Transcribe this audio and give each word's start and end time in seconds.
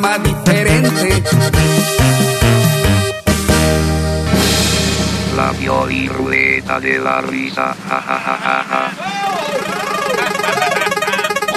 programa 0.00 0.18
diferente. 0.18 1.22
La 5.36 5.52
violín 5.52 6.08
ruleta 6.08 6.80
de 6.80 6.98
la 6.98 7.20
risa. 7.20 7.74
Ja, 7.88 8.00
ja, 8.00 8.18
ja, 8.18 8.38
ja, 8.44 8.64
ja. 8.70 8.92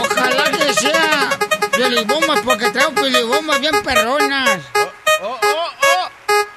Ojalá 0.02 0.52
que 0.52 0.73
sea 0.73 1.30
pelibombas, 1.72 2.41
porque 2.41 2.70
traigo 2.70 2.91
pelibombas 2.94 3.59
bien 3.59 3.81
perronas. 3.84 4.59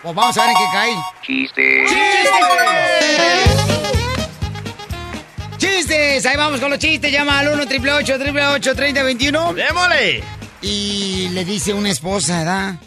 Pues 0.02 0.14
vamos 0.14 0.36
a 0.36 0.40
ver 0.42 0.50
en 0.50 0.56
qué 0.56 0.64
cae. 0.72 0.94
Chiste. 1.22 1.84
¡Chistes! 5.56 6.26
Ahí 6.26 6.36
vamos 6.36 6.60
con 6.60 6.70
los 6.70 6.78
chistes. 6.78 7.10
Llama 7.10 7.38
al 7.38 7.48
1 7.48 7.62
888 7.62 8.74
3021 8.74 9.54
¡Démosle! 9.54 10.33
Y 10.64 11.28
le 11.28 11.44
dice 11.44 11.74
una 11.74 11.90
esposa, 11.90 12.38
¿verdad? 12.38 12.80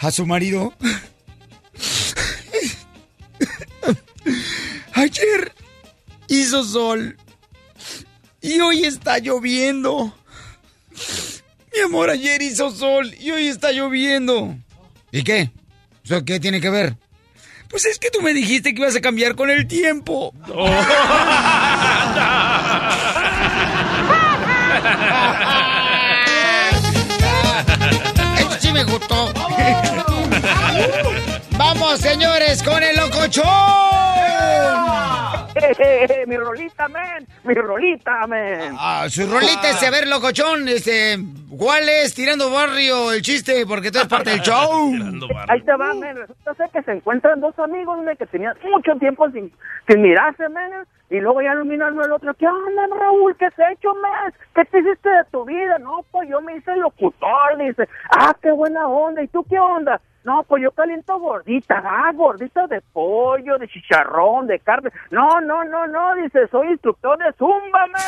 A 0.00 0.10
su 0.12 0.24
marido. 0.26 0.72
Ayer 4.92 5.52
hizo 6.28 6.62
sol. 6.62 7.16
Y 8.40 8.60
hoy 8.60 8.84
está 8.84 9.18
lloviendo. 9.18 10.16
Mi 11.74 11.80
amor, 11.80 12.10
ayer 12.10 12.40
hizo 12.42 12.70
sol 12.70 13.12
y 13.18 13.32
hoy 13.32 13.48
está 13.48 13.72
lloviendo. 13.72 14.56
¿Y 15.10 15.24
qué? 15.24 15.50
¿Eso 16.04 16.24
qué 16.24 16.38
tiene 16.38 16.60
que 16.60 16.70
ver? 16.70 16.96
Pues 17.68 17.86
es 17.86 17.98
que 17.98 18.10
tú 18.10 18.22
me 18.22 18.32
dijiste 18.32 18.72
que 18.72 18.82
ibas 18.82 18.94
a 18.94 19.00
cambiar 19.00 19.34
con 19.34 19.50
el 19.50 19.66
tiempo. 19.66 20.32
Esto 20.42 20.54
Vamos, 31.56 32.00
señores, 32.00 32.62
con 32.62 32.82
el 32.82 32.96
locochón. 32.96 33.44
mi 36.26 36.36
rolita, 36.36 36.88
men. 36.88 37.26
Mi 37.44 37.54
rolita, 37.54 38.26
men. 38.26 38.74
Ah, 38.78 39.06
su 39.08 39.26
rolita 39.26 39.70
es 39.70 39.82
a 39.82 39.90
ver, 39.90 40.08
locochón. 40.08 40.66
Este, 40.68 41.16
¿cuál 41.56 41.88
es 41.88 42.14
tirando 42.14 42.50
barrio 42.50 43.12
el 43.12 43.22
chiste? 43.22 43.64
Porque 43.66 43.92
tú 43.92 43.98
eres 43.98 44.08
parte 44.08 44.30
del 44.30 44.40
show. 44.40 44.92
Ahí 45.48 45.60
te 45.62 45.76
va, 45.76 45.94
men. 45.94 46.16
Resulta 46.16 46.54
ser 46.54 46.70
que 46.70 46.82
se 46.82 46.92
encuentran 46.92 47.40
dos 47.40 47.56
amigos, 47.58 47.98
men, 48.02 48.16
que 48.16 48.26
tenían 48.26 48.56
mucho 48.72 48.96
tiempo 48.98 49.30
sin, 49.30 49.52
sin 49.88 50.02
mirarse, 50.02 50.48
men. 50.48 50.72
Y 51.10 51.20
luego 51.20 51.40
ya 51.40 51.54
lo 51.54 51.64
mira 51.64 51.88
uno 51.88 52.02
al 52.02 52.12
otro. 52.12 52.34
¿Qué 52.34 52.46
onda, 52.48 52.96
Raúl? 52.98 53.36
¿Qué 53.36 53.46
has 53.46 53.58
hecho, 53.72 53.94
men? 53.94 54.34
¿Qué 54.54 54.64
te 54.64 54.80
hiciste 54.80 55.08
de 55.08 55.24
tu 55.30 55.44
vida? 55.44 55.78
No, 55.78 56.04
pues 56.10 56.28
yo 56.28 56.40
me 56.40 56.56
hice 56.56 56.74
locutor, 56.76 57.58
dice. 57.58 57.88
Ah, 58.10 58.34
qué 58.42 58.50
buena 58.50 58.88
onda. 58.88 59.22
¿Y 59.22 59.28
tú 59.28 59.44
qué 59.48 59.58
onda? 59.58 60.00
No, 60.24 60.42
pues 60.44 60.62
yo 60.62 60.70
caliento 60.72 61.18
gorditas, 61.18 61.84
ah, 61.86 62.10
gorditas 62.14 62.66
de 62.70 62.80
pollo, 62.80 63.58
de 63.58 63.68
chicharrón, 63.68 64.46
de 64.46 64.58
carne. 64.58 64.90
No, 65.10 65.38
no, 65.42 65.62
no, 65.64 65.86
no, 65.86 66.14
dice, 66.14 66.48
soy 66.50 66.68
instructor 66.68 67.18
de 67.18 67.30
zumba, 67.34 67.86
man. 67.88 68.00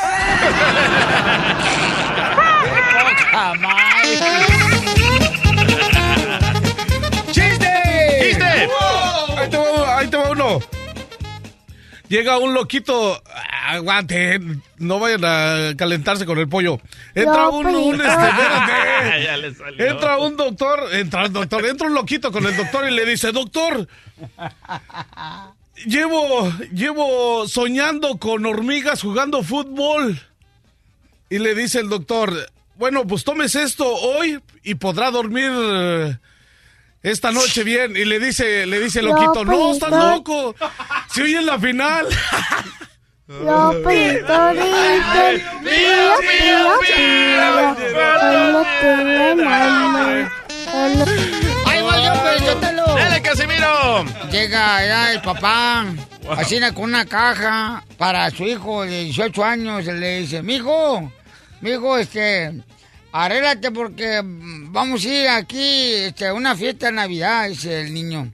¡Chiste! 7.33 7.69
¡Chiste! 8.23 8.69
Ahí 9.37 9.51
te 9.51 9.59
va, 9.59 9.99
ahí 9.99 10.09
te 10.09 10.17
va 10.17 10.31
uno. 10.31 10.76
Llega 12.09 12.39
un 12.39 12.55
loquito. 12.55 13.23
Aguante, 13.69 14.41
no 14.79 15.01
vayan 15.01 15.25
a 15.25 15.75
calentarse 15.77 16.25
con 16.25 16.39
el 16.39 16.49
pollo. 16.49 16.81
Entra 17.15 17.49
un, 17.49 17.67
un 17.67 17.95
este, 17.97 18.07
espérate. 18.07 19.25
Ya 19.25 19.37
le 19.37 19.55
salió. 19.55 19.87
Entra 19.87 20.19
un 20.19 20.37
doctor, 20.37 20.95
entra 20.95 21.25
el 21.25 21.33
doctor, 21.33 21.67
entra 21.67 21.87
un 21.89 21.95
loquito 21.95 22.31
con 22.31 22.47
el 22.47 22.57
doctor 22.57 22.89
y 22.89 22.95
le 22.95 23.05
dice, 23.05 23.33
doctor, 23.33 23.89
llevo, 25.85 26.53
llevo 26.73 27.49
soñando 27.49 28.19
con 28.19 28.47
hormigas 28.47 29.03
jugando 29.03 29.43
fútbol. 29.43 30.21
Y 31.29 31.39
le 31.39 31.57
dice 31.57 31.81
el 31.81 31.89
doctor, 31.89 32.33
bueno, 32.77 33.05
pues 33.07 33.25
tomes 33.25 33.57
esto 33.57 33.85
hoy 33.85 34.39
y 34.63 34.77
podrá 34.77 35.11
dormir 35.11 35.51
eh, 35.53 36.19
esta 37.03 37.31
noche 37.31 37.65
bien. 37.65 37.97
Y 37.97 38.05
le 38.05 38.19
dice, 38.19 38.67
le 38.67 38.81
dice 38.81 39.01
el 39.01 39.07
loquito, 39.07 39.45
no, 39.45 39.73
estás 39.73 39.91
loco. 39.91 40.55
Si 41.13 41.23
hoy 41.23 41.35
es 41.35 41.45
la 41.45 41.59
final. 41.59 42.07
Lopito, 43.29 44.53
dicen, 44.53 45.43
pío, 45.65 46.15
pío, 46.21 46.79
pío. 46.81 47.77
¡Ahí 51.67 51.83
va 51.83 51.99
yo, 52.05 52.23
Pelichotelo! 52.23 52.85
¡Dale, 52.95 53.23
Casimiro! 53.23 54.05
Llega 54.31 54.87
ya 54.87 55.13
el 55.13 55.21
papá, 55.23 55.87
así 56.37 56.61
con 56.73 56.85
una 56.85 57.05
caja 57.05 57.83
para 57.99 58.31
su 58.31 58.45
hijo 58.45 58.85
de 58.85 59.05
18 59.05 59.45
años. 59.45 59.85
y 59.87 59.93
Le 59.93 60.21
dice, 60.21 60.43
mijo, 60.43 61.11
mijo, 61.61 61.99
este, 61.99 62.53
arréglate 63.25 63.71
porque 63.71 64.21
vamos 64.23 65.05
a 65.05 65.09
ir 65.09 65.29
aquí 65.29 65.93
este, 65.95 66.27
a 66.27 66.35
una 66.35 66.55
fiesta 66.55 66.87
de 66.87 66.93
Navidad, 66.93 67.49
dice 67.49 67.81
el 67.81 67.95
niño. 67.95 68.31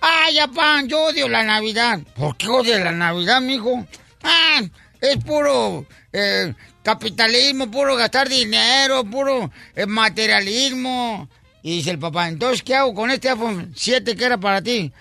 Ay, 0.00 0.36
papá, 0.36 0.82
yo 0.86 1.04
odio 1.06 1.28
la 1.28 1.42
Navidad. 1.42 2.00
¿Por 2.14 2.36
qué 2.36 2.48
odio 2.48 2.78
la 2.78 2.92
Navidad, 2.92 3.40
mijo? 3.40 3.86
Ah, 4.22 4.60
es 5.00 5.16
puro 5.24 5.86
eh, 6.12 6.52
capitalismo, 6.82 7.70
puro 7.70 7.96
gastar 7.96 8.28
dinero, 8.28 9.04
puro 9.04 9.50
eh, 9.74 9.86
materialismo. 9.86 11.28
Y 11.62 11.78
dice 11.78 11.92
el 11.92 11.98
papá, 11.98 12.28
entonces, 12.28 12.62
¿qué 12.62 12.74
hago 12.74 12.94
con 12.94 13.10
este 13.10 13.30
iPhone 13.30 13.72
7 13.74 14.14
que 14.14 14.24
era 14.24 14.38
para 14.38 14.60
ti? 14.60 14.92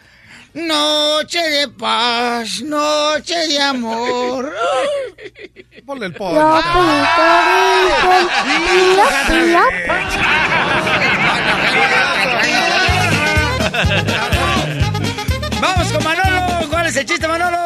Noche 0.56 1.44
de 1.52 1.68
paz, 1.68 2.62
noche 2.62 3.36
de 3.50 3.62
amor. 3.62 4.56
Ponle 5.86 6.06
el 6.06 6.14
pollo. 6.14 6.40
Vamos 15.60 15.92
con 15.92 16.04
Manolo. 16.06 16.35
¿Cuál 16.86 16.94
es 16.94 17.02
el 17.02 17.06
chiste, 17.08 17.28
Manolo? 17.28 17.58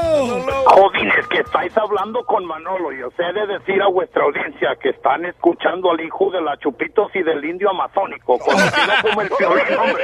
Jodín, 0.63 1.11
es 1.19 1.27
que 1.27 1.39
estáis 1.39 1.77
hablando 1.77 2.23
con 2.23 2.45
Manolo. 2.45 2.93
Yo 2.93 3.09
sé 3.17 3.23
de 3.33 3.47
decir 3.47 3.81
a 3.81 3.89
vuestra 3.89 4.23
audiencia 4.23 4.69
que 4.81 4.91
están 4.91 5.25
escuchando 5.25 5.91
al 5.91 5.99
hijo 5.99 6.31
de 6.31 6.39
la 6.41 6.55
Chupitos 6.55 7.13
y 7.13 7.21
del 7.23 7.43
indio 7.43 7.69
amazónico, 7.69 8.39
conocido 8.39 8.93
como 9.01 9.21
el 9.21 9.29
Piolín, 9.37 9.77
hombre. 9.77 10.03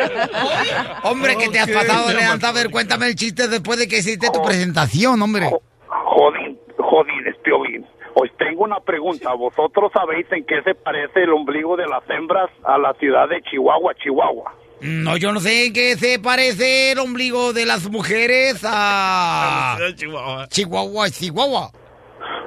Hombre, 1.04 1.38
que 1.38 1.48
te 1.48 1.60
has 1.60 1.72
pasado 1.72 2.10
de 2.10 2.16
levantar. 2.16 2.50
A 2.50 2.54
ver, 2.54 2.70
cuéntame 2.70 3.08
el 3.08 3.16
chiste 3.16 3.48
después 3.48 3.80
de 3.80 3.88
que 3.88 4.00
hiciste 4.00 4.28
tu 4.34 4.44
presentación, 4.44 5.22
hombre. 5.22 5.50
Jodín, 5.88 6.60
Jodín, 6.78 7.26
es 7.26 7.38
Piolín. 7.38 7.88
Os 8.16 8.30
tengo 8.38 8.66
una 8.66 8.82
pregunta. 8.82 9.34
¿Vosotros 9.34 9.94
sabéis 9.94 10.30
en 10.34 10.46
qué 10.46 10.62
se 10.64 10.76
parece 10.76 11.24
el 11.24 11.32
ombligo 11.32 11.78
de 11.78 11.88
las 11.88 12.04
hembras 12.10 12.50
a 12.66 12.78
la 12.78 12.94
ciudad 12.96 13.30
de 13.30 13.42
Chihuahua, 13.44 13.94
Chihuahua? 13.96 14.54
No, 14.88 15.18
yo 15.18 15.32
no 15.32 15.40
sé 15.40 15.66
en 15.68 15.74
qué 15.74 15.96
se 15.98 16.20
parece 16.20 16.92
el 16.92 17.00
ombligo 17.00 17.54
de 17.54 17.66
las 17.66 17.90
mujeres 17.90 18.60
a... 18.64 19.78
Chihuahua. 19.96 20.48
Chihuahua, 20.50 21.10
Chihuahua. 21.10 21.72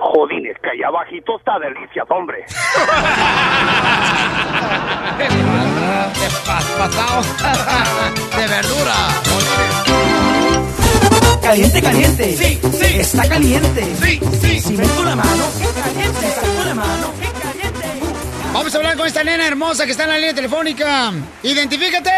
Jodín, 0.00 0.46
es 0.46 0.56
que 0.62 0.70
allá 0.70 0.86
abajito 0.88 1.36
está 1.38 1.58
delicias, 1.58 2.06
hombre. 2.10 2.38
De 5.18 5.26
pas- 6.46 6.70
pasado. 6.78 7.22
De 8.36 8.46
verdura. 8.46 8.94
Caliente, 11.42 11.82
caliente. 11.82 12.36
Sí, 12.36 12.60
sí. 12.72 12.98
Está 13.00 13.28
caliente. 13.28 13.84
Sí, 14.00 14.20
sí. 14.40 14.60
Si 14.60 14.76
meto 14.76 15.02
la 15.02 15.16
mano, 15.16 15.44
caliente. 15.82 16.30
Saco 16.30 16.64
la 16.66 16.74
mano. 16.74 17.27
Vamos 18.58 18.74
a 18.74 18.78
hablar 18.78 18.96
con 18.96 19.06
esta 19.06 19.22
nena 19.22 19.46
hermosa 19.46 19.84
que 19.84 19.92
está 19.92 20.02
en 20.02 20.10
la 20.10 20.16
línea 20.16 20.34
telefónica. 20.34 21.12
¡Identifícate! 21.44 22.10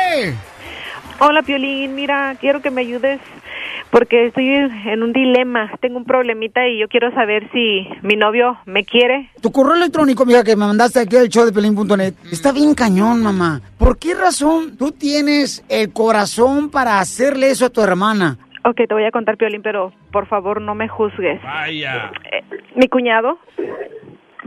Hola, 1.19 1.42
Piolín. 1.42 1.94
Mira, 1.94 2.34
quiero 2.40 2.62
que 2.62 2.70
me 2.70 2.81
ayudes 2.81 3.20
porque 3.90 4.28
estoy 4.28 4.48
en 4.48 5.02
un 5.02 5.12
dilema. 5.12 5.70
Tengo 5.82 5.98
un 5.98 6.06
problemita 6.06 6.66
y 6.66 6.81
yo 6.81 6.88
quiero 6.88 7.12
saber 7.12 7.50
si 7.52 7.87
mi 8.00 8.16
novio 8.16 8.56
me 8.64 8.87
quiere. 8.87 9.28
Tu 9.42 9.52
correo 9.52 9.75
electrónico, 9.75 10.25
mija, 10.25 10.42
que 10.42 10.56
me 10.56 10.64
mandaste 10.64 11.00
aquí 11.00 11.16
al 11.16 11.28
show 11.28 11.44
de 11.44 11.52
pelín.net, 11.52 12.14
está 12.32 12.52
bien 12.52 12.75
cañón, 12.75 13.22
mamá. 13.22 13.60
¿Por 13.76 13.98
qué 13.98 14.14
razón 14.14 14.78
tú 14.78 14.93
tienes 14.93 15.62
el 15.69 15.93
corazón 15.93 16.70
para 16.70 17.00
hacerle 17.00 17.50
eso 17.50 17.66
a 17.66 17.70
tu 17.70 17.82
hermana? 17.82 18.38
Ok, 18.64 18.76
te 18.88 18.94
voy 18.94 19.04
a 19.04 19.10
contar, 19.10 19.36
Piolín, 19.36 19.60
pero 19.60 19.93
por 20.10 20.26
favor 20.26 20.62
no 20.62 20.75
me 20.75 20.88
juzgues. 20.88 21.43
Vaya. 21.43 22.10
Eh, 22.32 22.43
mi 22.76 22.88
cuñado, 22.88 23.38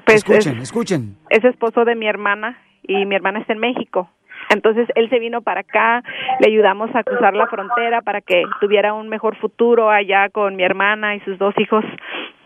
pues 0.05 0.17
escuchen, 0.17 0.57
es, 0.57 0.63
escuchen. 0.63 1.17
es 1.29 1.43
esposo 1.43 1.85
de 1.85 1.95
mi 1.95 2.07
hermana 2.07 2.57
y 2.83 3.05
mi 3.05 3.15
hermana 3.15 3.39
está 3.39 3.53
en 3.53 3.59
México. 3.59 4.09
Entonces 4.49 4.87
él 4.95 5.09
se 5.09 5.19
vino 5.19 5.41
para 5.41 5.61
acá, 5.61 6.03
le 6.39 6.47
ayudamos 6.47 6.89
a 6.95 7.03
cruzar 7.03 7.33
la 7.33 7.47
frontera 7.47 8.01
para 8.01 8.21
que 8.21 8.43
tuviera 8.59 8.93
un 8.93 9.09
mejor 9.09 9.37
futuro 9.37 9.89
allá 9.89 10.29
con 10.29 10.55
mi 10.55 10.63
hermana 10.63 11.15
y 11.15 11.21
sus 11.21 11.37
dos 11.37 11.53
hijos. 11.57 11.83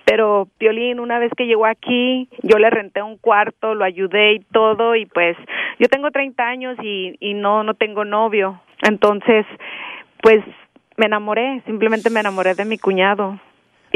Pero 0.05 0.47
Piolín, 0.57 0.99
una 0.99 1.19
vez 1.19 1.31
que 1.35 1.47
llegó 1.47 1.65
aquí, 1.65 2.29
yo 2.41 2.57
le 2.59 2.69
renté 2.69 3.01
un 3.01 3.17
cuarto, 3.17 3.75
lo 3.75 3.83
ayudé 3.83 4.33
y 4.33 4.39
todo, 4.39 4.95
y 4.95 5.05
pues 5.05 5.35
yo 5.79 5.89
tengo 5.89 6.11
30 6.11 6.43
años 6.43 6.77
y, 6.81 7.17
y 7.19 7.33
no, 7.33 7.63
no 7.63 7.73
tengo 7.73 8.05
novio. 8.05 8.61
Entonces, 8.83 9.45
pues 10.21 10.39
me 10.95 11.07
enamoré, 11.07 11.61
simplemente 11.65 12.09
me 12.09 12.21
enamoré 12.21 12.55
de 12.55 12.63
mi 12.63 12.77
cuñado. 12.77 13.37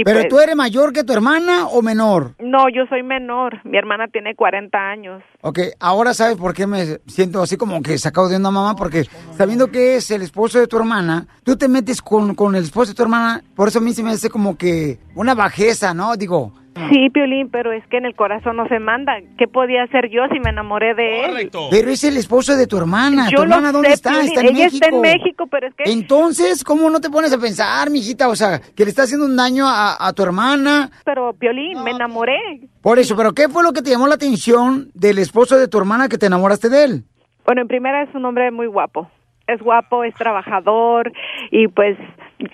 Y 0.02 0.04
¿Pero 0.04 0.22
pues- 0.22 0.30
tú 0.30 0.40
eres 0.40 0.56
mayor 0.56 0.94
que 0.94 1.04
tu 1.04 1.14
hermana 1.14 1.68
o 1.68 1.84
menor? 1.84 2.34
No, 2.40 2.68
yo 2.70 2.88
soy 2.90 3.04
menor, 3.04 3.62
mi 3.64 3.78
hermana 3.78 4.08
tiene 4.08 4.34
40 4.34 4.80
años. 4.80 5.22
Ok, 5.42 5.60
ahora 5.80 6.16
sabes 6.16 6.38
por 6.38 6.56
qué 6.56 6.66
me 6.66 6.98
siento 7.06 7.40
así 7.40 7.56
como 7.56 7.84
que 7.84 7.96
sacado 8.00 8.28
de 8.28 8.38
una 8.38 8.50
mamá, 8.50 8.76
porque 8.76 9.06
sabiendo 9.38 9.68
que 9.68 9.98
es 9.98 10.10
el 10.10 10.24
esposo 10.24 10.58
de 10.58 10.66
tu 10.66 10.78
hermana, 10.78 11.28
tú 11.44 11.56
te 11.56 11.68
metes 11.68 12.02
con, 12.02 12.34
con 12.34 12.56
el 12.56 12.64
esposo 12.64 12.94
de 12.94 12.96
tu 12.96 13.04
hermana, 13.04 13.44
por 13.56 13.68
eso 13.68 13.78
a 13.78 13.82
mí 13.84 13.94
se 13.94 14.02
me 14.02 14.10
hace 14.10 14.32
como 14.32 14.58
que 14.58 14.98
una 15.14 15.36
bajeza, 15.36 15.94
¿no? 15.94 16.18
Digo, 16.18 16.52
Sí, 16.90 17.10
Piolín, 17.10 17.50
pero 17.50 17.74
es 17.74 17.86
que 17.88 17.98
en 17.98 18.06
el 18.06 18.16
corazón 18.16 18.56
no 18.56 18.66
se 18.68 18.80
manda. 18.80 19.14
¿Qué 19.38 19.48
podía 19.48 19.84
hacer 19.84 20.10
yo 20.10 20.22
si 20.32 20.40
me 20.40 20.52
enamoré 20.52 20.94
de 20.96 21.26
él? 21.26 21.52
pero 21.70 21.90
es 21.92 22.04
el 22.06 22.16
esposo 22.18 22.56
de 22.56 22.66
tu 22.66 22.78
hermana. 22.78 23.26
Yo 23.30 23.38
¿Tu 23.42 23.46
lo 23.46 23.56
hermana 23.56 23.72
dónde 23.74 23.90
sé, 23.90 23.94
está? 23.96 24.10
Piolín, 24.12 24.28
Está 24.30 24.42
en 24.42 24.48
ella 24.48 24.64
México. 24.66 24.86
está 24.86 24.96
en 24.96 25.02
México, 25.02 25.48
pero 25.52 25.68
es 25.68 25.76
que... 25.76 25.84
Entonces, 25.92 26.64
¿cómo 26.64 26.90
no 26.90 27.02
te 27.02 27.10
pones 27.10 27.34
a 27.34 27.38
pensar, 27.38 27.90
mijita? 27.90 28.30
O 28.30 28.36
sea, 28.36 28.60
que 28.60 28.84
le 28.86 28.90
está 28.90 29.04
haciendo 29.04 29.26
un 29.26 29.36
daño 29.36 29.68
a, 29.68 29.96
a 30.08 30.14
tu 30.14 30.24
hermana. 30.24 30.90
Pero, 31.04 31.34
Piolín, 31.34 31.84
me 31.84 31.92
enamoré. 31.92 32.40
Por 32.82 33.00
eso, 33.00 33.16
¿pero 33.18 33.34
qué 33.34 33.50
fue 33.50 33.64
lo 33.64 33.74
que 33.74 33.82
te 33.82 33.90
llamó 33.90 34.08
la 34.08 34.16
atención 34.16 34.90
del 34.94 35.20
esposo 35.20 35.58
de 35.58 35.68
tu 35.68 35.78
hermana 35.78 36.08
que 36.08 36.18
te 36.18 36.28
enamoraste 36.28 36.70
de 36.70 36.84
él? 36.86 37.04
Bueno, 37.46 37.62
en 37.64 37.68
primera 37.68 38.04
es 38.04 38.16
un 38.16 38.24
hombre 38.26 38.50
muy 38.52 38.68
guapo. 38.68 39.10
Es 39.48 39.62
guapo, 39.62 40.04
es 40.04 40.14
trabajador 40.16 41.12
y 41.50 41.68
pues 41.68 41.98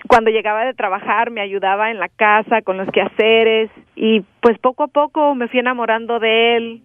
cuando 0.08 0.30
llegaba 0.30 0.64
de 0.64 0.74
trabajar 0.74 1.30
me 1.30 1.40
ayudaba 1.40 1.90
en 1.90 1.98
la 1.98 2.08
casa 2.08 2.62
con 2.62 2.76
los 2.76 2.88
quehaceres 2.90 3.70
y 3.94 4.22
pues 4.40 4.58
poco 4.58 4.84
a 4.84 4.88
poco 4.88 5.34
me 5.34 5.48
fui 5.48 5.60
enamorando 5.60 6.18
de 6.18 6.56
él. 6.56 6.82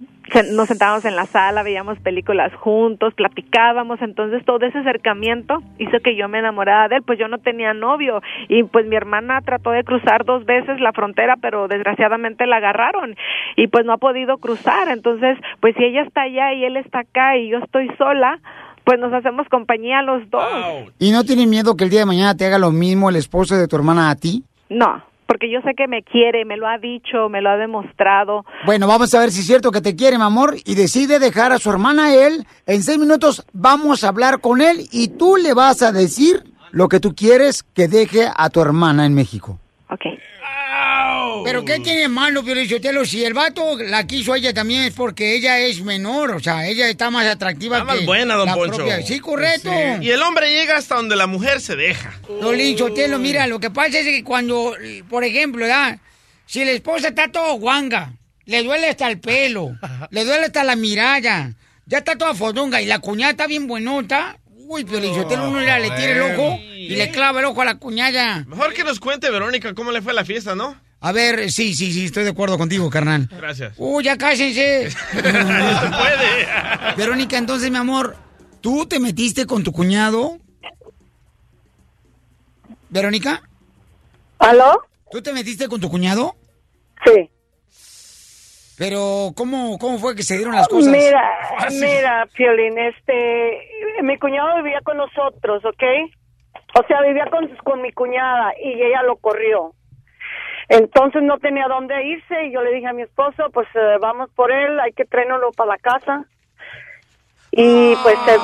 Nos 0.54 0.70
sentábamos 0.70 1.04
en 1.06 1.16
la 1.16 1.26
sala, 1.26 1.64
veíamos 1.64 2.00
películas 2.00 2.54
juntos, 2.56 3.14
platicábamos, 3.14 4.02
entonces 4.02 4.44
todo 4.46 4.66
ese 4.66 4.80
acercamiento 4.80 5.62
hizo 5.78 6.00
que 6.00 6.16
yo 6.16 6.30
me 6.30 6.40
enamorara 6.40 6.88
de 6.88 6.96
él, 6.98 7.04
pues 7.04 7.20
yo 7.20 7.28
no 7.28 7.40
tenía 7.40 7.74
novio 7.74 8.22
y 8.48 8.64
pues 8.64 8.86
mi 8.88 8.96
hermana 8.96 9.42
trató 9.42 9.72
de 9.72 9.84
cruzar 9.84 10.24
dos 10.24 10.46
veces 10.46 10.80
la 10.80 10.94
frontera, 10.94 11.36
pero 11.42 11.68
desgraciadamente 11.68 12.48
la 12.48 12.58
agarraron 12.58 13.16
y 13.58 13.68
pues 13.68 13.86
no 13.86 13.94
ha 13.94 13.98
podido 13.98 14.38
cruzar, 14.38 14.88
entonces 14.88 15.38
pues 15.60 15.76
si 15.76 15.84
ella 15.84 16.02
está 16.04 16.22
allá 16.22 16.54
y 16.54 16.64
él 16.64 16.78
está 16.78 17.00
acá 17.00 17.38
y 17.38 17.50
yo 17.50 17.60
estoy 17.60 17.90
sola, 17.98 18.40
pues 18.83 19.00
nos 19.00 19.13
hacemos 19.13 19.47
compañía 19.50 20.01
los 20.01 20.30
dos. 20.30 20.44
¿Y 21.00 21.12
no 21.12 21.24
tienes 21.24 21.47
miedo 21.47 21.75
que 21.75 21.85
el 21.85 21.89
día 21.89 22.01
de 22.01 22.06
mañana 22.06 22.35
te 22.35 22.45
haga 22.45 22.57
lo 22.57 22.71
mismo 22.71 23.09
el 23.09 23.15
esposo 23.15 23.56
de 23.56 23.68
tu 23.68 23.75
hermana 23.75 24.09
a 24.09 24.15
ti? 24.15 24.44
No, 24.69 25.03
porque 25.27 25.51
yo 25.51 25.62
sé 25.62 25.74
que 25.75 25.88
me 25.88 26.03
quiere, 26.03 26.45
me 26.45 26.57
lo 26.57 26.68
ha 26.68 26.77
dicho, 26.77 27.30
me 27.30 27.41
lo 27.41 27.50
ha 27.50 27.57
demostrado. 27.57 28.45
Bueno, 28.65 28.88
vamos 28.88 29.13
a 29.13 29.19
ver 29.19 29.31
si 29.31 29.39
es 29.41 29.47
cierto 29.47 29.71
que 29.71 29.81
te 29.81 29.95
quiere, 29.95 30.18
mi 30.18 30.24
amor, 30.24 30.56
y 30.65 30.75
decide 30.75 31.19
dejar 31.19 31.51
a 31.51 31.59
su 31.59 31.69
hermana 31.69 32.06
a 32.06 32.15
él. 32.15 32.45
En 32.65 32.83
seis 32.83 33.00
minutos 33.00 33.45
vamos 33.53 34.03
a 34.03 34.09
hablar 34.09 34.41
con 34.41 34.62
él 34.62 34.88
y 34.91 35.09
tú 35.09 35.38
le 35.38 35.53
vas 35.53 35.81
a 35.81 35.91
decir 35.91 36.44
lo 36.71 36.88
que 36.88 37.00
tú 37.00 37.15
quieres 37.15 37.63
que 37.63 37.88
deje 37.88 38.27
a 38.35 38.50
tu 38.50 38.62
hermana 38.62 39.06
en 39.06 39.13
México. 39.13 39.59
¿Pero 41.46 41.64
qué 41.66 41.80
tiene 41.80 42.08
malo, 42.08 42.44
Piolichotelo? 42.44 43.06
Si 43.06 43.24
el 43.24 43.34
vato 43.34 43.78
la 43.78 44.06
quiso 44.08 44.34
a 44.34 44.38
ella 44.38 44.54
también 44.54 44.84
es 44.84 44.94
porque 44.94 45.36
ella 45.36 45.60
es 45.60 45.81
menor, 45.81 46.31
o 46.31 46.40
sea, 46.40 46.68
ella 46.68 46.88
está 46.90 47.10
más 47.10 47.25
atractiva 47.25 47.80
Está 47.80 47.92
que 47.94 47.98
más 48.00 48.06
buena, 48.06 48.36
don 48.36 48.46
la 48.48 48.54
Poncho. 48.56 48.75
propia- 48.78 49.02
Sí, 49.06 49.20
correcto. 49.20 49.72
Y 50.02 50.10
el 50.10 50.22
hombre 50.22 50.50
llega 50.54 50.78
hasta 50.78 50.96
donde 50.96 51.16
la 51.16 51.28
mujer 51.28 51.62
se 51.62 51.75
deja. 51.75 52.14
Piolín 52.28 52.78
Sotelo, 52.78 53.20
mira, 53.20 53.48
lo 53.48 53.60
que 53.60 53.70
pasa 53.70 54.00
es 54.00 54.06
que 54.06 54.24
cuando, 54.24 54.75
por 55.10 55.24
ejemplo, 55.24 55.62
¿verdad? 55.66 56.00
si 56.46 56.64
la 56.66 56.72
esposa 56.72 57.08
está 57.10 57.31
todo 57.31 57.54
guanga, 57.56 58.14
le 58.46 58.64
duele 58.64 58.90
hasta 58.90 59.08
el 59.10 59.19
pelo, 59.19 59.78
le 60.12 60.26
duele 60.26 60.46
hasta 60.46 60.64
la 60.64 60.76
mirada, 60.76 61.54
ya 61.86 61.98
está 62.00 62.18
toda 62.18 62.34
fodonga 62.36 62.81
y 62.81 62.86
la 62.86 63.00
cuñada 63.00 63.31
está 63.31 63.48
bien 63.48 63.68
buenota, 63.68 64.38
uy, 64.68 64.84
Piolín 64.84 65.16
Sotelo, 65.16 65.50
uno 65.50 65.60
le, 65.62 65.80
le 65.80 65.90
tira 65.92 66.12
el 66.12 66.22
ojo 66.22 66.60
y 66.60 66.90
le 66.96 67.10
clava 67.12 67.40
el 67.40 67.46
ojo 67.46 67.62
a 67.62 67.66
la 67.66 67.76
cuñada. 67.76 68.44
Mejor 68.48 68.74
que 68.74 68.84
nos 68.84 69.00
cuente, 69.00 69.30
Verónica, 69.30 69.74
cómo 69.74 69.92
le 69.92 70.02
fue 70.02 70.14
la 70.14 70.26
fiesta, 70.26 70.54
¿no? 70.56 70.78
A 71.06 71.12
ver, 71.12 71.52
sí, 71.52 71.74
sí, 71.74 71.92
sí, 71.92 72.06
estoy 72.06 72.24
de 72.24 72.30
acuerdo 72.30 72.58
contigo, 72.58 72.90
carnal. 72.90 73.28
Gracias. 73.30 73.74
Uy, 73.78 74.06
ya 74.06 74.18
cásense. 74.18 74.88
No 75.16 75.22
se 75.82 75.90
puede. 75.90 76.96
Verónica, 76.96 77.38
entonces, 77.38 77.70
mi 77.70 77.76
amor, 77.76 78.16
¿tú 78.62 78.86
te 78.86 79.02
metiste 79.02 79.46
con 79.46 79.66
tu 79.66 79.74
cuñado? 79.74 80.38
¿Verónica? 82.90 83.42
¿Aló? 84.40 84.82
¿Tú 85.12 85.22
te 85.22 85.34
metiste 85.34 85.68
con 85.68 85.82
tu 85.82 85.90
cuñado? 85.90 86.38
Sí. 87.06 87.30
Pero, 88.78 89.34
¿cómo, 89.36 89.78
cómo 89.80 90.00
fue 90.00 90.16
que 90.16 90.24
se 90.24 90.38
dieron 90.38 90.56
las 90.56 90.70
cosas? 90.70 90.90
Mira, 90.90 91.22
mira, 91.72 92.28
Piolín, 92.34 92.78
este, 92.78 93.60
mi 94.04 94.18
cuñado 94.18 94.56
vivía 94.64 94.80
con 94.86 94.96
nosotros, 94.96 95.66
¿ok? 95.66 95.84
O 96.82 96.88
sea, 96.88 97.02
vivía 97.02 97.26
con, 97.30 97.54
con 97.58 97.82
mi 97.82 97.92
cuñada 97.92 98.54
y 98.64 98.70
ella 98.82 99.04
lo 99.04 99.18
corrió. 99.18 99.76
Entonces 100.69 101.21
no 101.24 101.38
tenía 101.39 101.68
dónde 101.68 102.06
irse 102.06 102.45
y 102.45 102.54
yo 102.54 102.62
le 102.62 102.74
dije 102.74 102.88
a 102.88 102.94
mi 102.94 103.04
esposo, 103.04 103.50
pues 103.54 103.68
eh, 103.75 103.98
vamos 104.01 104.30
por 104.36 104.51
él, 104.51 104.80
hay 104.80 104.92
que 104.94 105.06
traernoslo 105.06 105.51
para 105.51 105.71
la 105.71 105.77
casa. 105.77 106.25
Y 107.51 107.95
pues 108.02 108.16
se, 108.26 108.38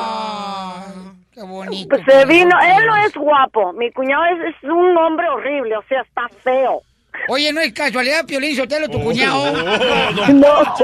Qué 1.34 1.42
bonito. 1.42 1.90
pues 1.90 2.02
se 2.06 2.26
vino, 2.26 2.56
él 2.62 2.86
no 2.86 2.96
es 2.98 3.14
guapo, 3.14 3.74
mi 3.74 3.92
cuñado 3.92 4.24
es, 4.26 4.54
es 4.56 4.64
un 4.70 4.96
hombre 4.98 5.28
horrible, 5.30 5.78
o 5.78 5.84
sea, 5.88 6.02
está 6.02 6.28
feo. 6.44 6.82
Oye, 7.28 7.52
no 7.52 7.60
es 7.60 7.74
casualidad, 7.74 8.26
Piolín 8.26 8.56
Sotelo, 8.56 8.88
tu 8.88 9.02
cuñado. 9.02 9.42
Oh, 9.42 10.14
don 10.14 10.40
No. 10.40 10.76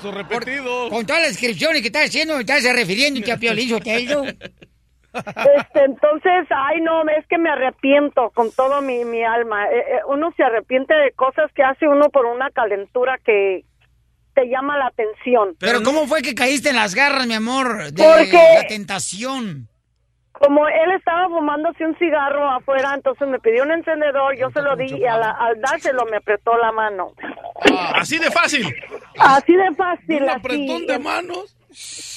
Su 0.00 0.12
repetido. 0.12 0.88
Con 0.88 1.04
todas 1.06 1.22
las 1.22 1.30
descripciones 1.32 1.80
que 1.80 1.88
estás 1.88 2.06
haciendo, 2.06 2.38
estás 2.38 2.64
refiriéndote 2.64 3.32
a 3.32 3.36
Piolín 3.36 3.68
Sotelo. 3.68 4.24
Este, 5.14 5.84
entonces, 5.84 6.46
ay 6.50 6.80
no, 6.80 7.02
es 7.08 7.26
que 7.28 7.38
me 7.38 7.50
arrepiento 7.50 8.30
con 8.34 8.52
todo 8.52 8.82
mi, 8.82 9.04
mi 9.04 9.24
alma. 9.24 9.66
Eh, 9.66 9.78
eh, 9.78 10.00
uno 10.08 10.32
se 10.36 10.42
arrepiente 10.44 10.94
de 10.94 11.12
cosas 11.12 11.50
que 11.54 11.62
hace 11.62 11.88
uno 11.88 12.10
por 12.10 12.26
una 12.26 12.50
calentura 12.50 13.18
que 13.24 13.64
te 14.34 14.44
llama 14.48 14.76
la 14.78 14.86
atención. 14.86 15.56
Pero, 15.58 15.82
¿cómo 15.82 16.06
fue 16.06 16.22
que 16.22 16.34
caíste 16.34 16.68
en 16.70 16.76
las 16.76 16.94
garras, 16.94 17.26
mi 17.26 17.34
amor, 17.34 17.90
de 17.92 18.02
Porque- 18.04 18.60
la 18.62 18.66
tentación? 18.68 19.68
Como 20.30 20.68
él 20.68 20.92
estaba 20.96 21.26
fumándose 21.26 21.84
un 21.84 21.96
cigarro 21.98 22.48
afuera, 22.48 22.92
entonces 22.94 23.26
me 23.26 23.40
pidió 23.40 23.64
un 23.64 23.72
encendedor, 23.72 24.36
yo 24.38 24.50
se 24.50 24.62
lo 24.62 24.76
di 24.76 24.84
y 24.94 25.04
a 25.04 25.16
la- 25.18 25.32
al 25.32 25.60
dárselo 25.60 26.04
me 26.08 26.18
apretó 26.18 26.56
la 26.58 26.70
mano. 26.70 27.12
Así 27.94 28.18
de 28.18 28.30
fácil. 28.30 28.64
Así 29.18 29.56
de 29.56 29.74
fácil. 29.74 30.22
¿Un 30.22 30.28
así. 30.28 30.38
apretón 30.38 30.86
de 30.86 30.98
manos? 31.00 31.56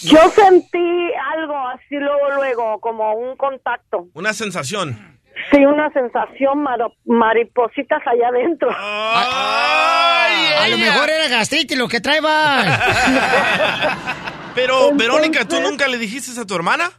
Yo 0.03 0.17
sentí 0.31 1.11
algo 1.35 1.55
así 1.69 1.95
luego, 1.95 2.31
luego, 2.35 2.79
como 2.81 3.13
un 3.13 3.35
contacto. 3.37 4.07
Una 4.13 4.33
sensación. 4.33 5.19
Sí, 5.51 5.63
una 5.65 5.91
sensación 5.93 6.61
maro- 6.63 6.93
maripositas 7.05 8.01
allá 8.05 8.27
adentro. 8.29 8.69
A 10.61 10.67
lo 10.69 10.77
mejor 10.77 11.09
era 11.09 11.27
gastritis 11.27 11.77
lo 11.77 11.87
que 11.87 11.99
traebas. 12.01 12.65
Pero, 14.55 14.89
Entonces- 14.89 14.97
Verónica, 14.97 15.45
¿tú 15.47 15.59
nunca 15.61 15.87
le 15.87 15.97
dijiste 15.97 16.39
a 16.39 16.45
tu 16.45 16.55
hermana? 16.55 16.89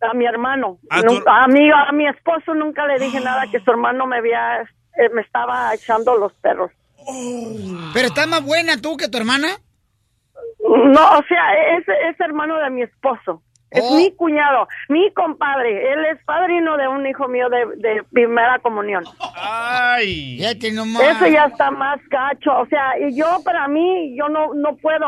A 0.00 0.14
mi 0.14 0.26
hermano. 0.26 0.78
¿A 0.90 1.02
tu- 1.02 1.22
a, 1.26 1.46
mi, 1.48 1.70
a 1.70 1.92
mi 1.92 2.06
esposo 2.08 2.54
nunca 2.54 2.86
le 2.86 2.98
dije 2.98 3.20
nada 3.20 3.44
que 3.50 3.60
su 3.60 3.70
hermano 3.70 4.06
me 4.06 4.18
había, 4.18 4.60
eh, 4.62 5.08
me 5.14 5.22
estaba 5.22 5.74
echando 5.74 6.16
los 6.16 6.32
perros. 6.34 6.70
Pero 7.94 8.08
estás 8.08 8.26
más 8.26 8.42
buena 8.42 8.80
tú 8.80 8.96
que 8.96 9.08
tu 9.08 9.18
hermana. 9.18 9.48
No, 10.68 11.18
o 11.18 11.22
sea, 11.28 11.76
es, 11.76 11.84
es 11.88 12.20
hermano 12.20 12.58
de 12.58 12.70
mi 12.70 12.82
esposo. 12.82 13.42
Es 13.70 13.84
Oh. 13.84 13.96
mi 13.96 14.12
cuñado, 14.12 14.68
mi 14.88 15.12
compadre. 15.12 15.92
Él 15.92 16.04
es 16.06 16.24
padrino 16.24 16.76
de 16.76 16.86
un 16.88 17.06
hijo 17.06 17.26
mío 17.28 17.48
de, 17.48 17.66
de 17.76 18.02
primera 18.12 18.58
comunión. 18.60 19.04
Ay. 19.34 20.40
Nomás. 20.72 21.02
Eso 21.02 21.26
ya 21.26 21.46
está 21.46 21.70
más 21.70 22.00
gacho. 22.08 22.58
O 22.58 22.66
sea, 22.66 22.98
y 23.00 23.16
yo 23.16 23.26
para 23.44 23.66
mí, 23.68 24.16
yo 24.16 24.28
no, 24.28 24.54
no 24.54 24.76
puedo. 24.76 25.04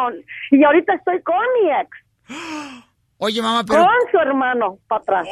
Y 0.50 0.62
ahorita 0.64 0.94
estoy 0.94 1.22
con 1.22 1.36
mi 1.62 1.70
ex, 1.70 1.88
Oye, 3.20 3.42
mamá, 3.42 3.64
pero... 3.66 3.82
con 3.82 4.10
su 4.12 4.18
hermano, 4.18 4.78
para 4.86 5.02
atrás. 5.02 5.28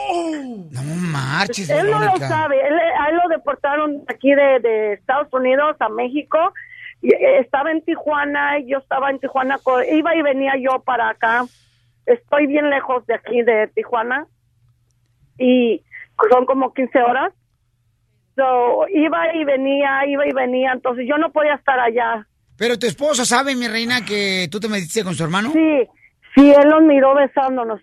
No 0.72 0.82
marches, 1.12 1.70
Él 1.70 1.88
no 1.88 2.00
lo 2.00 2.16
sabe. 2.16 2.60
Él, 2.66 2.74
a 2.74 3.10
él 3.10 3.16
lo 3.16 3.28
deportaron 3.28 4.02
aquí 4.08 4.30
de, 4.30 4.58
de 4.58 4.92
Estados 4.94 5.28
Unidos 5.32 5.76
a 5.78 5.88
México. 5.88 6.52
Eh, 7.02 7.38
estaba 7.40 7.70
en 7.70 7.82
Tijuana 7.82 8.58
y 8.58 8.70
yo 8.70 8.78
estaba 8.78 9.10
en 9.10 9.18
Tijuana. 9.18 9.58
Iba 9.92 10.16
y 10.16 10.22
venía 10.22 10.54
yo 10.56 10.80
para 10.80 11.10
acá. 11.10 11.46
Estoy 12.06 12.46
bien 12.46 12.70
lejos 12.70 13.06
de 13.06 13.14
aquí, 13.14 13.42
de 13.42 13.68
Tijuana. 13.74 14.26
Y 15.38 15.82
son 16.30 16.46
como 16.46 16.72
15 16.72 16.98
horas. 17.02 17.32
So, 18.36 18.86
iba 18.88 19.34
y 19.34 19.44
venía, 19.44 20.06
iba 20.06 20.26
y 20.26 20.32
venía. 20.32 20.72
Entonces 20.72 21.06
yo 21.08 21.16
no 21.18 21.32
podía 21.32 21.54
estar 21.54 21.78
allá. 21.80 22.26
Pero 22.56 22.78
tu 22.78 22.86
esposo 22.86 23.24
sabe, 23.24 23.54
mi 23.54 23.68
reina, 23.68 24.04
que 24.04 24.48
tú 24.50 24.60
te 24.60 24.68
metiste 24.68 25.04
con 25.04 25.14
su 25.14 25.24
hermano. 25.24 25.52
Sí, 25.52 25.88
sí, 26.34 26.52
él 26.52 26.68
los 26.68 26.82
miró 26.82 27.14
besándonos. 27.14 27.80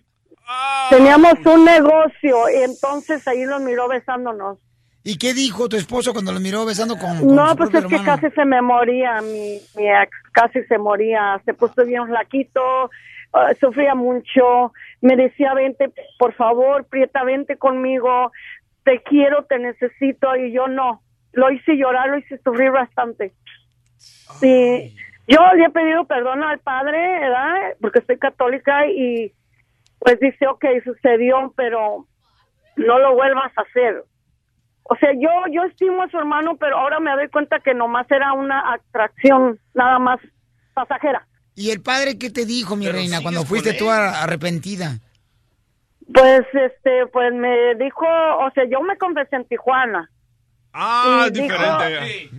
Teníamos 0.90 1.34
un 1.46 1.64
negocio 1.64 2.36
y 2.50 2.62
entonces 2.62 3.26
ahí 3.26 3.44
los 3.44 3.62
miró 3.62 3.88
besándonos. 3.88 4.58
¿Y 5.06 5.18
qué 5.18 5.34
dijo 5.34 5.68
tu 5.68 5.76
esposo 5.76 6.14
cuando 6.14 6.32
lo 6.32 6.40
miró 6.40 6.64
besando 6.64 6.96
con, 6.96 7.18
con 7.18 7.36
No, 7.36 7.50
su 7.50 7.56
pues 7.56 7.74
es 7.74 7.84
que 7.84 8.02
casi 8.02 8.30
se 8.30 8.44
me 8.46 8.62
moría 8.62 9.20
mi, 9.20 9.60
mi 9.76 9.86
ex, 9.86 10.10
casi 10.32 10.62
se 10.64 10.78
moría, 10.78 11.40
se 11.44 11.52
puso 11.52 11.84
bien 11.84 12.06
flaquito, 12.06 12.90
ah, 13.34 13.52
sufría 13.60 13.94
mucho, 13.94 14.72
me 15.02 15.14
decía, 15.16 15.52
vente, 15.52 15.92
por 16.18 16.32
favor, 16.32 16.86
Prieta, 16.86 17.22
vente 17.22 17.58
conmigo, 17.58 18.32
te 18.82 19.02
quiero, 19.02 19.44
te 19.44 19.58
necesito, 19.58 20.34
y 20.36 20.52
yo 20.52 20.68
no, 20.68 21.02
lo 21.32 21.50
hice 21.50 21.76
llorar, 21.76 22.08
lo 22.08 22.16
hice 22.16 22.38
sufrir 22.38 22.70
bastante. 22.70 23.34
Sí, 23.98 24.96
yo 25.28 25.40
le 25.54 25.66
he 25.66 25.70
pedido 25.70 26.04
perdón 26.06 26.42
al 26.42 26.60
padre, 26.60 27.20
¿verdad? 27.20 27.76
Porque 27.78 28.00
soy 28.06 28.18
católica 28.18 28.86
y 28.86 29.32
pues 29.98 30.18
dice, 30.18 30.46
ok, 30.46 30.64
sucedió, 30.82 31.52
pero 31.56 32.06
no 32.76 32.98
lo 32.98 33.14
vuelvas 33.14 33.52
a 33.56 33.62
hacer. 33.62 34.04
O 34.84 34.96
sea, 34.96 35.10
yo 35.14 35.30
yo 35.50 35.62
estimo 35.64 36.02
a 36.02 36.08
su 36.10 36.18
hermano, 36.18 36.56
pero 36.56 36.76
ahora 36.78 37.00
me 37.00 37.10
doy 37.12 37.28
cuenta 37.28 37.58
que 37.60 37.72
nomás 37.74 38.10
era 38.10 38.32
una 38.34 38.74
atracción, 38.74 39.58
nada 39.72 39.98
más 39.98 40.20
pasajera. 40.74 41.26
¿Y 41.56 41.70
el 41.70 41.80
padre 41.80 42.18
qué 42.18 42.30
te 42.30 42.44
dijo, 42.44 42.76
mi 42.76 42.84
Pero 42.86 42.98
reina, 42.98 43.22
cuando 43.22 43.44
fuiste 43.44 43.72
tú 43.74 43.88
a- 43.88 44.22
arrepentida? 44.22 44.98
Pues, 46.12 46.42
este, 46.52 47.06
pues 47.12 47.32
me 47.32 47.74
dijo, 47.76 48.04
o 48.06 48.50
sea, 48.54 48.64
yo 48.70 48.82
me 48.82 48.96
confesé 48.98 49.36
en 49.36 49.44
Tijuana. 49.46 50.10
Ah, 50.72 51.28
dijo- 51.32 51.44
diferente. 51.46 52.30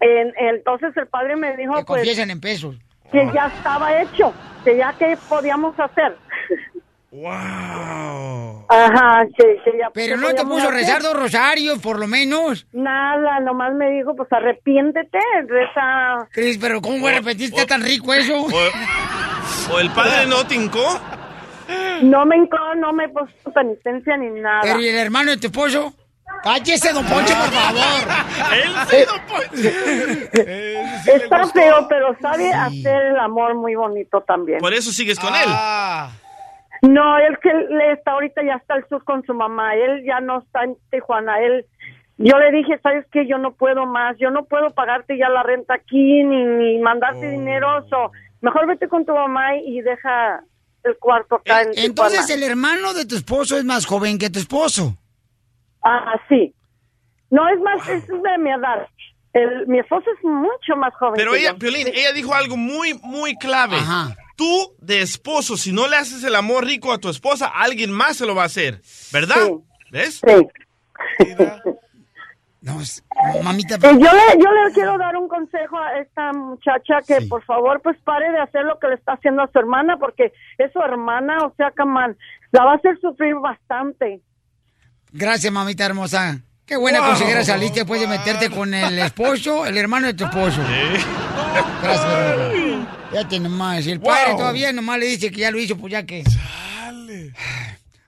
En- 0.00 0.32
entonces 0.36 0.96
el 0.96 1.08
padre 1.08 1.34
me 1.34 1.56
dijo, 1.56 1.74
Que 1.78 1.84
pues, 1.84 2.18
en 2.18 2.40
pesos. 2.40 2.76
que 3.10 3.28
ya 3.34 3.46
estaba 3.48 4.00
hecho, 4.02 4.32
que 4.64 4.76
ya 4.76 4.92
que 4.92 5.16
podíamos 5.28 5.78
hacer. 5.80 6.16
Wow. 7.10 8.66
Ajá, 8.68 9.24
que, 9.36 9.44
que 9.64 9.78
ya 9.78 9.88
Pero 9.94 10.16
no 10.18 10.28
te 10.28 10.34
podíamos 10.34 10.56
puso 10.58 10.68
a 10.68 10.72
rezar 10.72 11.02
dos 11.02 11.14
rosarios, 11.14 11.78
por 11.78 11.98
lo 11.98 12.06
menos. 12.06 12.66
Nada, 12.72 13.40
nomás 13.40 13.72
me 13.74 13.90
dijo, 13.92 14.14
pues 14.14 14.30
arrepiéntete, 14.30 15.18
reza. 15.46 16.28
Cris, 16.32 16.58
pero 16.58 16.82
¿cómo 16.82 16.98
voy 16.98 17.12
a 17.12 17.18
repetir? 17.18 17.46
¿Está 17.48 17.64
tan 17.66 17.82
rico 17.82 18.12
eso? 18.12 18.46
¿O 19.72 19.78
el 19.78 19.90
padre 19.90 20.26
no 20.26 20.46
te 20.46 20.54
hincó? 20.56 21.00
No 22.02 22.26
me 22.26 22.36
hincó, 22.36 22.58
no 22.76 22.92
me 22.92 23.08
puso 23.08 23.52
penitencia 23.54 24.16
ni 24.18 24.28
nada. 24.40 24.60
Pero 24.62 24.80
¿y 24.80 24.88
el 24.88 24.96
hermano 24.96 25.30
de 25.30 25.38
tu 25.38 25.46
esposo? 25.46 25.94
Cállese, 26.42 26.92
don 26.92 27.04
Poncho, 27.06 27.34
por 27.34 27.50
favor. 27.50 27.82
Él 28.62 28.72
sí, 28.90 28.96
don 29.06 29.20
Poncho. 29.26 29.68
Está 31.12 31.46
feo, 31.48 31.86
pero 31.88 32.14
sabe 32.20 32.52
hacer 32.52 33.06
el 33.06 33.18
amor 33.18 33.54
muy 33.54 33.74
bonito 33.74 34.20
también. 34.20 34.58
Por 34.60 34.74
eso 34.74 34.92
sigues 34.92 35.18
con 35.18 35.30
Ah. 35.32 36.10
No, 36.82 37.18
él 37.18 37.38
que 37.42 37.52
le 37.52 37.92
está 37.92 38.12
ahorita 38.12 38.42
ya 38.44 38.54
está 38.54 38.74
al 38.74 38.88
sur 38.88 39.02
con 39.04 39.22
su 39.24 39.34
mamá. 39.34 39.74
Él 39.74 40.04
ya 40.04 40.20
no 40.20 40.40
está 40.40 40.64
en 40.64 40.76
Tijuana. 40.90 41.40
Él, 41.40 41.66
yo 42.18 42.38
le 42.38 42.50
dije, 42.52 42.78
sabes 42.82 43.04
qué, 43.12 43.26
yo 43.26 43.38
no 43.38 43.52
puedo 43.52 43.84
más. 43.86 44.16
Yo 44.18 44.30
no 44.30 44.44
puedo 44.44 44.70
pagarte 44.70 45.18
ya 45.18 45.28
la 45.28 45.42
renta 45.42 45.74
aquí 45.74 46.22
ni, 46.22 46.44
ni 46.44 46.78
mandarte 46.78 47.26
Oh. 47.26 47.30
dinero. 47.30 47.86
So, 47.88 48.12
mejor 48.40 48.66
vete 48.66 48.86
con 48.88 49.04
tu 49.04 49.12
mamá 49.12 49.56
y 49.56 49.80
deja 49.80 50.40
el 50.84 50.96
cuarto 50.98 51.36
acá 51.36 51.62
en 51.62 51.70
Entonces, 51.76 52.26
Tijuana. 52.26 52.44
el 52.44 52.50
hermano 52.50 52.94
de 52.94 53.04
tu 53.06 53.16
esposo 53.16 53.56
es 53.56 53.64
más 53.64 53.84
joven 53.84 54.16
que 54.18 54.30
tu 54.30 54.38
esposo. 54.38 54.96
Ah, 55.82 56.14
sí. 56.28 56.54
No 57.30 57.48
es 57.48 57.58
más, 57.60 57.88
es 57.88 58.06
de 58.06 58.38
mi 58.38 58.50
edad. 58.50 58.86
El, 59.32 59.66
mi 59.66 59.78
esposo 59.80 60.10
es 60.16 60.24
mucho 60.24 60.76
más 60.76 60.94
joven. 60.94 61.14
Pero 61.16 61.32
que 61.32 61.38
ella, 61.40 61.52
yo. 61.52 61.58
Piolín, 61.58 61.88
ella 61.88 62.12
dijo 62.12 62.32
algo 62.34 62.56
muy, 62.56 62.94
muy 63.02 63.34
clave. 63.36 63.76
Tú, 64.38 64.72
de 64.78 65.02
esposo, 65.02 65.56
si 65.56 65.72
no 65.72 65.88
le 65.88 65.96
haces 65.96 66.22
el 66.22 66.36
amor 66.36 66.64
rico 66.64 66.92
a 66.92 66.98
tu 66.98 67.08
esposa, 67.08 67.48
alguien 67.48 67.90
más 67.90 68.16
se 68.18 68.24
lo 68.24 68.36
va 68.36 68.44
a 68.44 68.46
hacer. 68.46 68.80
¿Verdad? 69.12 69.50
¿Ves? 69.90 70.20
No, 72.60 72.80
es- 72.80 73.04
mamita. 73.42 73.76
Eh, 73.76 73.78
yo, 73.82 73.96
le, 73.98 74.42
yo 74.42 74.50
le 74.50 74.72
quiero 74.74 74.98
dar 74.98 75.16
un 75.16 75.28
consejo 75.28 75.78
a 75.78 76.00
esta 76.00 76.32
muchacha 76.32 76.96
que 77.06 77.24
por 77.28 77.44
favor 77.44 77.80
pues 77.82 77.96
pare 78.02 78.32
de 78.32 78.40
hacer 78.40 78.64
lo 78.64 78.78
que 78.80 78.88
le 78.88 78.94
está 78.96 79.12
haciendo 79.12 79.42
a 79.42 79.50
su 79.52 79.58
hermana 79.60 79.96
porque 79.96 80.32
es 80.58 80.72
su 80.72 80.80
hermana, 80.80 81.38
o 81.46 81.54
sea, 81.56 81.70
Camán, 81.70 82.16
la 82.50 82.64
va 82.64 82.72
a 82.72 82.74
hacer 82.76 82.98
sufrir 83.00 83.36
bastante. 83.36 84.20
Gracias, 85.12 85.52
mamita 85.52 85.86
hermosa. 85.86 86.40
Qué 86.66 86.76
buena 86.76 86.98
Wow. 86.98 87.08
consejera 87.10 87.44
saliste 87.44 87.80
después 87.80 88.00
de 88.00 88.08
meterte 88.08 88.50
con 88.50 88.74
el 88.74 88.98
esposo, 88.98 89.64
el 89.64 89.78
hermano 89.78 90.08
de 90.08 90.14
tu 90.14 90.24
esposo. 90.24 90.60
Gracias, 91.82 92.06
Verónica. 92.06 92.96
Fíjate 93.10 93.40
nomás. 93.40 93.86
Y 93.86 93.90
el 93.92 94.00
padre 94.00 94.30
Wow. 94.32 94.38
todavía 94.38 94.72
nomás 94.72 94.98
le 94.98 95.06
dice 95.06 95.30
que 95.30 95.40
ya 95.40 95.50
lo 95.50 95.58
hizo, 95.60 95.76
pues 95.76 95.92
ya 95.92 96.04
que. 96.04 96.24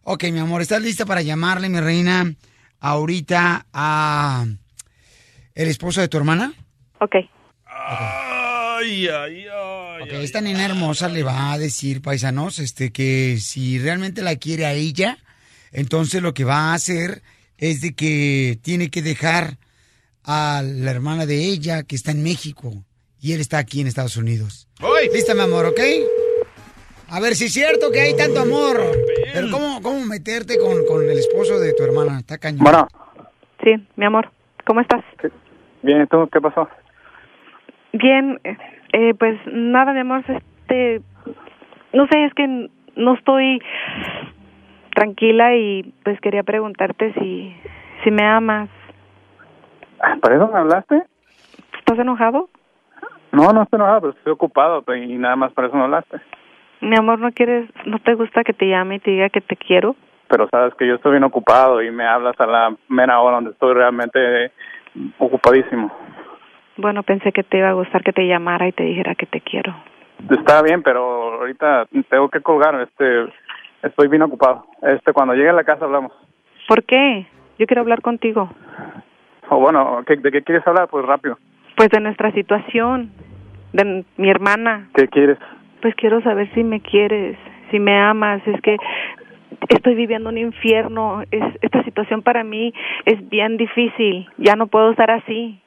Ok, 0.03 0.25
mi 0.33 0.39
amor, 0.39 0.61
¿estás 0.63 0.83
lista 0.83 1.07
para 1.07 1.23
llamarle, 1.23 1.69
mi 1.69 1.79
reina, 1.81 2.35
ahorita 2.81 3.67
a 3.73 4.47
el 5.55 5.69
esposo 5.69 6.01
de 6.01 6.09
tu 6.09 6.17
hermana? 6.17 6.53
Ok. 7.01 7.15
Ay, 7.67 9.09
ay, 9.09 9.45
ay. 9.47 10.03
Ok, 10.03 10.13
esta 10.13 10.41
nena 10.41 10.65
hermosa 10.65 11.09
le 11.09 11.23
va 11.23 11.53
a 11.53 11.59
decir, 11.59 12.03
paisanos, 12.03 12.59
este, 12.59 12.91
que 12.93 13.39
si 13.41 13.79
realmente 13.79 14.23
la 14.23 14.37
quiere 14.37 14.67
a 14.67 14.73
ella, 14.73 15.19
entonces 15.73 16.23
lo 16.23 16.35
que 16.35 16.45
va 16.45 16.71
a 16.73 16.75
hacer 16.75 17.23
es 17.59 17.81
de 17.83 17.95
que 17.95 18.59
tiene 18.63 18.91
que 18.91 19.03
dejar 19.03 19.59
a 20.25 20.63
la 20.65 20.91
hermana 20.91 21.27
de 21.27 21.45
ella 21.45 21.83
que 21.83 21.95
está 21.97 22.11
en 22.11 22.23
México 22.23 22.85
y 23.21 23.33
él 23.33 23.41
está 23.41 23.59
aquí 23.59 23.81
en 23.81 23.87
Estados 23.87 24.17
Unidos. 24.17 24.69
¿Lista, 25.13 25.35
mi 25.35 25.41
amor, 25.41 25.67
ok? 25.67 25.81
A 27.11 27.21
ver 27.21 27.35
si 27.35 27.47
es 27.47 27.53
cierto 27.53 27.91
que 27.91 28.01
hay 28.01 28.17
tanto 28.17 28.41
amor. 28.41 28.81
Pero 29.33 29.49
¿cómo, 29.51 29.83
cómo 29.83 30.05
meterte 30.07 30.59
con, 30.59 30.87
con 30.87 31.03
el 31.03 31.19
esposo 31.19 31.59
de 31.59 31.73
tu 31.75 31.83
hermana? 31.83 32.19
Está 32.21 32.39
cañón. 32.39 32.63
Bueno. 32.63 32.89
Sí, 33.63 33.75
mi 33.97 34.07
amor, 34.07 34.31
¿cómo 34.65 34.81
estás? 34.81 35.05
Bien, 35.83 36.03
¿y 36.03 36.07
tú 36.07 36.29
qué 36.33 36.41
pasó? 36.41 36.69
Bien, 37.93 38.41
eh, 38.45 38.57
eh, 38.93 39.15
pues 39.15 39.39
nada, 39.47 39.93
mi 39.93 40.01
amor, 40.01 40.25
este, 40.27 41.03
no 41.93 42.07
sé, 42.07 42.25
es 42.25 42.35
que 42.35 42.71
no 42.97 43.15
estoy 43.15 43.61
tranquila 44.95 45.55
y 45.57 45.95
pues 46.05 46.19
quería 46.21 46.43
preguntarte 46.43 47.13
si, 47.15 47.55
si 48.03 48.11
me 48.11 48.25
amas. 48.25 48.71
¿Para 50.23 50.37
eso 50.37 50.49
me 50.49 50.59
hablaste? 50.59 51.03
¿Estás 51.79 51.99
enojado? 51.99 52.49
No, 53.33 53.53
no 53.53 53.63
estoy 53.63 53.77
enojado, 53.79 54.01
pero 54.01 54.13
estoy 54.13 54.33
ocupado 54.33 54.85
y 54.95 55.17
nada 55.19 55.37
más 55.37 55.53
para 55.53 55.69
eso 55.69 55.77
me 55.77 55.85
hablaste. 55.85 56.19
Mi 56.81 56.97
amor, 56.97 57.19
¿no 57.19 57.31
quieres, 57.33 57.69
no 57.87 57.99
te 57.99 58.15
gusta 58.15 58.43
que 58.43 58.53
te 58.53 58.67
llame 58.69 58.97
y 58.97 59.01
te 59.01 59.11
diga 59.11 59.29
que 59.29 59.41
te 59.41 59.57
quiero? 59.57 59.95
Pero 60.29 60.49
sabes 60.51 60.75
que 60.75 60.87
yo 60.87 60.95
estoy 60.95 61.13
bien 61.13 61.25
ocupado 61.25 61.83
y 61.83 61.91
me 61.91 62.07
hablas 62.07 62.39
a 62.41 62.47
la 62.47 62.75
mera 62.89 63.21
hora 63.21 63.37
donde 63.37 63.51
estoy 63.51 63.75
realmente 63.75 64.51
ocupadísimo. 65.19 65.93
Bueno, 66.77 67.03
pensé 67.03 67.33
que 67.33 67.43
te 67.43 67.59
iba 67.59 67.69
a 67.69 67.73
gustar 67.75 68.03
que 68.03 68.13
te 68.13 68.27
llamara 68.27 68.67
y 68.69 68.73
te 68.73 68.85
dijera 68.85 69.15
que 69.15 69.27
te 69.27 69.41
quiero. 69.41 69.75
Está 70.31 70.63
bien, 70.63 70.83
pero 70.83 71.35
ahorita 71.41 71.87
tengo 72.09 72.29
que 72.29 72.41
colgar, 72.41 72.81
este, 72.81 73.27
estoy 73.83 74.09
bien 74.09 74.23
ocupado. 74.23 74.65
Este, 74.83 75.13
cuando 75.13 75.35
llegue 75.35 75.51
a 75.51 75.55
la 75.55 75.65
casa 75.65 75.85
hablamos. 75.85 76.13
¿Por 76.69 76.85
qué? 76.85 77.27
Yo 77.59 77.67
quiero 77.67 77.83
hablar 77.83 78.01
contigo. 78.01 78.49
O 79.49 79.59
bueno, 79.59 80.03
¿qué- 80.07 80.17
¿de 80.17 80.31
qué 80.31 80.43
quieres 80.43 80.67
hablar? 80.67 80.89
Pues 80.89 81.05
rápido. 81.05 81.37
Pues 81.77 81.89
de 81.91 82.01
nuestra 82.01 82.33
situación, 82.33 83.11
de 83.73 84.05
mi 84.17 84.31
hermana. 84.31 84.89
¿Qué 84.95 85.09
quieres? 85.09 85.39
Pues 85.81 85.95
quiero 85.95 86.21
saber 86.23 86.53
si 86.55 86.63
me 86.63 86.81
quieres, 86.81 87.37
si 87.71 87.79
me 87.79 87.99
amas. 87.99 88.43
Es 88.47 88.61
que 88.61 88.77
estoy 89.69 89.95
viviendo 89.95 90.29
un 90.29 90.39
infierno. 90.39 91.23
Es, 91.31 91.45
esta 91.63 91.83
situación 91.85 92.23
para 92.23 92.45
mí 92.45 92.73
es 93.07 93.29
bien 93.29 93.57
difícil. 93.57 94.29
Ya 94.39 94.57
no 94.57 94.67
puedo 94.67 94.91
estar 94.91 95.11
así. 95.11 95.61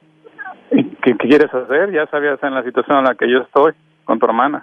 ¿Y 0.70 0.84
¿Qué, 0.84 1.16
qué 1.16 1.28
quieres 1.28 1.52
hacer? 1.52 1.92
Ya 1.92 2.06
sabías 2.06 2.42
en 2.42 2.54
la 2.54 2.62
situación 2.62 2.98
en 2.98 3.04
la 3.04 3.14
que 3.14 3.30
yo 3.30 3.38
estoy 3.38 3.72
con 4.04 4.18
tu 4.18 4.26
hermana. 4.26 4.62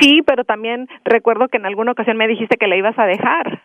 Sí, 0.00 0.20
pero 0.26 0.44
también 0.44 0.88
recuerdo 1.04 1.48
que 1.48 1.56
en 1.56 1.66
alguna 1.66 1.92
ocasión 1.92 2.16
me 2.16 2.28
dijiste 2.28 2.56
que 2.56 2.66
la 2.66 2.76
ibas 2.76 2.98
a 2.98 3.06
dejar. 3.06 3.60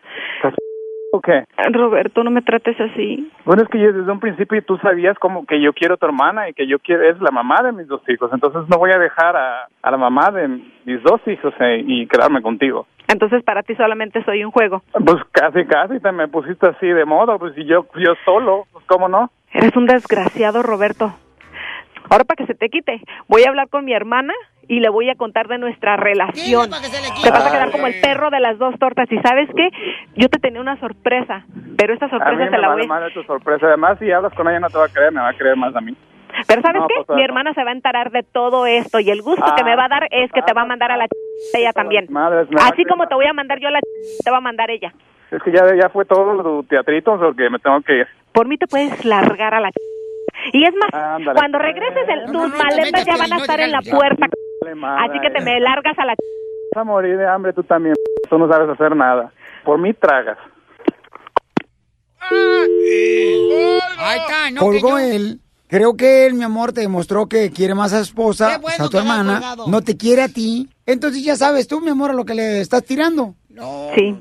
¿O 1.12 1.20
qué? 1.20 1.44
Roberto, 1.72 2.22
no 2.22 2.30
me 2.30 2.42
trates 2.42 2.80
así. 2.80 3.30
Bueno, 3.44 3.62
es 3.62 3.68
que 3.68 3.80
yo 3.80 3.92
desde 3.92 4.12
un 4.12 4.20
principio 4.20 4.62
tú 4.62 4.76
sabías 4.78 5.18
como 5.18 5.44
que 5.44 5.60
yo 5.60 5.72
quiero 5.72 5.94
a 5.94 5.96
tu 5.96 6.06
hermana 6.06 6.48
y 6.48 6.54
que 6.54 6.68
yo 6.68 6.78
quiero, 6.78 7.02
es 7.02 7.20
la 7.20 7.32
mamá 7.32 7.62
de 7.64 7.72
mis 7.72 7.88
dos 7.88 8.02
hijos, 8.08 8.30
entonces 8.32 8.62
no 8.68 8.78
voy 8.78 8.92
a 8.92 8.98
dejar 8.98 9.36
a, 9.36 9.68
a 9.82 9.90
la 9.90 9.96
mamá 9.96 10.30
de 10.30 10.46
mis 10.84 11.02
dos 11.02 11.20
hijos 11.26 11.52
eh, 11.58 11.82
y 11.84 12.06
quedarme 12.06 12.42
contigo. 12.42 12.86
Entonces 13.08 13.42
para 13.42 13.64
ti 13.64 13.74
solamente 13.74 14.22
soy 14.24 14.44
un 14.44 14.52
juego. 14.52 14.82
Pues 15.04 15.18
casi, 15.32 15.64
casi 15.64 15.98
te 15.98 16.12
me 16.12 16.28
pusiste 16.28 16.68
así 16.68 16.86
de 16.86 17.04
modo, 17.04 17.38
pues 17.40 17.58
y 17.58 17.64
yo, 17.64 17.86
yo 17.96 18.14
solo, 18.24 18.66
pues 18.72 18.84
cómo 18.86 19.08
no. 19.08 19.30
Eres 19.52 19.76
un 19.76 19.86
desgraciado, 19.86 20.62
Roberto. 20.62 21.12
Ahora 22.08 22.24
para 22.24 22.36
que 22.36 22.46
se 22.46 22.54
te 22.54 22.68
quite, 22.68 23.00
voy 23.26 23.42
a 23.42 23.48
hablar 23.48 23.68
con 23.68 23.84
mi 23.84 23.92
hermana 23.92 24.32
y 24.70 24.78
le 24.78 24.88
voy 24.88 25.10
a 25.10 25.16
contar 25.16 25.48
de 25.48 25.58
nuestra 25.58 25.96
relación. 25.96 26.70
Te 26.70 27.30
vas 27.30 27.44
a 27.46 27.50
quedar 27.50 27.70
como 27.72 27.88
el 27.88 28.00
perro 28.00 28.30
de 28.30 28.38
las 28.38 28.56
dos 28.56 28.78
tortas. 28.78 29.10
Y 29.10 29.18
sabes 29.18 29.48
qué, 29.56 29.68
yo 30.14 30.28
te 30.28 30.38
tenía 30.38 30.60
una 30.60 30.78
sorpresa, 30.78 31.44
pero 31.76 31.92
esta 31.92 32.06
A 32.06 32.10
sorpresa 32.10 32.48
te 32.50 32.56
la 32.58 32.72
voy. 32.74 32.86
madre 32.86 33.10
tu 33.12 33.22
sorpresa, 33.24 33.66
además 33.66 33.98
si 33.98 34.10
hablas 34.12 34.32
con 34.34 34.46
ella 34.48 34.60
no 34.60 34.68
te 34.70 34.78
va 34.78 34.84
a 34.84 34.88
creer, 34.88 35.10
me 35.12 35.20
va 35.20 35.30
a 35.30 35.34
creer 35.34 35.56
más 35.56 35.74
a 35.74 35.80
mí. 35.80 35.96
Pero 36.46 36.62
sabes 36.62 36.80
No, 36.82 36.86
qué, 36.86 36.94
pues, 37.04 37.16
mi 37.16 37.24
hermana 37.24 37.52
se 37.54 37.64
va 37.64 37.70
a 37.70 37.72
enterar 37.74 38.12
de 38.12 38.22
todo 38.22 38.64
esto 38.66 39.00
y 39.00 39.10
el 39.10 39.20
gusto 39.22 39.44
que 39.56 39.62
Ah, 39.62 39.64
me 39.64 39.74
va 39.74 39.86
a 39.86 39.88
dar 39.88 40.06
es 40.12 40.30
que 40.30 40.40
te 40.42 40.52
va 40.52 40.62
a 40.62 40.66
mandar 40.66 40.92
a 40.92 40.96
la 40.96 41.06
ch- 41.06 41.58
ella 41.58 41.72
también. 41.72 42.06
Madres, 42.08 42.46
a 42.56 42.68
Así 42.68 42.84
como 42.84 43.08
te 43.08 43.16
voy 43.16 43.26
a 43.26 43.32
mandar 43.32 43.58
yo 43.58 43.66
a 43.66 43.72
la 43.72 43.80
ch- 43.80 44.22
te 44.24 44.30
va 44.30 44.36
a 44.36 44.40
mandar 44.40 44.70
ella. 44.70 44.94
Es 45.32 45.42
que 45.42 45.50
ya, 45.50 45.64
ya 45.74 45.88
fue 45.88 46.04
todo 46.04 46.40
tu 46.44 46.62
teatrito, 46.68 47.18
porque 47.18 47.50
me 47.50 47.58
tengo 47.58 47.80
que 47.82 47.98
ir. 47.98 48.06
Por 48.32 48.46
mí 48.46 48.56
te 48.56 48.68
puedes 48.68 49.04
largar 49.04 49.54
a 49.54 49.60
la 49.60 49.70
ch- 49.70 50.52
Y 50.52 50.62
es 50.64 50.72
más, 50.76 50.94
Ándale. 50.94 51.36
cuando 51.36 51.58
regreses 51.58 52.08
el- 52.08 52.26
tus 52.32 52.48
maletas 52.56 53.04
ya 53.04 53.16
van 53.16 53.32
a 53.32 53.36
estar 53.36 53.58
en 53.60 53.72
la 53.72 53.80
puerta. 53.82 54.26
Así 54.62 55.20
que 55.20 55.30
te 55.30 55.40
me 55.44 55.60
largas 55.60 55.98
a 55.98 56.04
la 56.04 56.14
Vas 56.74 56.82
a 56.82 56.84
morir 56.84 57.16
de 57.16 57.26
hambre 57.26 57.52
tú 57.52 57.62
también, 57.64 57.94
tú 58.28 58.38
no 58.38 58.48
sabes 58.48 58.68
hacer 58.70 58.94
nada. 58.94 59.32
Por 59.64 59.78
mí 59.80 59.92
tragas. 59.94 60.38
Ahí 63.98 64.18
está, 64.20 64.50
¿no? 64.52 64.60
Colgó 64.60 64.96
Que 64.96 65.08
yo- 65.08 65.14
él. 65.14 65.40
Creo 65.68 65.96
que 65.96 66.26
él, 66.26 66.34
mi 66.34 66.42
amor, 66.42 66.72
te 66.72 66.80
demostró 66.80 67.26
que 67.28 67.50
quiere 67.52 67.76
más 67.76 67.92
a 67.92 67.98
su 67.98 68.02
esposa, 68.02 68.58
bueno 68.58 68.74
o 68.74 68.76
sea, 68.76 68.86
a 68.86 68.88
tu 68.88 68.98
hermana. 68.98 69.54
No 69.68 69.82
te 69.82 69.96
quiere 69.96 70.22
a 70.22 70.28
ti. 70.28 70.68
Entonces 70.84 71.22
ya 71.24 71.36
sabes 71.36 71.68
tú, 71.68 71.80
mi 71.80 71.90
amor, 71.90 72.10
a 72.10 72.14
lo 72.14 72.24
que 72.24 72.34
le 72.34 72.60
estás 72.60 72.82
tirando. 72.84 73.36
Sí, 73.94 74.16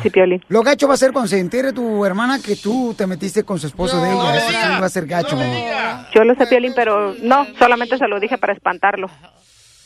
sí, 0.00 0.10
Piolín. 0.10 0.40
Lo 0.48 0.62
gacho 0.62 0.86
va 0.86 0.94
a 0.94 0.96
ser 0.96 1.12
cuando 1.12 1.26
se 1.26 1.40
entere 1.40 1.72
tu 1.72 2.04
hermana 2.04 2.38
que 2.40 2.54
tú 2.54 2.94
te 2.96 3.08
metiste 3.08 3.42
con 3.42 3.58
su 3.58 3.66
esposo 3.66 4.00
de 4.00 4.12
ella. 4.12 4.36
Eso 4.36 4.48
sí 4.48 4.80
va 4.80 4.86
a 4.86 4.88
ser 4.88 5.06
gacho, 5.06 5.36
mamá. 5.36 6.06
Yo 6.14 6.22
lo 6.22 6.36
sé, 6.36 6.46
Piolín, 6.46 6.72
pero 6.76 7.14
no, 7.20 7.46
solamente 7.58 7.98
se 7.98 8.06
lo 8.06 8.20
dije 8.20 8.38
para 8.38 8.52
espantarlo. 8.52 9.08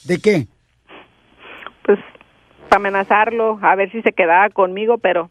¿De 0.07 0.19
qué? 0.19 0.47
Pues 1.85 1.99
para 2.69 2.77
amenazarlo, 2.77 3.59
a 3.63 3.75
ver 3.75 3.91
si 3.91 4.03
se 4.03 4.13
quedaba 4.13 4.49
conmigo, 4.51 4.99
pero 4.99 5.31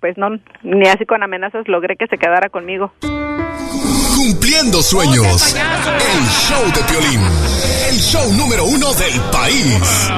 pues 0.00 0.16
no, 0.16 0.30
ni 0.62 0.88
así 0.88 1.04
con 1.06 1.22
amenazas 1.22 1.68
logré 1.68 1.96
que 1.96 2.06
se 2.06 2.18
quedara 2.18 2.48
conmigo. 2.48 2.92
Cumpliendo 4.16 4.82
sueños. 4.82 5.54
El 5.54 6.24
show 6.24 6.64
de 6.74 6.82
Piolín. 6.90 7.20
El 7.88 7.96
show 7.96 8.32
número 8.32 8.64
uno 8.64 8.92
del 8.94 9.20
país. 9.30 10.10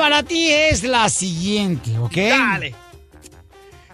Para 0.00 0.22
ti 0.22 0.50
es 0.50 0.82
la 0.82 1.10
siguiente, 1.10 1.98
¿ok? 1.98 2.16
Dale. 2.16 2.74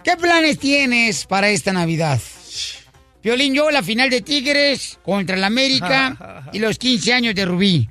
¿Qué 0.05 0.15
planes 0.15 0.57
tienes 0.57 1.25
para 1.25 1.49
esta 1.49 1.73
Navidad? 1.73 2.21
Violín, 3.21 3.53
yo 3.53 3.69
la 3.71 3.83
final 3.83 4.09
de 4.09 4.21
Tigres 4.21 4.99
contra 5.03 5.35
el 5.35 5.43
América 5.43 6.45
y 6.53 6.59
los 6.59 6.77
15 6.77 7.11
años 7.11 7.35
de 7.35 7.43
Rubí. 7.43 7.89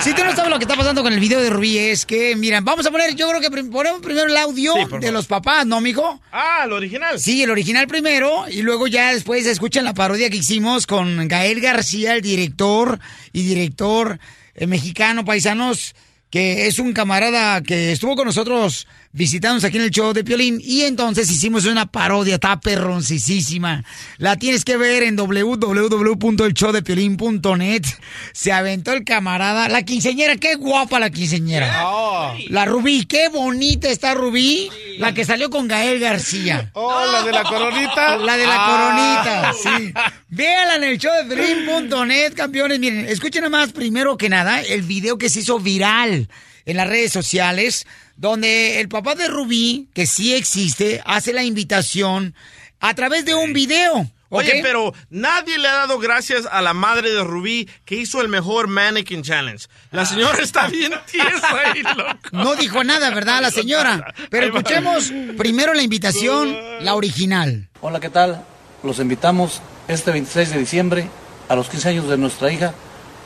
Si 0.00 0.14
tú 0.14 0.24
no 0.24 0.34
sabes 0.34 0.48
lo 0.50 0.58
que 0.58 0.64
está 0.64 0.74
pasando 0.74 1.02
con 1.02 1.12
el 1.12 1.20
video 1.20 1.42
de 1.42 1.50
Rubí, 1.50 1.76
es 1.76 2.06
que, 2.06 2.34
mira, 2.34 2.62
vamos 2.62 2.86
a 2.86 2.90
poner, 2.90 3.14
yo 3.14 3.28
creo 3.28 3.42
que 3.42 3.50
ponemos 3.50 4.00
primero 4.00 4.26
el 4.26 4.36
audio 4.38 4.72
Sí, 4.72 4.98
de 5.00 5.12
los 5.12 5.26
papás, 5.26 5.66
¿no, 5.66 5.82
mijo? 5.82 6.18
Ah, 6.32 6.62
el 6.64 6.72
original. 6.72 7.20
Sí, 7.20 7.42
el 7.42 7.50
original 7.50 7.86
primero 7.86 8.48
y 8.48 8.62
luego 8.62 8.86
ya 8.86 9.12
después 9.12 9.44
escuchan 9.44 9.84
la 9.84 9.92
parodia 9.92 10.30
que 10.30 10.38
hicimos 10.38 10.86
con 10.86 11.28
Gael 11.28 11.60
García, 11.60 12.14
el 12.14 12.22
director 12.22 12.98
y 13.34 13.42
director 13.42 14.18
eh, 14.54 14.66
mexicano, 14.66 15.26
paisanos, 15.26 15.94
que 16.30 16.66
es 16.66 16.78
un 16.78 16.92
camarada 16.92 17.62
que 17.62 17.92
estuvo 17.92 18.16
con 18.16 18.26
nosotros 18.26 18.86
visitándonos 19.12 19.64
aquí 19.64 19.78
en 19.78 19.84
el 19.84 19.90
show 19.90 20.12
de 20.12 20.22
Piolín 20.24 20.60
y 20.62 20.82
entonces 20.82 21.30
hicimos 21.30 21.64
una 21.64 21.86
parodia, 21.86 22.34
está 22.34 22.60
perroncisísima. 22.60 23.82
La 24.18 24.36
tienes 24.36 24.64
que 24.64 24.76
ver 24.76 25.02
en 25.02 25.16
www.elshowdepiolín.net. 25.16 27.84
Se 28.32 28.52
aventó 28.52 28.92
el 28.92 29.04
camarada, 29.04 29.68
la 29.68 29.82
quinceñera, 29.82 30.36
qué 30.36 30.54
guapa 30.56 30.98
la 31.00 31.10
quinceñera. 31.10 32.32
La 32.48 32.64
Rubí, 32.64 33.04
qué 33.06 33.28
bonita 33.28 33.88
está 33.88 34.14
Rubí, 34.14 34.68
la 34.98 35.14
que 35.14 35.24
salió 35.24 35.50
con 35.50 35.68
Gael 35.68 36.00
García. 36.00 36.70
Oh, 36.74 37.04
la 37.10 37.22
de 37.22 37.32
la 37.32 37.42
coronita. 37.44 38.16
La 38.18 38.36
de 38.36 38.46
la 38.46 38.56
Ah. 38.58 39.52
coronita, 39.54 39.78
sí. 39.78 39.92
Véala 40.28 40.76
en 40.76 40.84
el 40.84 40.98
show 40.98 41.12
de 41.26 41.34
Piolín.net, 41.34 42.34
campeones. 42.34 42.78
Miren, 42.78 43.06
escuchen 43.06 43.42
nada 43.42 43.50
más 43.50 43.72
primero 43.72 44.16
que 44.16 44.28
nada 44.28 44.60
el 44.60 44.82
video 44.82 45.18
que 45.18 45.28
se 45.28 45.40
hizo 45.40 45.58
viral 45.58 46.28
en 46.66 46.76
las 46.76 46.86
redes 46.88 47.12
sociales, 47.12 47.86
donde 48.18 48.80
el 48.80 48.88
papá 48.88 49.14
de 49.14 49.28
Rubí, 49.28 49.88
que 49.94 50.06
sí 50.06 50.34
existe, 50.34 51.00
hace 51.06 51.32
la 51.32 51.44
invitación 51.44 52.34
a 52.80 52.92
través 52.94 53.24
de 53.24 53.34
un 53.34 53.52
video. 53.52 54.10
Oye, 54.30 54.60
pero 54.62 54.92
nadie 55.08 55.56
le 55.56 55.68
ha 55.68 55.72
dado 55.72 55.98
gracias 55.98 56.46
a 56.50 56.60
la 56.60 56.74
madre 56.74 57.10
de 57.10 57.24
Rubí 57.24 57.66
que 57.86 57.94
hizo 57.94 58.20
el 58.20 58.28
mejor 58.28 58.66
Mannequin 58.66 59.22
Challenge. 59.22 59.66
La 59.90 60.04
señora 60.04 60.42
está 60.42 60.68
bien 60.68 60.92
tiesa 61.10 61.74
y 61.74 61.82
loco. 61.82 62.18
No 62.32 62.54
dijo 62.56 62.84
nada, 62.84 63.08
¿verdad, 63.10 63.40
la 63.40 63.50
señora? 63.50 64.12
Pero 64.28 64.46
escuchemos 64.46 65.10
primero 65.38 65.72
la 65.72 65.82
invitación, 65.82 66.54
la 66.80 66.94
original. 66.94 67.70
Hola, 67.80 68.00
¿qué 68.00 68.10
tal? 68.10 68.44
Los 68.82 68.98
invitamos 68.98 69.62
este 69.86 70.10
26 70.10 70.50
de 70.50 70.58
diciembre 70.58 71.08
a 71.48 71.54
los 71.56 71.70
15 71.70 71.88
años 71.88 72.08
de 72.08 72.18
nuestra 72.18 72.52
hija 72.52 72.74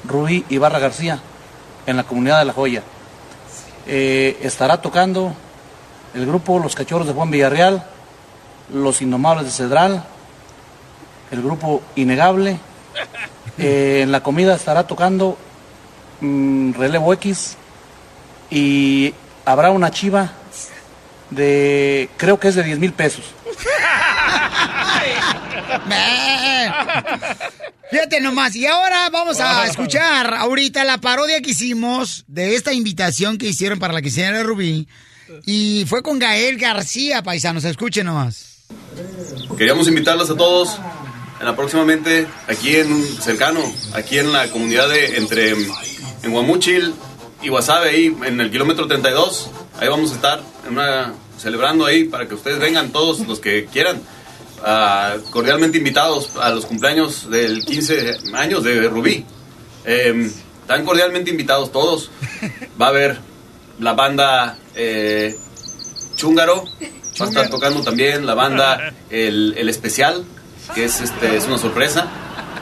Rubí 0.04 0.44
Ibarra 0.50 0.78
García 0.78 1.20
en 1.86 1.96
la 1.96 2.04
comunidad 2.04 2.38
de 2.38 2.44
La 2.44 2.52
Joya. 2.52 2.82
Eh, 3.86 4.38
estará 4.42 4.80
tocando 4.80 5.34
el 6.14 6.26
grupo 6.26 6.58
Los 6.58 6.74
Cachorros 6.74 7.06
de 7.06 7.12
Juan 7.12 7.30
Villarreal, 7.30 7.84
Los 8.72 9.02
Innomables 9.02 9.46
de 9.46 9.50
Cedral, 9.50 10.04
el 11.30 11.42
grupo 11.42 11.82
Innegable. 11.96 12.58
Eh, 13.58 14.00
en 14.02 14.10
la 14.10 14.22
comida 14.22 14.54
estará 14.54 14.86
tocando 14.86 15.36
mm, 16.22 16.72
Relevo 16.72 17.12
X 17.12 17.58
y 18.50 19.12
habrá 19.44 19.70
una 19.70 19.90
chiva 19.90 20.32
de, 21.28 22.08
creo 22.16 22.40
que 22.40 22.48
es 22.48 22.54
de 22.54 22.62
10 22.62 22.78
mil 22.78 22.94
pesos. 22.94 23.26
Man. 25.86 27.52
Fíjate 27.92 28.22
nomás. 28.22 28.56
Y 28.56 28.64
ahora 28.64 29.10
vamos 29.10 29.38
a 29.38 29.66
escuchar 29.66 30.32
ahorita 30.32 30.82
la 30.82 30.96
parodia 30.96 31.42
que 31.42 31.50
hicimos 31.50 32.24
de 32.26 32.54
esta 32.54 32.72
invitación 32.72 33.36
que 33.36 33.46
hicieron 33.46 33.78
para 33.78 33.92
la 33.92 34.00
quinceañera 34.00 34.38
de 34.38 34.44
Rubí. 34.44 34.88
Y 35.44 35.84
fue 35.86 36.02
con 36.02 36.18
Gael 36.18 36.56
García, 36.56 37.22
paisanos. 37.22 37.64
Escuchen 37.64 38.06
nomás. 38.06 38.64
Queríamos 39.58 39.88
invitarlos 39.88 40.30
a 40.30 40.36
todos 40.36 40.78
en 41.38 41.44
la 41.44 41.54
próximamente 41.54 42.26
aquí 42.48 42.76
en 42.76 42.90
un 42.90 43.04
cercano, 43.04 43.60
aquí 43.92 44.18
en 44.18 44.32
la 44.32 44.48
comunidad 44.48 44.88
de 44.88 45.18
entre 45.18 45.50
en 45.50 46.32
Guamuchil 46.32 46.94
y 47.42 47.50
Guasave, 47.50 47.90
ahí 47.90 48.16
en 48.24 48.40
el 48.40 48.50
kilómetro 48.50 48.86
32. 48.86 49.50
Ahí 49.78 49.88
vamos 49.88 50.12
a 50.12 50.14
estar 50.14 50.40
en 50.66 50.72
una, 50.72 51.12
celebrando 51.36 51.84
ahí 51.84 52.04
para 52.04 52.26
que 52.26 52.36
ustedes 52.36 52.58
vengan 52.58 52.90
todos 52.90 53.20
los 53.28 53.38
que 53.38 53.66
quieran. 53.66 54.00
Ah, 54.64 55.16
cordialmente 55.30 55.78
invitados 55.78 56.36
a 56.36 56.50
los 56.50 56.66
cumpleaños 56.66 57.28
del 57.28 57.64
15 57.64 58.18
años 58.34 58.62
de 58.62 58.88
Rubí. 58.88 59.24
Eh, 59.84 60.30
están 60.60 60.84
cordialmente 60.84 61.30
invitados 61.30 61.72
todos. 61.72 62.10
Va 62.80 62.86
a 62.86 62.88
haber 62.90 63.18
la 63.80 63.94
banda 63.94 64.56
eh, 64.76 65.34
Chúngaro. 66.16 66.64
Va 67.20 67.26
a 67.26 67.28
estar 67.28 67.50
tocando 67.50 67.82
también 67.82 68.24
la 68.24 68.34
banda 68.34 68.94
El, 69.10 69.54
El 69.58 69.68
Especial, 69.68 70.24
que 70.74 70.84
es, 70.84 71.00
este, 71.00 71.36
es 71.36 71.46
una 71.46 71.58
sorpresa. 71.58 72.06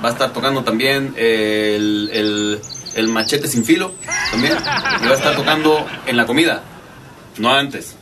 Va 0.03 0.09
a 0.09 0.13
estar 0.13 0.33
tocando 0.33 0.65
también 0.65 1.15
el, 1.19 2.11
el, 2.13 2.61
el 2.95 3.09
Machete 3.09 3.47
Sin 3.47 3.65
Filo, 3.65 3.93
también. 4.31 4.55
Y 4.55 5.05
va 5.05 5.13
a 5.13 5.15
estar 5.15 5.37
tocando 5.37 5.87
en 6.07 6.17
la 6.17 6.25
comida, 6.25 6.63
no 7.37 7.53
antes. 7.53 7.95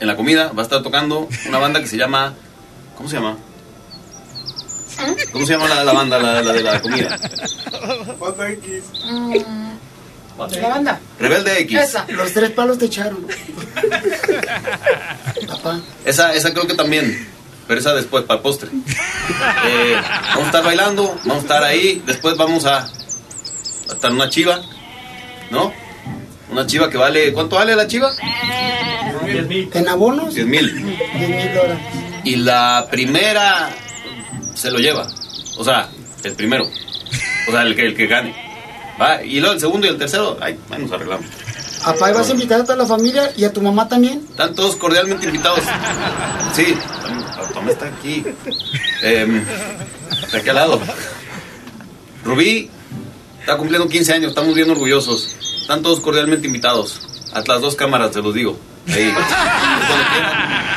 En 0.00 0.06
la 0.06 0.16
comida 0.16 0.52
va 0.52 0.60
a 0.60 0.64
estar 0.64 0.82
tocando 0.82 1.28
una 1.48 1.58
banda 1.58 1.80
que 1.80 1.86
se 1.86 1.96
llama... 1.96 2.34
¿Cómo 2.98 3.08
se 3.08 3.14
llama? 3.14 3.36
¿Cómo 5.32 5.46
se 5.46 5.52
llama 5.52 5.68
la, 5.68 5.84
la 5.84 5.92
banda, 5.92 6.18
la, 6.18 6.42
la 6.42 6.52
de 6.52 6.62
la 6.64 6.80
comida? 6.82 7.16
La 10.60 10.68
banda. 10.68 11.00
Rebelde 11.20 11.60
X. 11.60 11.78
Los 12.08 12.32
tres 12.32 12.50
palos 12.50 12.78
te 12.78 12.86
echaron. 12.86 13.24
Esa, 16.04 16.34
esa 16.34 16.52
creo 16.52 16.66
que 16.66 16.74
también. 16.74 17.28
Pero 17.68 17.78
esa 17.78 17.94
después, 17.94 18.24
para 18.24 18.38
el 18.38 18.42
postre. 18.42 18.68
Eh, 19.66 19.94
vamos 20.30 20.42
a 20.42 20.46
estar 20.46 20.64
bailando, 20.64 21.04
vamos 21.24 21.36
a 21.36 21.40
estar 21.40 21.62
ahí. 21.62 22.02
Después 22.04 22.36
vamos 22.36 22.64
a, 22.64 22.78
a 22.78 23.92
estar 23.92 24.10
una 24.10 24.28
chiva, 24.28 24.60
¿no? 25.52 25.72
Una 26.50 26.66
chiva 26.66 26.90
que 26.90 26.96
vale. 26.96 27.32
¿Cuánto 27.32 27.54
vale 27.54 27.76
la 27.76 27.86
chiva? 27.86 28.10
¿En 29.72 29.88
abonos? 29.88 30.34
10 30.34 30.46
mil. 30.48 30.74
10 30.74 31.28
mil 31.28 31.54
dólares. 31.54 32.07
Y 32.28 32.36
la 32.36 32.86
primera 32.90 33.70
se 34.52 34.70
lo 34.70 34.78
lleva. 34.78 35.08
O 35.56 35.64
sea, 35.64 35.88
el 36.22 36.34
primero. 36.34 36.68
O 37.48 37.50
sea, 37.50 37.62
el 37.62 37.74
que, 37.74 37.86
el 37.86 37.96
que 37.96 38.06
gane. 38.06 38.34
Va, 39.00 39.22
y 39.22 39.40
luego 39.40 39.54
el 39.54 39.60
segundo 39.60 39.86
y 39.86 39.90
el 39.90 39.96
tercero, 39.96 40.36
ay, 40.38 40.58
ahí 40.68 40.82
nos 40.82 40.92
arreglamos. 40.92 41.24
Papá, 41.82 42.10
¿y 42.10 42.12
vas 42.12 42.28
a 42.28 42.32
invitar 42.32 42.60
a 42.60 42.64
toda 42.64 42.76
la 42.76 42.84
familia 42.84 43.32
y 43.34 43.44
a 43.44 43.52
tu 43.52 43.62
mamá 43.62 43.88
también? 43.88 44.26
Están 44.28 44.54
todos 44.54 44.76
cordialmente 44.76 45.24
invitados. 45.24 45.60
Sí, 46.52 46.74
Tomás 47.54 47.72
está 47.72 47.86
aquí. 47.86 48.22
Eh, 49.02 49.44
de 50.32 50.38
aquel 50.38 50.54
lado. 50.54 50.80
Rubí 52.24 52.68
está 53.40 53.56
cumpliendo 53.56 53.88
15 53.88 54.12
años, 54.12 54.28
estamos 54.30 54.54
bien 54.54 54.70
orgullosos. 54.70 55.34
Están 55.62 55.80
todos 55.80 56.00
cordialmente 56.00 56.46
invitados. 56.46 57.07
A 57.32 57.42
las 57.46 57.60
dos 57.60 57.76
cámaras, 57.76 58.12
se 58.12 58.22
los 58.22 58.34
digo. 58.34 58.58
Ahí. 58.88 59.04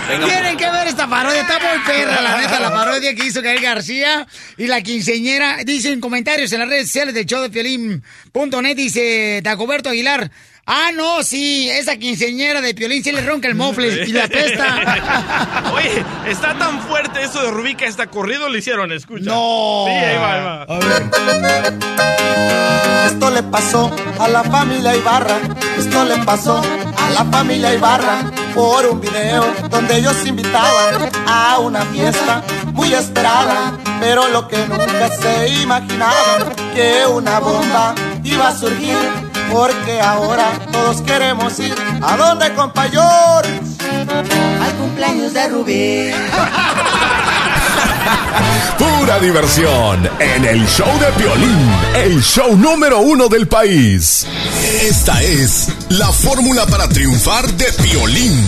Vengan. 0.10 0.30
Tienen 0.30 0.58
que 0.58 0.70
ver 0.70 0.88
esta 0.88 1.08
parodia, 1.10 1.42
está 1.42 1.60
muy 1.60 1.80
perra, 1.86 2.22
la 2.22 2.38
neta, 2.38 2.60
la 2.60 2.72
parodia 2.72 3.16
que 3.16 3.28
hizo 3.28 3.42
Gael 3.42 3.62
García 3.62 4.28
y 4.58 4.68
la 4.68 4.82
quinceñera. 4.82 5.58
Dicen 5.64 6.02
comentarios 6.02 6.52
en 6.52 6.60
las 6.60 6.68
redes 6.68 6.88
sociales 6.88 7.14
del 7.14 7.26
show 7.26 7.42
de 7.42 7.50
Piolín.net, 7.50 8.76
dice 8.76 9.40
Dagoberto 9.42 9.90
Aguilar. 9.90 10.32
Ah, 10.66 10.92
no, 10.96 11.24
sí, 11.24 11.70
esa 11.70 11.98
quinceñera 11.98 12.62
de 12.62 12.74
Piolín 12.76 13.04
sí 13.04 13.12
le 13.12 13.22
ronca 13.22 13.48
el 13.48 13.56
mofle 13.56 14.04
y 14.08 14.12
la 14.12 14.28
pesta. 14.28 15.72
Oye, 15.74 16.06
está 16.28 16.58
tan 16.58 16.82
fuerte 16.82 17.24
eso 17.24 17.42
de 17.42 17.52
Rubí 17.52 17.76
que 17.76 17.86
hasta 17.86 18.08
corrido 18.08 18.48
le 18.48 18.60
hicieron, 18.60 18.92
escucha. 18.92 19.26
No. 19.26 19.86
Sí, 19.88 19.94
ahí 19.94 20.18
va, 20.18 20.34
ahí 20.34 20.42
va. 20.44 20.66
Esto 23.08 23.30
le 23.32 23.44
pasó 23.44 23.92
a 24.20 24.28
la 24.28 24.44
familia 24.44 24.96
Ibarra. 24.96 25.38
Esto 25.78 26.06
le 26.06 26.18
pasó 26.20 26.62
a 26.98 27.10
la 27.10 27.26
familia 27.26 27.74
Ibarra 27.74 28.32
por 28.54 28.86
un 28.86 29.02
video 29.02 29.44
donde 29.70 29.98
ellos 29.98 30.26
invitaban 30.26 31.10
a 31.28 31.58
una 31.60 31.86
fiesta 31.86 32.44
muy 32.74 32.94
esperada. 32.94 33.78
Pero 34.00 34.28
lo 34.30 34.48
que 34.48 34.58
nunca 34.68 35.10
se 35.10 35.50
imaginaban 35.62 36.54
que 36.76 37.06
una 37.08 37.40
bomba 37.40 37.96
iba 38.24 38.48
a 38.48 38.56
surgir. 38.56 38.96
Porque 39.52 40.00
ahora 40.00 40.52
todos 40.72 41.02
queremos 41.02 41.60
ir 41.60 41.76
a 42.02 42.16
donde 42.16 42.54
compa 42.54 42.88
George? 42.90 43.60
Al 44.62 44.74
cumpleaños 44.78 45.34
de 45.34 45.48
Rubí. 45.50 46.12
Pura 48.78 49.20
diversión 49.20 50.10
en 50.20 50.46
el 50.46 50.66
show 50.68 50.88
de 51.00 51.08
Piolín, 51.22 51.72
el 51.96 52.22
show 52.24 52.56
número 52.56 53.00
uno 53.00 53.28
del 53.28 53.48
país. 53.48 54.26
Esta 54.82 55.22
es 55.22 55.68
la 55.90 56.08
fórmula 56.08 56.66
para 56.66 56.88
triunfar 56.88 57.46
de 57.54 57.66
Piolín. 57.74 58.44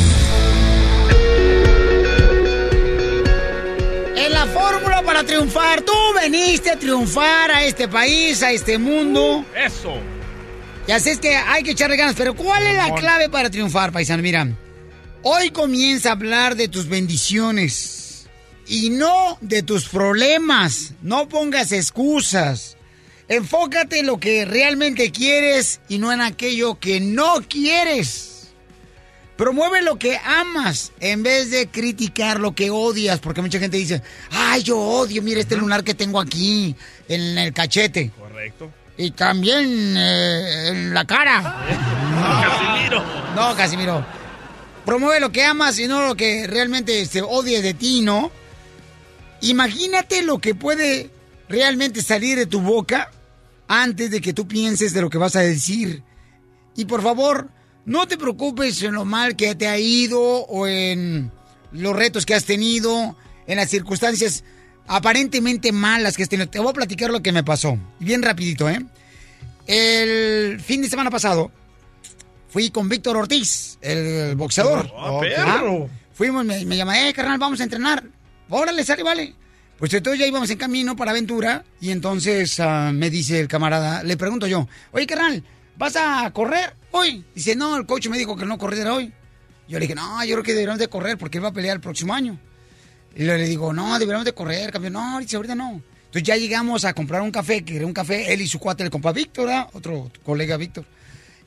En 4.16 4.34
la 4.34 4.46
fórmula 4.48 5.02
para 5.04 5.24
triunfar, 5.24 5.82
tú 5.82 5.94
veniste 6.16 6.72
a 6.72 6.80
triunfar 6.80 7.52
a 7.52 7.64
este 7.64 7.88
país, 7.88 8.42
a 8.42 8.52
este 8.52 8.78
mundo. 8.78 9.46
Eso. 9.54 10.13
Y 10.88 10.92
así 10.92 11.12
es 11.12 11.20
que 11.20 11.36
hay 11.36 11.64
que 11.64 11.72
echarle 11.72 11.96
ganas. 11.96 12.16
Pero 12.16 12.36
¿cuál 12.36 12.66
es 12.66 12.76
la 12.76 12.94
clave 12.96 13.30
para 13.30 13.50
triunfar, 13.50 13.92
paisano? 13.92 14.22
Mira, 14.22 14.48
hoy 15.22 15.50
comienza 15.52 16.10
a 16.10 16.14
hablar 16.14 16.56
de 16.56 16.68
tus 16.68 16.88
bendiciones 16.88 18.28
y 18.68 18.90
no 18.90 19.38
de 19.42 19.64
tus 19.64 19.88
problemas. 19.88 20.94
No 21.02 21.30
pongas 21.30 21.72
excusas. 21.72 22.78
Enfócate 23.30 24.00
en 24.00 24.08
lo 24.08 24.20
que 24.20 24.44
realmente 24.44 25.12
quieres 25.12 25.80
y 25.88 25.98
no 25.98 26.12
en 26.12 26.20
aquello 26.20 26.78
que 26.80 27.00
no 27.00 27.36
quieres. 27.48 28.50
Promueve 29.38 29.82
lo 29.82 29.98
que 29.98 30.18
amas 30.18 30.92
en 31.00 31.24
vez 31.24 31.50
de 31.50 31.68
criticar 31.68 32.40
lo 32.40 32.54
que 32.54 32.70
odias, 32.70 33.20
porque 33.20 33.42
mucha 33.42 33.58
gente 33.58 33.78
dice, 33.78 34.04
ay, 34.30 34.62
yo 34.62 34.78
odio, 34.78 35.24
mira 35.24 35.40
este 35.40 35.56
lunar 35.56 35.84
que 35.84 35.96
tengo 35.96 36.20
aquí 36.20 36.76
en 37.08 37.38
el 37.38 37.54
cachete. 37.54 38.12
Correcto. 38.20 38.70
Y 38.98 39.12
también 39.12 39.96
eh, 39.98 40.68
en 40.70 40.94
la 40.94 41.06
cara. 41.06 41.66
Casimiro. 42.42 43.04
No, 43.36 43.56
Casimiro. 43.56 44.06
Promueve 44.86 45.20
lo 45.20 45.32
que 45.32 45.44
amas 45.46 45.80
y 45.80 45.88
no 45.88 46.08
lo 46.08 46.16
que 46.16 46.46
realmente 46.48 47.06
se 47.06 47.22
odie 47.22 47.62
de 47.62 47.74
ti, 47.74 48.02
¿no? 48.02 48.32
Imagínate 49.42 50.22
lo 50.22 50.40
que 50.40 50.56
puede 50.56 51.10
realmente 51.50 52.02
salir 52.02 52.38
de 52.38 52.46
tu 52.46 52.62
boca 52.62 53.12
antes 53.68 54.12
de 54.12 54.22
que 54.22 54.34
tú 54.34 54.48
pienses 54.48 54.94
de 54.94 55.02
lo 55.02 55.10
que 55.10 55.18
vas 55.18 55.36
a 55.36 55.42
decir. 55.42 56.04
Y 56.76 56.86
por 56.86 57.02
favor, 57.02 57.50
no 57.86 58.08
te 58.08 58.18
preocupes 58.18 58.82
en 58.84 58.94
lo 58.94 59.06
mal 59.06 59.36
que 59.36 59.56
te 59.56 59.68
ha 59.68 59.78
ido 59.78 60.22
o 60.22 60.68
en 60.68 61.32
los 61.72 61.96
retos 61.96 62.26
que 62.26 62.36
has 62.36 62.46
tenido, 62.46 63.18
en 63.48 63.58
las 63.58 63.70
circunstancias 63.70 64.44
aparentemente 64.88 65.72
malas 65.72 66.18
que 66.18 66.26
tenido. 66.26 66.50
Te 66.50 66.60
voy 66.60 66.70
a 66.70 66.74
platicar 66.74 67.10
lo 67.12 67.22
que 67.22 67.32
me 67.32 67.44
pasó. 67.44 67.78
Bien 68.00 68.22
rapidito, 68.22 68.70
¿eh? 68.70 68.84
El 69.66 70.60
fin 70.60 70.82
de 70.82 70.90
semana 70.90 71.10
pasado 71.10 71.52
fui 72.50 72.70
con 72.70 72.90
Víctor 72.90 73.18
Ortiz, 73.18 73.78
el 73.82 74.36
boxeador. 74.36 74.92
Ah, 74.98 75.20
perro. 75.22 75.90
Fuimos, 76.14 76.46
me, 76.46 76.64
me 76.66 76.78
llama, 76.78 77.08
eh, 77.08 77.14
carnal, 77.14 77.40
vamos 77.40 77.60
a 77.60 77.64
entrenar. 77.64 78.04
Órale, 78.50 78.84
sale, 78.84 79.04
vale. 79.04 79.34
Pues 79.80 79.94
entonces 79.94 80.20
ya 80.20 80.28
íbamos 80.28 80.50
en 80.50 80.58
camino 80.58 80.96
para 80.96 81.12
Aventura 81.12 81.64
y 81.82 81.90
entonces 81.90 82.60
ah, 82.60 82.92
me 82.94 83.10
dice 83.10 83.40
el 83.40 83.48
camarada, 83.48 84.04
le 84.04 84.16
pregunto 84.16 84.46
yo, 84.48 84.68
oye, 84.92 85.08
carnal, 85.08 85.44
¿vas 85.76 85.96
a 85.96 86.30
correr 86.32 86.76
hoy? 86.92 87.26
Dice, 87.34 87.56
no, 87.56 87.76
el 87.76 87.86
coach 87.86 88.08
me 88.08 88.18
dijo 88.18 88.38
que 88.38 88.46
no 88.46 88.58
corriera 88.58 88.94
hoy. 88.94 89.12
Yo 89.68 89.80
le 89.80 89.86
dije, 89.86 89.96
no, 89.96 90.24
yo 90.24 90.36
creo 90.36 90.44
que 90.44 90.52
deberíamos 90.52 90.80
de 90.80 90.88
correr 90.88 91.18
porque 91.18 91.40
él 91.40 91.44
va 91.44 91.50
a 91.50 91.54
pelear 91.54 91.76
el 91.76 91.82
próximo 91.82 92.14
año. 92.14 92.40
Y 93.16 93.24
le 93.24 93.38
digo, 93.46 93.74
no, 93.74 93.94
deberíamos 94.00 94.26
de 94.26 94.34
correr, 94.34 94.72
campeón. 94.72 94.94
No, 94.94 95.16
ahorita 95.16 95.56
no. 95.56 95.82
Entonces 96.06 96.24
ya 96.24 96.36
llegamos 96.38 96.86
a 96.86 96.94
comprar 96.94 97.22
un 97.22 97.32
café, 97.32 97.64
que 97.64 97.76
era 97.76 97.86
un 97.86 97.94
café, 97.94 98.34
él 98.34 98.42
y 98.42 98.48
su 98.48 98.60
cuate, 98.60 98.84
el 98.84 98.90
compa 98.90 99.12
Víctor, 99.12 99.48
¿verdad? 99.48 99.68
otro 99.74 100.12
colega 100.24 100.58
Víctor. 100.58 100.86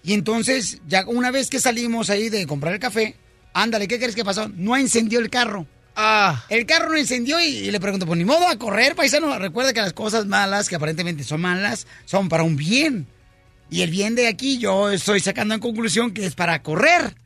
Y 0.02 0.12
entonces, 0.12 0.80
ya 0.88 1.04
una 1.06 1.30
vez 1.30 1.50
que 1.50 1.60
salimos 1.60 2.10
ahí 2.10 2.28
de 2.28 2.46
comprar 2.46 2.74
el 2.74 2.80
café, 2.80 3.16
ándale, 3.52 3.88
¿qué 3.88 3.98
crees 3.98 4.14
que 4.14 4.24
pasó? 4.24 4.48
No 4.48 4.76
encendió 4.76 5.18
el 5.20 5.30
carro. 5.30 5.66
Ah. 5.96 6.44
El 6.48 6.66
carro 6.66 6.90
no 6.90 6.96
encendió 6.96 7.40
y, 7.40 7.44
y 7.44 7.70
le 7.70 7.80
pregunto, 7.80 8.06
pues 8.06 8.18
ni 8.18 8.24
modo 8.24 8.46
a 8.46 8.56
correr, 8.56 8.94
paisano. 8.94 9.38
Recuerda 9.38 9.72
que 9.72 9.80
las 9.80 9.92
cosas 9.92 10.26
malas, 10.26 10.68
que 10.68 10.76
aparentemente 10.76 11.24
son 11.24 11.40
malas, 11.40 11.86
son 12.04 12.28
para 12.28 12.42
un 12.42 12.56
bien. 12.56 13.06
Y 13.70 13.82
el 13.82 13.90
bien 13.90 14.14
de 14.14 14.28
aquí 14.28 14.58
yo 14.58 14.90
estoy 14.90 15.20
sacando 15.20 15.54
en 15.54 15.60
conclusión 15.60 16.12
que 16.12 16.26
es 16.26 16.34
para 16.34 16.62
correr. 16.62 17.16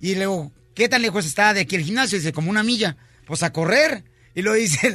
Y 0.00 0.14
luego, 0.14 0.52
¿qué 0.74 0.88
tan 0.88 1.02
lejos 1.02 1.24
está 1.24 1.54
de 1.54 1.60
aquí 1.60 1.76
el 1.76 1.84
gimnasio? 1.84 2.18
Dice, 2.18 2.32
como 2.32 2.50
una 2.50 2.62
milla. 2.62 2.96
Pues 3.26 3.42
a 3.42 3.52
correr. 3.52 4.04
Y 4.34 4.42
lo 4.42 4.52
dice 4.54 4.86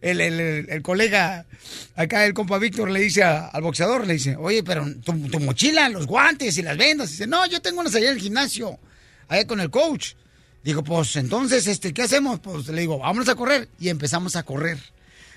el, 0.00 0.20
el, 0.20 0.40
el- 0.68 0.82
colega, 0.82 1.46
acá 1.94 2.26
el 2.26 2.34
compa 2.34 2.58
Víctor, 2.58 2.90
le 2.90 3.00
dice 3.00 3.22
a- 3.22 3.46
al 3.46 3.62
boxeador, 3.62 4.06
le 4.06 4.14
dice, 4.14 4.34
oye, 4.36 4.62
pero 4.64 4.84
tu, 5.04 5.12
tu 5.28 5.38
mochila, 5.40 5.88
los 5.88 6.06
guantes 6.06 6.58
y 6.58 6.62
las 6.62 6.76
vendas. 6.76 7.10
Dice, 7.10 7.26
no, 7.28 7.46
yo 7.46 7.60
tengo 7.62 7.80
unas 7.80 7.94
allá 7.94 8.08
en 8.10 8.16
el 8.16 8.20
gimnasio, 8.22 8.78
allá 9.28 9.46
con 9.46 9.60
el 9.60 9.70
coach. 9.70 10.14
Digo, 10.64 10.82
pues 10.84 11.14
entonces, 11.16 11.66
este, 11.68 11.92
¿qué 11.94 12.02
hacemos? 12.02 12.40
Pues 12.40 12.66
le 12.68 12.80
digo, 12.80 12.98
vámonos 12.98 13.28
a 13.28 13.34
correr. 13.36 13.68
Y 13.78 13.88
empezamos 13.88 14.34
a 14.36 14.42
correr. 14.42 14.78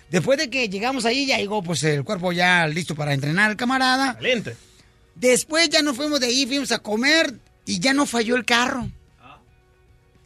Después 0.09 0.37
de 0.37 0.49
que 0.51 0.69
llegamos 0.69 1.05
ahí, 1.05 1.25
ya 1.25 1.37
llegó 1.37 1.63
pues 1.63 1.83
el 1.83 2.03
cuerpo 2.03 2.31
ya 2.31 2.67
listo 2.67 2.93
para 2.95 3.13
entrenar 3.13 3.49
al 3.51 3.57
camarada. 3.57 4.15
Caliente. 4.15 4.55
Después 5.15 5.69
ya 5.69 5.81
nos 5.81 5.95
fuimos 5.95 6.19
de 6.19 6.27
ahí, 6.27 6.45
fuimos 6.45 6.71
a 6.71 6.79
comer 6.79 7.33
y 7.65 7.79
ya 7.79 7.93
no 7.93 8.05
falló 8.05 8.35
el 8.35 8.45
carro. 8.45 8.89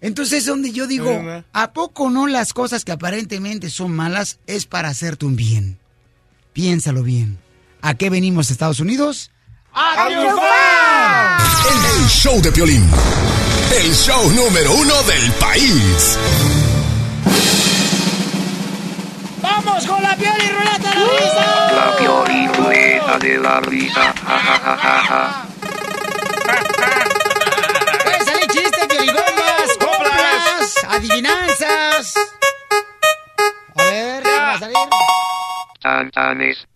Entonces 0.02 0.40
es 0.40 0.46
donde 0.46 0.72
yo 0.72 0.88
digo. 0.88 1.44
¿a 1.52 1.74
poco 1.74 2.10
no 2.10 2.28
las 2.28 2.54
cosas 2.54 2.86
que 2.86 2.92
aparentemente 2.92 3.70
son 3.70 3.92
malas 3.92 4.40
es 4.48 4.66
para 4.66 4.90
hacerte 4.90 5.26
un 5.26 5.36
bien? 5.36 5.80
Piénsalo 6.54 7.04
bien. 7.04 7.40
¿A 7.82 7.94
qué 7.94 8.10
venimos 8.10 8.52
Estados 8.52 8.80
Unidos? 8.80 9.32
¡A 9.74 10.08
triunfar! 10.08 11.40
El 11.98 12.08
show 12.08 12.42
de 12.42 12.52
Piolín, 12.52 12.86
el 13.84 13.94
show 13.94 14.30
número 14.32 14.74
uno 14.74 15.04
del 15.04 15.32
país. 15.34 16.18
¡Vamos 19.42 19.86
con 19.86 20.02
la 20.02 20.16
piel 20.16 20.34
y 20.44 20.50
ruleta 20.50 20.90
de 20.90 20.96
la 20.96 21.20
risa! 21.20 21.72
La 21.76 21.98
piolita 21.98 23.20
de 23.20 23.38
la 23.38 23.60
risa. 23.62 24.14
Ja, 24.26 24.40
ja, 24.40 24.78
ja, 24.78 25.48
adivinanzas. 31.00 32.14
A 33.76 33.84
ver, 33.84 34.24
¿qué 34.24 34.30
va 34.30 34.54
a 34.54 34.60
salir? 34.60 34.78
Tantanes. 35.82 36.68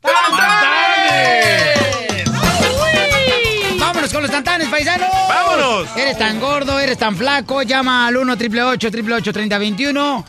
Vámonos 3.77 4.13
con 4.13 4.21
los 4.21 4.31
tantanes, 4.31 4.69
paisanos. 4.69 5.09
¡Vámonos! 5.27 5.97
Eres 5.97 6.17
tan 6.17 6.39
gordo, 6.39 6.79
eres 6.79 6.97
tan 6.97 7.15
flaco. 7.17 7.63
Llama 7.63 8.07
al 8.07 8.17
1 8.17 8.33
888 8.33 9.33
3021 9.33 10.25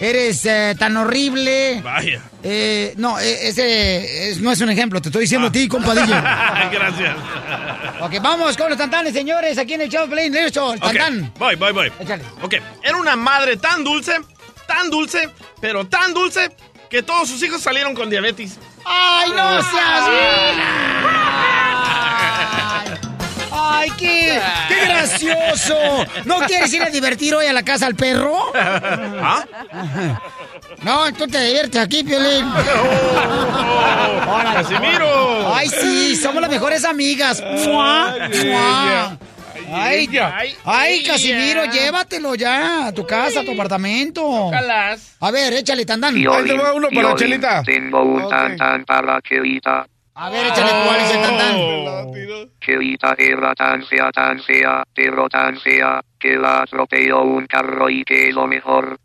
Eres 0.00 0.44
eh, 0.44 0.74
tan 0.78 0.96
horrible. 0.96 1.80
Vaya. 1.82 2.20
Eh, 2.42 2.94
no, 2.96 3.18
eh, 3.18 3.48
ese 3.48 4.30
es- 4.30 4.40
no 4.40 4.50
es 4.52 4.60
un 4.60 4.70
ejemplo. 4.70 5.00
Te 5.00 5.08
estoy 5.08 5.22
diciendo 5.22 5.48
a 5.48 5.52
ti, 5.52 5.68
compadillo. 5.68 6.14
Gracias. 6.72 7.16
ok, 8.00 8.12
vamos 8.20 8.56
con 8.56 8.68
los 8.70 8.78
tantanes, 8.78 9.12
señores. 9.12 9.56
Aquí 9.58 9.74
en 9.74 9.82
el 9.82 9.88
show 9.88 10.08
Play. 10.08 10.30
Listo, 10.30 10.72
el 10.72 10.78
Ok, 10.78 10.84
tantán. 10.84 11.32
Voy, 11.38 11.54
voy, 11.56 11.72
voy. 11.72 11.88
Ok, 12.42 12.54
era 12.82 12.96
una 12.96 13.16
madre 13.16 13.56
tan 13.56 13.84
dulce, 13.84 14.12
tan 14.66 14.90
dulce, 14.90 15.30
pero 15.60 15.86
tan 15.86 16.12
dulce, 16.12 16.50
que 16.90 17.02
todos 17.02 17.28
sus 17.28 17.42
hijos 17.42 17.62
salieron 17.62 17.94
con 17.94 18.10
diabetes. 18.10 18.58
¡Ay, 18.84 19.30
no 19.30 19.62
seas! 19.62 20.93
¡Ay, 23.56 23.90
qué, 23.98 24.40
qué 24.68 24.86
gracioso! 24.86 25.76
¿No 26.24 26.40
quieres 26.40 26.72
ir 26.72 26.82
a 26.82 26.90
divertir 26.90 27.34
hoy 27.34 27.46
a 27.46 27.52
la 27.52 27.62
casa 27.62 27.86
al 27.86 27.94
perro? 27.94 28.52
¿Ah? 28.54 29.44
No, 30.82 31.12
tú 31.12 31.26
te 31.26 31.40
diviertes 31.44 31.80
aquí, 31.80 32.02
Piolín. 32.02 32.46
Órale. 34.28 34.54
¡Casimiro! 34.54 35.54
Ay, 35.54 35.68
sí, 35.68 36.16
somos 36.16 36.40
las 36.40 36.50
mejores 36.50 36.84
amigas. 36.84 37.42
¡Mua! 37.64 38.14
¡Mua! 38.44 39.18
Ay, 39.72 40.08
ay, 40.18 40.56
ay, 40.64 41.02
Casimiro, 41.04 41.64
llévatelo 41.64 42.34
ya 42.34 42.86
a 42.86 42.92
tu 42.92 43.06
casa, 43.06 43.40
a 43.40 43.44
tu 43.44 43.52
apartamento. 43.52 44.50
A 45.20 45.30
ver, 45.30 45.54
échale, 45.54 45.84
tandán. 45.86 46.14
Piolín, 46.14 46.60
Piolín, 46.90 47.40
Tengo 47.64 48.02
un 48.02 48.28
tantán 48.28 48.84
para 48.84 49.20
Chelita. 49.22 49.86
A 50.16 50.30
ver, 50.30 50.46
échale 50.46 50.70
cuál 50.70 51.00
es 51.00 51.10
el 51.10 51.22
tantán. 51.22 51.56
Chelita 52.64 53.16
era 53.18 53.52
tan 53.54 53.84
fea, 53.84 54.12
tan 54.12 54.40
fea, 54.40 54.84
pero 54.94 55.28
tan 55.28 55.58
fea, 55.58 56.00
que 56.20 56.36
la 56.36 56.62
atropelló 56.62 57.22
un 57.22 57.46
carro 57.46 57.90
y 57.90 58.04
que 58.04 58.28
es 58.28 58.34
lo 58.34 58.46
mejor. 58.46 58.96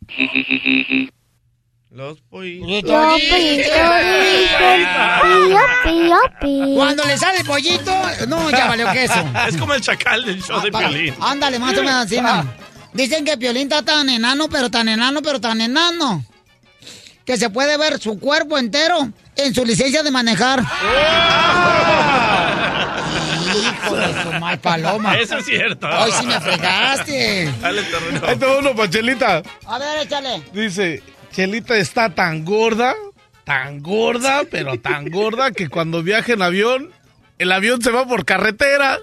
Los 1.90 2.20
yopi. 2.30 2.62
Cuando 6.76 7.04
le 7.04 7.18
sale 7.18 7.40
el 7.40 7.46
pollito, 7.46 7.92
no, 8.28 8.52
ya 8.52 8.68
valió 8.68 8.92
queso. 8.92 9.26
Es 9.48 9.58
como 9.58 9.74
el 9.74 9.82
chacal 9.82 10.24
del 10.24 10.44
show 10.44 10.62
de 10.62 10.72
Piolín. 10.72 11.16
Ándale, 11.20 11.58
más 11.58 11.76
o 11.76 11.82
menos 11.82 12.06
así, 12.06 12.22
man. 12.22 12.56
Dicen 12.94 13.26
que 13.26 13.36
Piolín 13.36 13.64
está 13.64 13.82
tan 13.82 14.08
enano, 14.10 14.48
pero 14.48 14.70
tan 14.70 14.88
enano, 14.88 15.24
pero 15.24 15.42
tan 15.42 15.60
enano. 15.60 16.24
Que 17.26 17.36
se 17.38 17.50
puede 17.50 17.78
ver 17.78 18.00
su 18.00 18.20
cuerpo 18.20 18.60
entero 18.60 19.12
en 19.46 19.54
su 19.54 19.66
licencia 19.66 20.04
de 20.04 20.12
manejar. 20.12 20.64
Hijo 23.50 23.96
de 23.96 24.24
su 24.24 24.32
mal 24.40 24.60
paloma. 24.60 25.16
Eso 25.18 25.38
es 25.38 25.46
cierto. 25.46 25.88
Hoy 25.88 26.12
sí 26.20 26.26
me 26.26 26.40
fregaste. 26.40 27.52
Dale 27.62 27.84
terreno. 27.84 28.22
Ahí 28.28 28.36
va 28.36 28.58
uno 28.58 28.76
para 28.76 28.90
Chelita. 28.90 29.42
A 29.66 29.80
ver, 29.80 30.06
échale. 30.06 30.44
Dice, 30.54 31.02
Chelita 31.32 31.76
está 31.78 32.10
tan 32.14 32.46
gorda, 32.46 32.96
tan 33.44 33.82
gorda, 33.82 34.44
pero 34.50 34.80
tan 34.80 35.10
gorda 35.10 35.52
que 35.52 35.70
cuando 35.70 36.04
viaja 36.04 36.34
en 36.34 36.42
avión, 36.42 36.92
el 37.38 37.52
avión 37.52 37.82
se 37.82 37.92
va 37.92 38.06
por 38.06 38.26
carretera. 38.26 39.00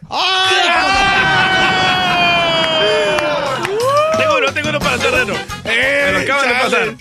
Tengo 4.18 4.36
uno, 4.38 4.52
tengo 4.52 4.68
uno 4.68 4.78
para 4.78 4.94
el 4.94 5.00
terreno. 5.00 5.34
Me 5.64 6.12
lo 6.12 6.18
acaban 6.18 6.48
de 6.48 6.54
chale. 6.54 6.64
pasar. 6.64 6.94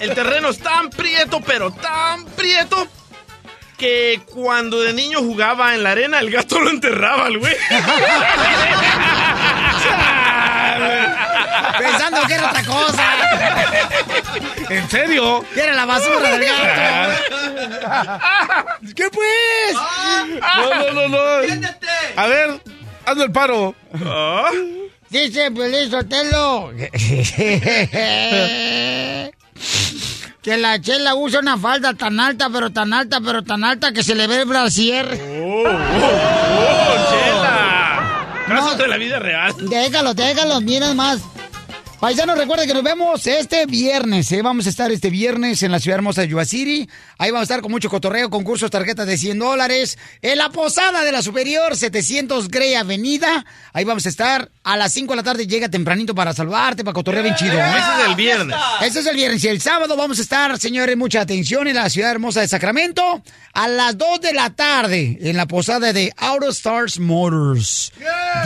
El 0.00 0.14
terreno 0.14 0.50
es 0.50 0.58
tan 0.58 0.90
prieto, 0.90 1.40
pero 1.40 1.70
tan 1.70 2.26
prieto, 2.26 2.86
que 3.76 4.20
cuando 4.26 4.80
de 4.80 4.92
niño 4.92 5.20
jugaba 5.20 5.74
en 5.74 5.82
la 5.82 5.92
arena, 5.92 6.18
el 6.20 6.30
gato 6.30 6.60
lo 6.60 6.68
enterraba 6.70 7.24
al 7.26 7.38
güey. 7.38 7.56
Pensando 11.78 12.26
que 12.26 12.34
era 12.34 12.48
otra 12.48 12.64
cosa. 12.64 13.04
¿En 14.70 14.90
serio? 14.90 15.44
Que 15.54 15.60
era 15.60 15.74
la 15.74 15.84
basura 15.84 16.30
del 16.30 16.44
gato. 16.44 16.64
¿Qué 18.96 19.10
pues? 19.10 19.76
No, 20.56 20.74
no, 20.74 20.90
no, 20.92 21.08
no. 21.08 21.18
A 22.16 22.26
ver, 22.26 22.60
hazme 23.04 23.24
el 23.24 23.32
paro. 23.32 23.74
Dice 25.08 25.50
Piolín 25.52 25.88
Sotelo 25.90 26.72
que 30.46 30.56
la 30.56 30.80
chela 30.80 31.16
usa 31.16 31.40
una 31.40 31.58
falda 31.58 31.92
tan 31.94 32.20
alta, 32.20 32.48
pero 32.52 32.70
tan 32.70 32.92
alta, 32.92 33.20
pero 33.20 33.42
tan 33.42 33.64
alta 33.64 33.90
que 33.90 34.04
se 34.04 34.14
le 34.14 34.28
ve 34.28 34.42
el 34.42 34.44
brasier. 34.44 35.04
¡Oh, 35.42 35.64
Chela! 37.10 38.44
Casos 38.46 38.78
de 38.78 38.86
la 38.86 38.96
vida 38.96 39.18
real. 39.18 39.52
Déjalo, 39.58 40.14
déjalo, 40.14 40.60
miren 40.60 40.94
más. 40.94 41.18
Paisanos, 42.06 42.38
recuerden 42.38 42.68
que 42.68 42.74
nos 42.74 42.84
vemos 42.84 43.26
este 43.26 43.66
viernes. 43.66 44.30
¿eh? 44.30 44.40
Vamos 44.40 44.66
a 44.66 44.68
estar 44.68 44.92
este 44.92 45.10
viernes 45.10 45.64
en 45.64 45.72
la 45.72 45.80
ciudad 45.80 45.96
hermosa 45.96 46.20
de 46.20 46.28
Yuba 46.28 46.44
City. 46.44 46.88
Ahí 47.18 47.32
vamos 47.32 47.40
a 47.40 47.52
estar 47.52 47.62
con 47.62 47.72
mucho 47.72 47.90
cotorreo, 47.90 48.30
concursos, 48.30 48.70
tarjetas 48.70 49.08
de 49.08 49.18
100 49.18 49.40
dólares. 49.40 49.98
En 50.22 50.38
la 50.38 50.50
posada 50.50 51.02
de 51.02 51.10
la 51.10 51.20
Superior, 51.20 51.76
700 51.76 52.46
Grey 52.46 52.74
Avenida. 52.74 53.44
Ahí 53.72 53.82
vamos 53.82 54.06
a 54.06 54.08
estar. 54.08 54.52
A 54.62 54.76
las 54.76 54.92
5 54.92 55.14
de 55.14 55.16
la 55.16 55.22
tarde 55.24 55.48
llega 55.48 55.68
tempranito 55.68 56.14
para 56.14 56.32
salvarte, 56.32 56.84
para 56.84 56.94
cotorrear 56.94 57.24
bien 57.24 57.34
chido. 57.34 57.54
¿eh? 57.54 57.74
Ese 57.76 58.02
es 58.02 58.08
el 58.08 58.14
viernes. 58.14 58.56
Ese 58.82 59.00
es 59.00 59.06
el 59.06 59.16
viernes. 59.16 59.42
Y 59.42 59.48
el 59.48 59.60
sábado 59.60 59.96
vamos 59.96 60.20
a 60.20 60.22
estar, 60.22 60.56
señores, 60.60 60.96
mucha 60.96 61.22
atención 61.22 61.66
en 61.66 61.74
la 61.74 61.90
ciudad 61.90 62.12
hermosa 62.12 62.40
de 62.40 62.46
Sacramento. 62.46 63.20
A 63.52 63.66
las 63.66 63.98
2 63.98 64.20
de 64.20 64.32
la 64.32 64.50
tarde 64.50 65.18
en 65.22 65.36
la 65.36 65.46
posada 65.46 65.92
de 65.92 66.12
Auto 66.16 66.50
Stars 66.50 67.00
Motors. 67.00 67.92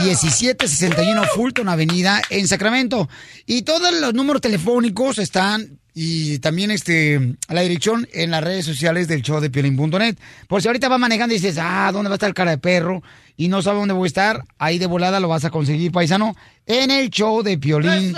1761 0.03 1.25
Fulton 1.35 1.69
Avenida 1.69 2.23
en 2.31 2.49
Sacramento. 2.49 3.07
Y 3.53 3.63
todos 3.63 3.93
los 3.93 4.15
números 4.15 4.41
telefónicos 4.41 5.19
están 5.19 5.81
y 5.93 6.39
también 6.39 6.71
este 6.71 7.37
a 7.49 7.55
la 7.55 7.63
dirección 7.63 8.07
en 8.13 8.31
las 8.31 8.45
redes 8.45 8.65
sociales 8.65 9.09
del 9.09 9.23
show 9.23 9.41
de 9.41 9.51
Piolín.net. 9.51 10.17
Por 10.47 10.63
si 10.63 10.69
ahorita 10.69 10.89
vas 10.89 11.01
manejando 11.01 11.35
y 11.35 11.39
dices, 11.39 11.59
ah, 11.61 11.91
¿dónde 11.93 12.11
va 12.11 12.15
a 12.15 12.19
estar 12.19 12.29
el 12.29 12.35
cara 12.35 12.53
de 12.53 12.59
perro? 12.59 13.03
Y 13.37 13.49
no 13.49 13.61
sabe 13.61 13.81
dónde 13.81 13.93
voy 13.93 14.07
a 14.07 14.07
estar, 14.07 14.45
ahí 14.61 14.79
de 14.79 14.87
volada 14.87 15.19
lo 15.19 15.27
vas 15.27 15.45
a 15.45 15.51
conseguir, 15.51 15.91
paisano, 15.91 16.37
en 16.65 16.93
el 16.93 17.11
show 17.11 17.43
de 17.43 17.59
Piolín.net. 17.59 18.15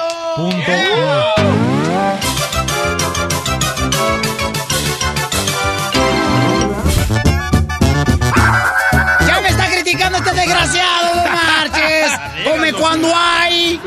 ¡Ya 9.27 9.41
me 9.41 9.49
está 9.49 9.71
criticando 9.71 10.19
este 10.19 10.35
desgraciado, 10.35 11.17
no 11.17 11.23
marches! 11.25 12.13
¡Come 12.45 12.73
cuando 12.75 13.11
hay! 13.17 13.81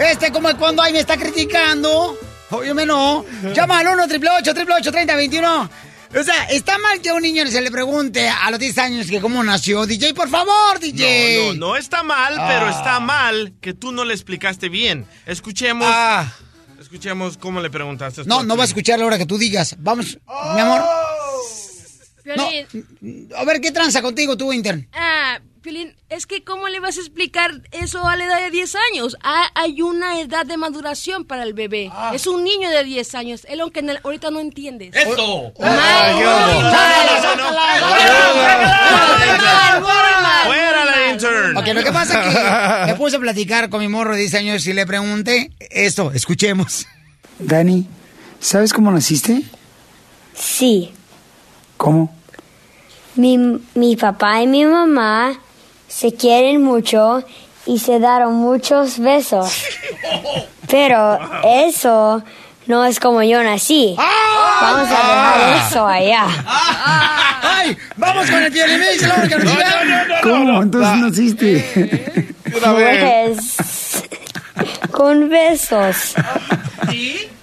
Este 0.00 0.30
come 0.32 0.54
cuando 0.54 0.82
hay 0.82 0.92
me 0.92 1.00
está 1.00 1.16
criticando. 1.16 2.18
Óyeme 2.50 2.86
no. 2.86 3.24
Llama 3.54 3.78
al 3.80 3.88
1 3.88 4.04
888 4.04 4.90
3021 4.92 5.70
O 6.18 6.22
sea, 6.24 6.44
está 6.44 6.78
mal 6.78 7.00
que 7.02 7.10
a 7.10 7.14
un 7.14 7.22
niño 7.22 7.46
se 7.48 7.60
le 7.60 7.70
pregunte 7.70 8.26
a 8.28 8.50
los 8.50 8.58
10 8.58 8.78
años 8.78 9.06
que 9.08 9.20
cómo 9.20 9.42
nació. 9.44 9.84
DJ, 9.86 10.14
por 10.14 10.28
favor, 10.30 10.78
DJ. 10.80 11.48
No, 11.48 11.52
no, 11.54 11.66
no 11.72 11.76
está 11.76 12.02
mal, 12.02 12.34
pero 12.48 12.66
Ah. 12.66 12.70
está 12.70 13.00
mal 13.00 13.52
que 13.60 13.74
tú 13.74 13.92
no 13.92 14.04
le 14.04 14.14
explicaste 14.14 14.68
bien. 14.70 15.06
Escuchemos. 15.26 15.86
Ah. 15.90 16.32
Escuchemos 16.80 17.36
cómo 17.36 17.60
le 17.60 17.68
preguntaste. 17.70 18.22
No, 18.24 18.42
no 18.44 18.56
va 18.56 18.62
a 18.62 18.66
escuchar 18.66 18.98
la 18.98 19.04
hora 19.06 19.18
que 19.18 19.26
tú 19.26 19.36
digas. 19.36 19.74
Vamos, 19.78 20.18
mi 20.54 20.60
amor. 20.60 20.82
Piolín, 22.22 23.28
A 23.36 23.44
ver, 23.44 23.60
¿qué 23.60 23.70
tranza 23.72 24.00
contigo 24.02 24.36
tú, 24.36 24.52
Intern? 24.52 24.86
ah, 24.92 25.38
Piolín, 25.62 25.94
es 26.08 26.26
que 26.26 26.44
¿cómo 26.44 26.68
le 26.68 26.78
vas 26.80 26.96
a 26.96 27.00
explicar 27.00 27.50
eso 27.72 28.06
a 28.06 28.16
la 28.16 28.24
edad 28.24 28.40
de 28.40 28.50
10 28.50 28.74
años? 28.92 29.16
Ah, 29.22 29.48
hay 29.54 29.82
una 29.82 30.20
edad 30.20 30.46
de 30.46 30.56
maduración 30.56 31.24
para 31.24 31.42
el 31.42 31.52
bebé. 31.52 31.90
Es 32.12 32.26
un 32.26 32.44
niño 32.44 32.70
de 32.70 32.84
10 32.84 33.14
años, 33.14 33.44
es 33.48 33.56
lo 33.58 33.70
que 33.70 33.80
en 33.80 33.90
el- 33.90 34.00
ahorita 34.04 34.30
no 34.30 34.40
entiendes. 34.40 34.94
¡Eso! 34.94 35.52
¡Fuera 40.44 40.84
la 40.84 41.10
intern! 41.12 41.56
Ok, 41.56 41.66
lo 41.74 41.82
que 41.84 41.92
pasa 41.92 42.22
es 42.22 42.34
que 42.86 42.92
me 42.92 42.94
puse 42.96 43.16
a 43.16 43.20
platicar 43.20 43.68
con 43.68 43.80
mi 43.80 43.88
morro 43.88 44.12
de 44.14 44.20
10 44.20 44.34
años 44.34 44.66
y 44.66 44.72
le 44.72 44.86
pregunté 44.86 45.50
esto. 45.70 46.12
Escuchemos. 46.12 46.86
Dani, 47.38 47.86
¿sabes 48.40 48.72
cómo 48.72 48.90
naciste? 48.90 49.42
Sí, 50.34 50.92
¿Cómo? 51.76 52.14
mi, 53.14 53.36
mi 53.74 53.96
papá 53.96 54.40
y 54.42 54.46
mi 54.46 54.64
mamá 54.64 55.40
se 55.88 56.14
quieren 56.14 56.62
mucho 56.62 57.24
y 57.66 57.78
se 57.78 57.98
dieron 57.98 58.34
muchos 58.34 58.98
besos. 58.98 59.52
Pero 60.70 61.18
eso 61.44 62.22
no 62.66 62.84
es 62.84 63.00
como 63.00 63.22
yo 63.22 63.42
nací. 63.42 63.94
Vamos 63.96 64.88
a 64.88 64.90
dejar 64.90 65.66
eso 65.66 65.86
allá. 65.86 66.26
¡Ay! 67.42 67.76
¡Vamos 67.96 68.30
con 68.30 68.42
el! 68.42 68.52
¡Díselo, 68.52 69.14
que 69.28 69.36
nos 69.36 69.44
diga! 69.56 70.20
¿Cómo? 70.22 70.62
Entonces 70.62 70.96
naciste. 70.98 72.34
Pues 72.50 73.38
con 74.90 75.28
besos. 75.28 76.14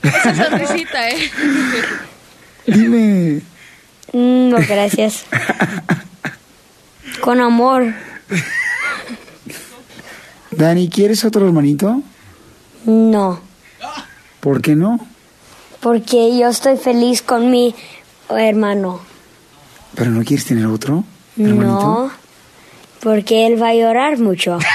Esa 0.03 0.35
sonrisita, 0.35 1.09
¿eh? 1.09 1.31
Dime, 2.67 3.41
Mm, 4.11 4.49
No, 4.49 4.57
gracias. 4.67 5.25
Con 7.21 7.39
amor. 7.41 7.93
Dani, 10.51 10.89
¿quieres 10.89 11.25
otro 11.25 11.45
hermanito? 11.45 12.01
No, 12.85 13.39
¿Por 14.39 14.61
qué 14.61 14.75
no? 14.75 14.99
porque 15.81 16.35
yo 16.37 16.47
estoy 16.49 16.77
feliz 16.77 17.21
con 17.21 17.51
mi 17.51 17.75
hermano. 18.29 19.01
¿Pero 19.93 20.09
no 20.11 20.23
quieres 20.23 20.45
tener 20.45 20.65
otro 20.65 21.03
hermanito? 21.37 21.65
No, 21.65 22.11
porque 23.01 23.45
él 23.45 23.61
va 23.61 23.69
a 23.69 23.75
llorar 23.75 24.17
mucho. 24.17 24.57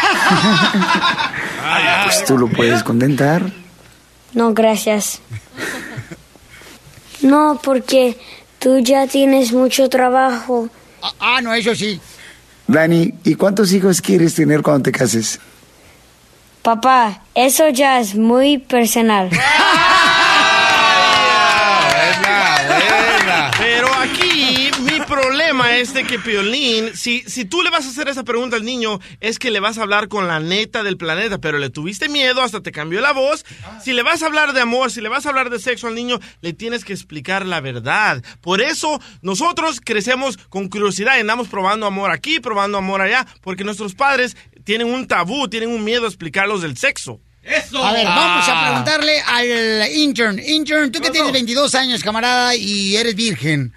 Pues 2.04 2.24
tú 2.24 2.36
lo 2.36 2.48
puedes 2.48 2.82
contentar. 2.82 3.52
No, 4.32 4.52
gracias. 4.52 5.20
No, 7.22 7.60
porque 7.62 8.18
tú 8.58 8.80
ya 8.80 9.06
tienes 9.06 9.52
mucho 9.52 9.88
trabajo. 9.88 10.68
Ah, 11.20 11.40
no, 11.40 11.54
eso 11.54 11.72
sí. 11.76 12.00
Dani, 12.70 13.12
¿y 13.24 13.34
cuántos 13.34 13.72
hijos 13.72 14.00
quieres 14.00 14.36
tener 14.36 14.62
cuando 14.62 14.84
te 14.84 14.92
cases? 14.92 15.40
Papá, 16.62 17.24
eso 17.34 17.68
ya 17.68 17.98
es 17.98 18.14
muy 18.14 18.58
personal. 18.58 19.28
problema 25.70 25.78
es 25.82 25.94
de 25.94 26.04
que 26.04 26.18
Piolín, 26.18 26.96
si, 26.96 27.22
si 27.26 27.44
tú 27.44 27.62
le 27.62 27.70
vas 27.70 27.86
a 27.86 27.90
hacer 27.90 28.08
esa 28.08 28.24
pregunta 28.24 28.56
al 28.56 28.64
niño, 28.64 29.00
es 29.20 29.38
que 29.38 29.50
le 29.50 29.60
vas 29.60 29.78
a 29.78 29.82
hablar 29.82 30.08
con 30.08 30.26
la 30.28 30.40
neta 30.40 30.82
del 30.82 30.96
planeta, 30.96 31.38
pero 31.38 31.58
le 31.58 31.70
tuviste 31.70 32.08
miedo, 32.08 32.42
hasta 32.42 32.60
te 32.62 32.72
cambió 32.72 33.00
la 33.00 33.12
voz. 33.12 33.44
Si 33.82 33.92
le 33.92 34.02
vas 34.02 34.22
a 34.22 34.26
hablar 34.26 34.52
de 34.52 34.60
amor, 34.60 34.90
si 34.90 35.00
le 35.00 35.08
vas 35.08 35.26
a 35.26 35.30
hablar 35.30 35.50
de 35.50 35.58
sexo 35.58 35.86
al 35.86 35.94
niño, 35.94 36.18
le 36.40 36.52
tienes 36.52 36.84
que 36.84 36.92
explicar 36.92 37.46
la 37.46 37.60
verdad. 37.60 38.22
Por 38.40 38.60
eso 38.60 39.00
nosotros 39.22 39.80
crecemos 39.84 40.36
con 40.48 40.68
curiosidad 40.68 41.16
y 41.16 41.20
andamos 41.20 41.48
probando 41.48 41.86
amor 41.86 42.10
aquí, 42.10 42.40
probando 42.40 42.78
amor 42.78 43.00
allá, 43.00 43.26
porque 43.40 43.64
nuestros 43.64 43.94
padres 43.94 44.36
tienen 44.64 44.88
un 44.88 45.06
tabú, 45.06 45.48
tienen 45.48 45.70
un 45.70 45.84
miedo 45.84 46.04
a 46.04 46.08
explicarlos 46.08 46.62
del 46.62 46.76
sexo. 46.76 47.20
A 47.82 47.92
ver, 47.92 48.04
vamos 48.04 48.46
a 48.48 48.52
Ah. 48.52 48.68
preguntarle 48.68 49.18
al 49.22 49.90
intern. 49.96 50.38
Intern, 50.38 50.92
tú 50.92 51.00
que 51.00 51.10
tienes 51.10 51.32
22 51.32 51.74
años, 51.74 52.02
camarada, 52.02 52.54
y 52.54 52.96
eres 52.96 53.14
virgen. 53.14 53.72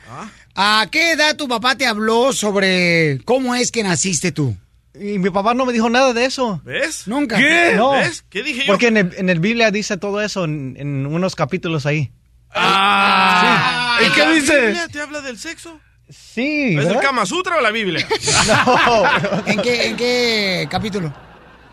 ¿A 0.56 0.88
qué 0.92 1.13
edad 1.13 1.36
tu 1.36 1.48
papá 1.48 1.76
te 1.76 1.86
habló 1.88 2.32
sobre 2.34 3.20
cómo 3.26 3.56
es 3.56 3.72
que 3.72 3.84
naciste 3.84 4.32
tú? 4.32 4.56
Y 4.94 5.18
mi 5.18 5.32
papá 5.32 5.56
no 5.56 5.66
me 5.66 5.74
dijo 5.74 5.89
nada 5.89 6.13
de 6.13 6.26
eso. 6.26 6.62
¿Ves? 6.63 7.08
Nunca. 7.08 7.39
No. 7.76 7.94
¿Ves? 7.94 8.24
¿Qué 8.30 8.44
dije 8.44 8.62
yo? 8.62 8.68
Porque 8.68 8.88
en 8.88 8.98
el, 8.98 9.13
en 9.18 9.30
el 9.30 9.39
Biblia 9.39 9.72
dice 9.72 9.98
todo 9.98 10.22
eso 10.22 10.44
en, 10.46 10.76
en 10.78 11.08
unos 11.08 11.36
capítulos 11.36 11.86
ahí. 11.88 12.12
Ah, 12.52 13.98
Sí. 14.00 14.06
¿Y 14.06 14.10
qué 14.12 14.20
¿La 14.26 14.32
dice? 14.32 14.62
Biblia 14.62 14.88
¿Te 14.88 15.02
habla 15.02 15.22
del 15.22 15.39
sexo? 15.39 15.80
Sí, 16.10 16.76
¿Es 16.78 16.86
el. 16.86 17.00
Kama 17.00 17.26
Sutra 17.26 17.58
o 17.58 17.62
la 17.62 17.72
Biblia? 17.72 18.06
¿En 19.48 19.62
qué, 19.62 19.88
en 19.88 19.96
qué 19.98 20.68
capítulo? 20.70 21.13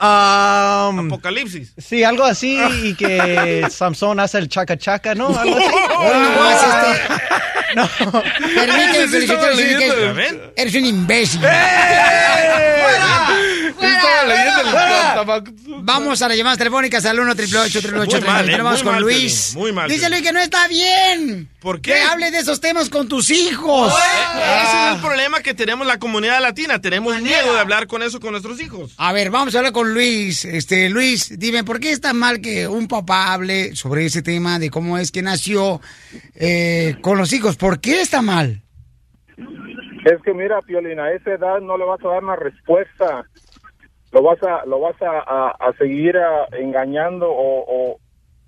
Apocalipsis. 0.00 1.72
Sí, 1.78 2.02
algo 2.04 2.24
así 2.24 2.58
y 2.82 2.94
que 2.94 3.66
Samson 3.70 4.18
hace 4.20 4.38
el 4.38 4.48
chaca 4.48 4.76
chaca, 4.76 5.14
¿no? 5.14 5.28
Algo 5.38 5.56
así. 5.58 6.66
No, 7.76 7.88
Permíteme, 7.88 9.06
Sí, 9.06 9.20
sí, 9.20 9.26
Felicitero, 9.28 9.32
estaba 9.32 9.46
decir 9.50 9.78
que 9.78 9.86
leyendo. 9.86 10.00
¿Ya 10.06 10.12
ven? 10.12 10.40
eres 10.56 10.74
un 10.74 10.86
imbécil. 10.86 11.40
Estaba 11.44 13.36
¡Fuera! 13.80 15.14
tabaco. 15.14 15.50
Vamos 15.82 16.22
a 16.22 16.28
las 16.28 16.36
llamadas 16.36 16.58
telefónicas 16.58 17.04
al 17.06 17.18
1 17.18 17.32
888 17.32 18.18
Muy 18.18 18.26
mal, 18.26 18.48
eh, 18.50 18.56
Vamos 18.62 18.82
con 18.82 18.92
mal, 18.92 19.02
Luis. 19.02 19.54
Muy 19.56 19.72
mal, 19.72 19.88
Dice. 19.88 20.08
Luis 20.10 20.22
que 20.22 20.32
no 20.32 20.40
está 20.40 20.68
bien. 20.68 21.48
¿Por 21.60 21.80
qué? 21.80 21.92
Que 21.92 22.00
hable 22.02 22.30
de 22.30 22.38
esos 22.38 22.60
temas 22.60 22.88
con 22.90 23.08
tus 23.08 23.30
hijos. 23.30 23.92
Eh, 23.92 24.62
Ese 24.64 24.88
es 24.88 24.94
el 24.94 25.00
problema 25.00 25.40
que 25.40 25.54
tenemos 25.54 25.86
la 25.86 25.98
comunidad 25.98 26.40
latina. 26.40 26.80
Tenemos 26.80 27.20
miedo 27.20 27.52
de 27.52 27.60
hablar 27.60 27.86
con 27.86 28.02
eso 28.02 28.20
con 28.20 28.32
nuestros 28.32 28.60
hijos. 28.60 28.94
A 28.98 29.12
ver, 29.12 29.30
vamos 29.30 29.54
a 29.54 29.58
hablar 29.58 29.72
con 29.72 29.92
Luis. 29.92 30.44
Este, 30.44 30.88
Luis, 30.88 31.38
dime, 31.38 31.64
¿por 31.64 31.80
qué 31.80 31.92
está 31.92 32.12
mal 32.12 32.40
que 32.40 32.68
un 32.68 32.88
papá 32.88 33.32
hable 33.32 33.74
sobre 33.76 34.06
ese 34.06 34.22
tema 34.22 34.58
de 34.58 34.70
cómo 34.70 34.98
es 34.98 35.10
que 35.10 35.22
nació 35.22 35.80
eh, 36.34 36.96
con 37.02 37.18
los 37.18 37.32
hijos? 37.32 37.56
¿Por 37.56 37.80
qué 37.80 38.00
está 38.00 38.22
mal? 38.22 38.62
Es 39.36 40.16
que 40.24 40.32
mira, 40.32 40.62
Piolina, 40.62 41.04
a 41.04 41.12
esa 41.12 41.32
edad 41.32 41.60
no 41.60 41.76
le 41.76 41.84
vas 41.84 42.00
a 42.02 42.08
dar 42.08 42.22
una 42.24 42.36
respuesta. 42.36 43.24
Lo 44.12 44.22
vas 44.22 44.42
a, 44.42 44.64
lo 44.66 44.80
vas 44.80 45.00
a, 45.02 45.18
a- 45.20 45.50
a 45.58 45.72
seguir 45.78 46.16
ah, 46.16 46.46
engañando 46.58 47.30
o, 47.30 47.64
o, 47.92 48.00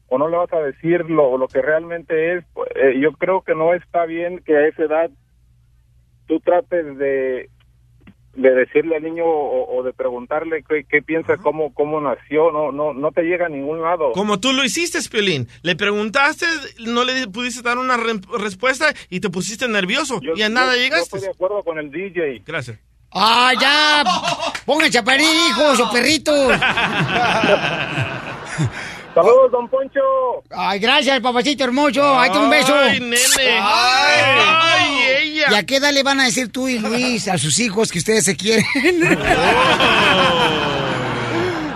o 0.08 0.18
no 0.18 0.28
le 0.28 0.36
vas 0.36 0.52
a 0.52 0.60
decir 0.60 1.08
lo, 1.08 1.38
lo 1.38 1.46
que 1.48 1.62
realmente 1.62 2.34
es. 2.36 2.44
Eh, 2.74 2.98
yo 3.00 3.12
creo 3.12 3.42
que 3.42 3.54
no 3.54 3.72
está 3.74 4.04
bien 4.04 4.40
que 4.44 4.56
a 4.56 4.66
esa 4.66 4.82
edad 4.84 5.10
tú 6.26 6.40
trates 6.40 6.98
de, 6.98 7.48
de 8.34 8.50
decirle 8.54 8.96
al 8.96 9.02
niño 9.04 9.24
o, 9.24 9.76
o 9.78 9.82
de 9.84 9.92
preguntarle 9.92 10.64
qué, 10.68 10.84
qué 10.88 11.00
piensa, 11.02 11.36
cómo, 11.36 11.72
cómo 11.74 12.00
nació. 12.00 12.50
No, 12.50 12.72
no, 12.72 12.92
no 12.92 13.12
te 13.12 13.22
llega 13.22 13.46
a 13.46 13.50
ningún 13.50 13.82
lado. 13.82 14.12
Como 14.12 14.40
tú 14.40 14.52
lo 14.52 14.64
hiciste, 14.64 14.98
Piolín. 15.10 15.46
Le 15.62 15.76
preguntaste, 15.76 16.46
no 16.86 17.04
le 17.04 17.28
pudiste 17.28 17.62
dar 17.62 17.78
una 17.78 17.96
re- 17.96 18.20
respuesta 18.40 18.86
y 19.10 19.20
te 19.20 19.30
pusiste 19.30 19.68
nervioso. 19.68 20.18
y 20.22 20.42
a 20.42 20.48
nada 20.48 20.72
Yo- 20.72 20.78
yo 20.78 20.82
llegaste. 20.82 21.16
estoy 21.18 21.20
de 21.20 21.34
acuerdo 21.34 21.62
con 21.62 21.78
el 21.78 21.90
DJ. 21.90 22.42
Gracias. 22.46 22.80
¡Ah, 23.14 23.52
ya! 23.60 24.04
¡Pónganse 24.64 24.98
a 24.98 25.04
parir, 25.04 25.28
hijos 25.48 25.80
o 25.80 25.90
perritos! 25.90 26.52
¡Saludos, 29.14 29.52
don 29.52 29.68
Poncho! 29.68 30.00
¡Ay, 30.50 30.78
gracias, 30.78 31.20
papacito 31.20 31.64
hermoso! 31.64 32.18
¡Ahí 32.18 32.30
te 32.30 32.38
un 32.38 32.48
beso! 32.48 32.74
Ay, 32.74 33.00
nene. 33.00 33.18
Ay, 33.60 35.02
ella. 35.20 35.48
¿Y 35.50 35.54
a 35.54 35.66
qué 35.66 35.76
edad 35.76 35.92
le 35.92 36.02
van 36.02 36.20
a 36.20 36.24
decir 36.24 36.50
tú 36.50 36.66
y 36.68 36.78
Luis 36.78 37.28
a 37.28 37.36
sus 37.36 37.58
hijos 37.58 37.92
que 37.92 37.98
ustedes 37.98 38.24
se 38.24 38.34
quieren? 38.34 38.64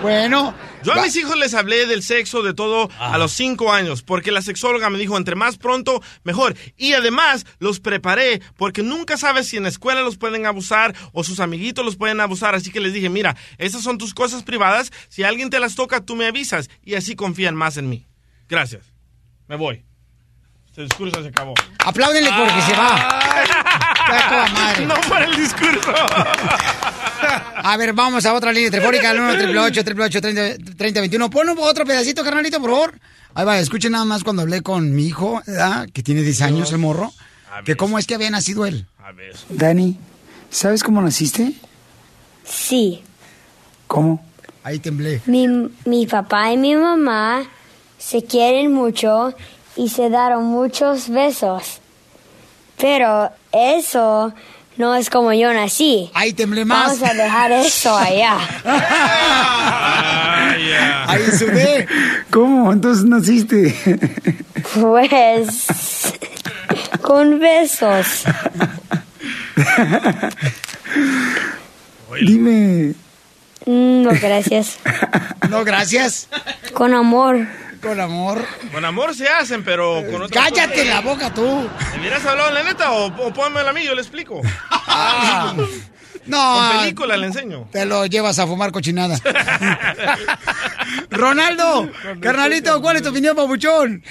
bueno. 0.01 0.55
Yo 0.83 0.93
a 0.93 1.01
mis 1.01 1.15
hijos 1.15 1.37
les 1.37 1.53
hablé 1.53 1.85
del 1.85 2.03
sexo, 2.03 2.43
de 2.43 2.53
todo, 2.53 2.89
a 2.99 3.17
los 3.17 3.31
cinco 3.31 3.71
años, 3.73 4.03
porque 4.03 4.31
la 4.31 4.41
sexóloga 4.41 4.89
me 4.89 4.97
dijo, 4.97 5.17
entre 5.17 5.35
más 5.35 5.57
pronto, 5.57 6.01
mejor. 6.23 6.55
Y 6.77 6.93
además, 6.93 7.45
los 7.59 7.79
preparé, 7.79 8.41
porque 8.55 8.83
nunca 8.83 9.17
sabes 9.17 9.47
si 9.47 9.57
en 9.57 9.63
la 9.63 9.69
escuela 9.69 10.01
los 10.01 10.17
pueden 10.17 10.45
abusar 10.45 10.95
o 11.13 11.23
sus 11.23 11.39
amiguitos 11.39 11.83
los 11.83 11.95
pueden 11.95 12.21
abusar. 12.21 12.55
Así 12.55 12.71
que 12.71 12.79
les 12.79 12.93
dije, 12.93 13.09
mira, 13.09 13.35
esas 13.57 13.81
son 13.81 13.97
tus 13.97 14.13
cosas 14.13 14.43
privadas. 14.43 14.91
Si 15.09 15.23
alguien 15.23 15.49
te 15.49 15.59
las 15.59 15.75
toca, 15.75 16.01
tú 16.01 16.15
me 16.15 16.25
avisas. 16.25 16.69
Y 16.83 16.95
así 16.95 17.15
confían 17.15 17.55
más 17.55 17.77
en 17.77 17.89
mí. 17.89 18.05
Gracias. 18.47 18.83
Me 19.47 19.55
voy. 19.55 19.83
Este 20.67 20.83
discurso 20.83 21.21
se 21.21 21.29
acabó. 21.29 21.53
Apláudenle 21.85 22.29
porque 22.37 22.61
se 22.61 22.73
va. 22.73 23.19
Madre. 24.53 24.85
No 24.87 24.95
para 25.09 25.25
el 25.25 25.35
discurso. 25.35 25.91
A 27.55 27.77
ver, 27.77 27.93
vamos 27.93 28.25
a 28.25 28.33
otra 28.33 28.51
línea 28.51 28.71
telefónica, 28.71 29.09
al 29.09 29.19
1 29.19 29.63
888 29.63 30.21
3021 30.77 31.29
Pon 31.29 31.49
otro 31.59 31.85
pedacito, 31.85 32.23
carnalito, 32.23 32.59
por 32.59 32.71
favor. 32.71 32.99
Ahí 33.33 33.45
va, 33.45 33.59
escuchen 33.59 33.91
nada 33.91 34.05
más 34.05 34.23
cuando 34.23 34.41
hablé 34.41 34.61
con 34.61 34.95
mi 34.95 35.07
hijo, 35.07 35.41
¿verdad? 35.45 35.87
que 35.93 36.03
tiene 36.03 36.21
10 36.21 36.41
años, 36.41 36.71
el 36.71 36.79
morro, 36.79 37.11
que 37.65 37.75
cómo 37.75 37.99
es 37.99 38.07
que 38.07 38.15
había 38.15 38.29
nacido 38.29 38.65
él. 38.65 38.85
Dani, 39.49 39.97
¿sabes 40.49 40.83
cómo 40.83 41.01
naciste? 41.01 41.53
Sí, 42.43 43.03
¿Cómo? 43.87 44.25
Ahí 44.63 44.79
temblé. 44.79 45.21
mi, 45.25 45.47
mi 45.85 46.07
papá 46.07 46.51
y 46.51 46.57
mi 46.57 46.75
mamá 46.75 47.45
se 47.97 48.23
quieren 48.23 48.73
mucho 48.73 49.33
y 49.75 49.89
se 49.89 50.09
dieron 50.09 50.45
muchos 50.45 51.09
besos. 51.09 51.79
Pero 52.77 53.31
eso 53.51 54.33
no 54.77 54.95
es 54.95 55.09
como 55.09 55.33
yo 55.33 55.53
nací. 55.53 56.09
Ahí 56.13 56.33
temblé 56.33 56.65
más. 56.65 56.99
Vamos 56.99 57.09
a 57.09 57.13
dejar 57.13 57.51
eso 57.51 57.97
allá. 57.97 58.37
Ahí 61.07 61.23
sube. 61.37 61.87
¿Cómo? 62.29 62.71
Entonces 62.71 63.05
naciste. 63.05 63.75
Pues 64.73 65.73
con 67.01 67.39
besos. 67.39 68.23
Dime, 72.21 72.93
No, 73.65 74.09
gracias. 74.21 74.77
No, 75.49 75.63
gracias. 75.63 76.27
Con 76.73 76.93
amor. 76.93 77.47
Con 77.81 77.99
amor. 77.99 78.39
Con 78.71 78.83
amor 78.85 79.13
se 79.13 79.27
hacen, 79.27 79.63
pero 79.63 80.01
con 80.11 80.21
otra 80.23 80.43
Cállate 80.43 80.85
la 80.85 81.01
boca 81.01 81.33
tú. 81.33 81.69
¿Me 81.93 81.99
hubieras 81.99 82.25
hablado 82.25 82.51
la 82.51 82.63
neta 82.63 82.91
o, 82.91 83.07
o 83.07 83.33
pónmela 83.33 83.69
a 83.69 83.73
mí? 83.73 83.83
Yo 83.85 83.93
le 83.95 84.01
explico. 84.01 84.41
Ah. 84.71 85.53
No. 86.25 86.37
Con 86.71 86.79
película 86.81 87.15
le 87.15 87.27
enseño. 87.27 87.69
Te 87.71 87.85
lo 87.85 88.05
llevas 88.05 88.37
a 88.37 88.45
fumar 88.45 88.73
cochinada. 88.73 89.15
Ronaldo, 91.09 91.89
carnalito, 92.19 92.81
¿cuál 92.81 92.97
es 92.97 93.03
tu 93.03 93.09
opinión, 93.11 93.33
papuchón? 93.33 94.03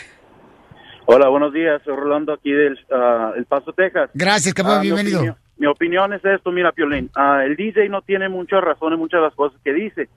Hola, 1.05 1.29
buenos 1.29 1.53
días. 1.53 1.83
Soy 1.85 1.95
Rolando 1.95 2.33
aquí 2.33 2.51
del 2.53 2.79
ah, 2.91 3.33
El 3.37 3.45
Paso, 3.45 3.75
Texas. 3.75 4.09
Gracias, 4.15 4.55
campeón, 4.55 4.79
Ah, 4.79 4.81
mi 4.81 4.87
bienvenido. 4.87 5.19
opinión- 5.19 5.37
Mi 5.59 5.67
opinión 5.67 6.13
es 6.15 6.25
esto, 6.25 6.51
mira, 6.53 6.73
Piolín. 6.73 7.11
ah, 7.15 7.43
el 7.45 7.55
DJ 7.55 7.91
no 7.91 8.01
tiene 8.01 8.31
mucha 8.31 8.63
razón 8.63 8.95
en 8.95 8.99
muchas 8.99 9.19
de 9.21 9.27
las 9.27 9.35
cosas 9.35 9.61
que 9.63 9.75
dice, 9.75 10.09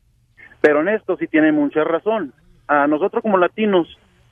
pero 0.61 0.79
en 0.79 0.87
esto 0.87 1.17
sí 1.19 1.27
tiene 1.27 1.51
mucha 1.51 1.83
razón. 1.83 2.33
A 2.69 2.85
nosotros 2.85 3.23
como 3.23 3.39
latinos 3.39 3.87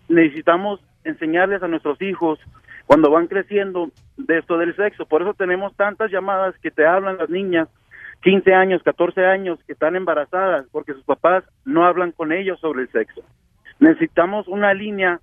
necesitamos 0.08 0.80
enseñarles 1.04 1.64
a 1.64 1.68
nuestros 1.68 2.00
hijos 2.04 2.40
cuando 2.86 3.10
van 3.10 3.26
creciendo 3.26 3.90
de 4.16 4.38
esto 4.38 4.60
del 4.60 4.76
sexo. 4.76 5.08
Por 5.08 5.24
eso 5.24 5.34
tenemos 5.34 5.76
tantas 5.76 6.12
llamadas 6.12 6.54
que 6.62 6.70
te 6.70 6.86
hablan 6.86 7.18
las 7.18 7.30
niñas 7.32 7.68
15 8.22 8.54
años, 8.54 8.84
14 8.84 9.26
años 9.26 9.58
que 9.66 9.74
están 9.74 9.96
embarazadas 9.96 10.68
porque 10.72 10.94
sus 10.94 11.04
papás 11.04 11.44
no 11.66 11.84
hablan 11.84 12.12
con 12.12 12.32
ellos 12.32 12.60
sobre 12.60 12.84
el 12.84 12.92
sexo. 12.92 13.22
Necesitamos 13.80 14.48
una 14.48 14.72
línea 14.72 15.20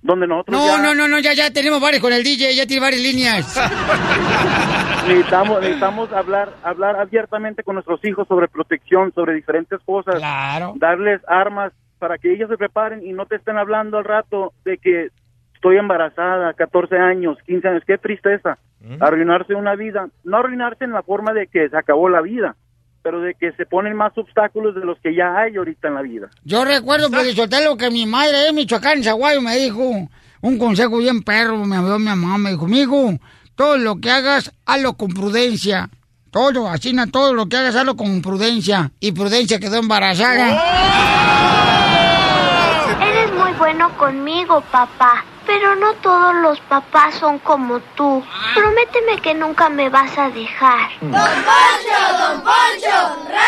donde 0.00 0.28
nosotros 0.28 0.56
No, 0.56 0.66
ya 0.66 0.82
no, 0.82 0.94
no, 0.94 1.08
no, 1.08 1.18
ya, 1.18 1.32
ya 1.32 1.50
tenemos 1.52 1.80
varios 1.80 2.00
con 2.00 2.12
el 2.12 2.22
DJ, 2.22 2.54
ya 2.54 2.66
tiene 2.66 2.80
varias 2.80 3.02
líneas. 3.02 3.56
necesitamos, 5.08 5.60
necesitamos 5.60 6.12
hablar, 6.12 6.52
hablar 6.62 6.94
abiertamente 6.96 7.64
con 7.64 7.74
nuestros 7.74 8.04
hijos 8.04 8.28
sobre 8.28 8.46
protección, 8.46 9.12
sobre 9.12 9.34
diferentes 9.34 9.80
cosas. 9.84 10.16
Claro. 10.16 10.74
Darles 10.76 11.20
armas 11.26 11.72
para 12.02 12.18
que 12.18 12.32
ellos 12.32 12.48
se 12.50 12.58
preparen 12.58 13.06
y 13.06 13.12
no 13.12 13.26
te 13.26 13.36
estén 13.36 13.56
hablando 13.58 13.96
al 13.96 14.02
rato 14.02 14.52
de 14.64 14.76
que 14.76 15.10
estoy 15.54 15.76
embarazada, 15.76 16.52
14 16.52 16.98
años, 16.98 17.38
15 17.46 17.68
años. 17.68 17.82
Qué 17.86 17.96
tristeza. 17.96 18.58
Arruinarse 18.98 19.54
una 19.54 19.76
vida. 19.76 20.08
No 20.24 20.38
arruinarse 20.38 20.82
en 20.82 20.90
la 20.90 21.04
forma 21.04 21.32
de 21.32 21.46
que 21.46 21.68
se 21.68 21.76
acabó 21.76 22.08
la 22.08 22.20
vida, 22.20 22.56
pero 23.04 23.20
de 23.20 23.34
que 23.34 23.52
se 23.52 23.66
ponen 23.66 23.94
más 23.94 24.18
obstáculos 24.18 24.74
de 24.74 24.84
los 24.84 24.98
que 24.98 25.14
ya 25.14 25.38
hay 25.38 25.54
ahorita 25.54 25.86
en 25.86 25.94
la 25.94 26.02
vida. 26.02 26.28
Yo 26.42 26.64
recuerdo, 26.64 27.08
pues, 27.08 27.36
lo 27.64 27.76
que 27.76 27.90
mi 27.92 28.04
madre 28.04 28.48
en 28.48 28.56
Michoacán, 28.56 29.04
Zaguayo, 29.04 29.40
me 29.40 29.54
dijo 29.54 30.08
un 30.40 30.58
consejo 30.58 30.98
bien 30.98 31.22
perro, 31.22 31.64
me 31.64 31.76
habló 31.76 32.00
mi 32.00 32.06
mamá, 32.06 32.36
me 32.36 32.50
dijo, 32.50 32.64
amigo, 32.64 33.12
todo 33.54 33.78
lo 33.78 34.00
que 34.00 34.10
hagas, 34.10 34.52
hazlo 34.66 34.94
con 34.94 35.10
prudencia. 35.10 35.88
Todo, 36.32 36.66
así, 36.66 36.92
na, 36.94 37.06
todo 37.06 37.32
lo 37.32 37.46
que 37.46 37.58
hagas, 37.58 37.76
hazlo 37.76 37.94
con 37.94 38.20
prudencia. 38.22 38.90
Y 38.98 39.12
prudencia 39.12 39.60
quedó 39.60 39.76
embarazada. 39.76 40.46
Muy 40.46 41.21
bueno 43.72 43.96
conmigo, 43.96 44.60
papá. 44.70 45.24
Pero 45.46 45.74
no 45.76 45.94
todos 45.94 46.34
los 46.36 46.60
papás 46.60 47.14
son 47.18 47.38
como 47.38 47.80
tú. 47.96 48.22
Prométeme 48.54 49.20
que 49.22 49.34
nunca 49.34 49.68
me 49.68 49.88
vas 49.88 50.16
a 50.16 50.28
dejar. 50.28 50.88
¡Don 51.00 51.10
Poncho, 51.10 52.18
Don 52.18 52.42
Poncho! 52.42 53.28
¡Ra, 53.30 53.42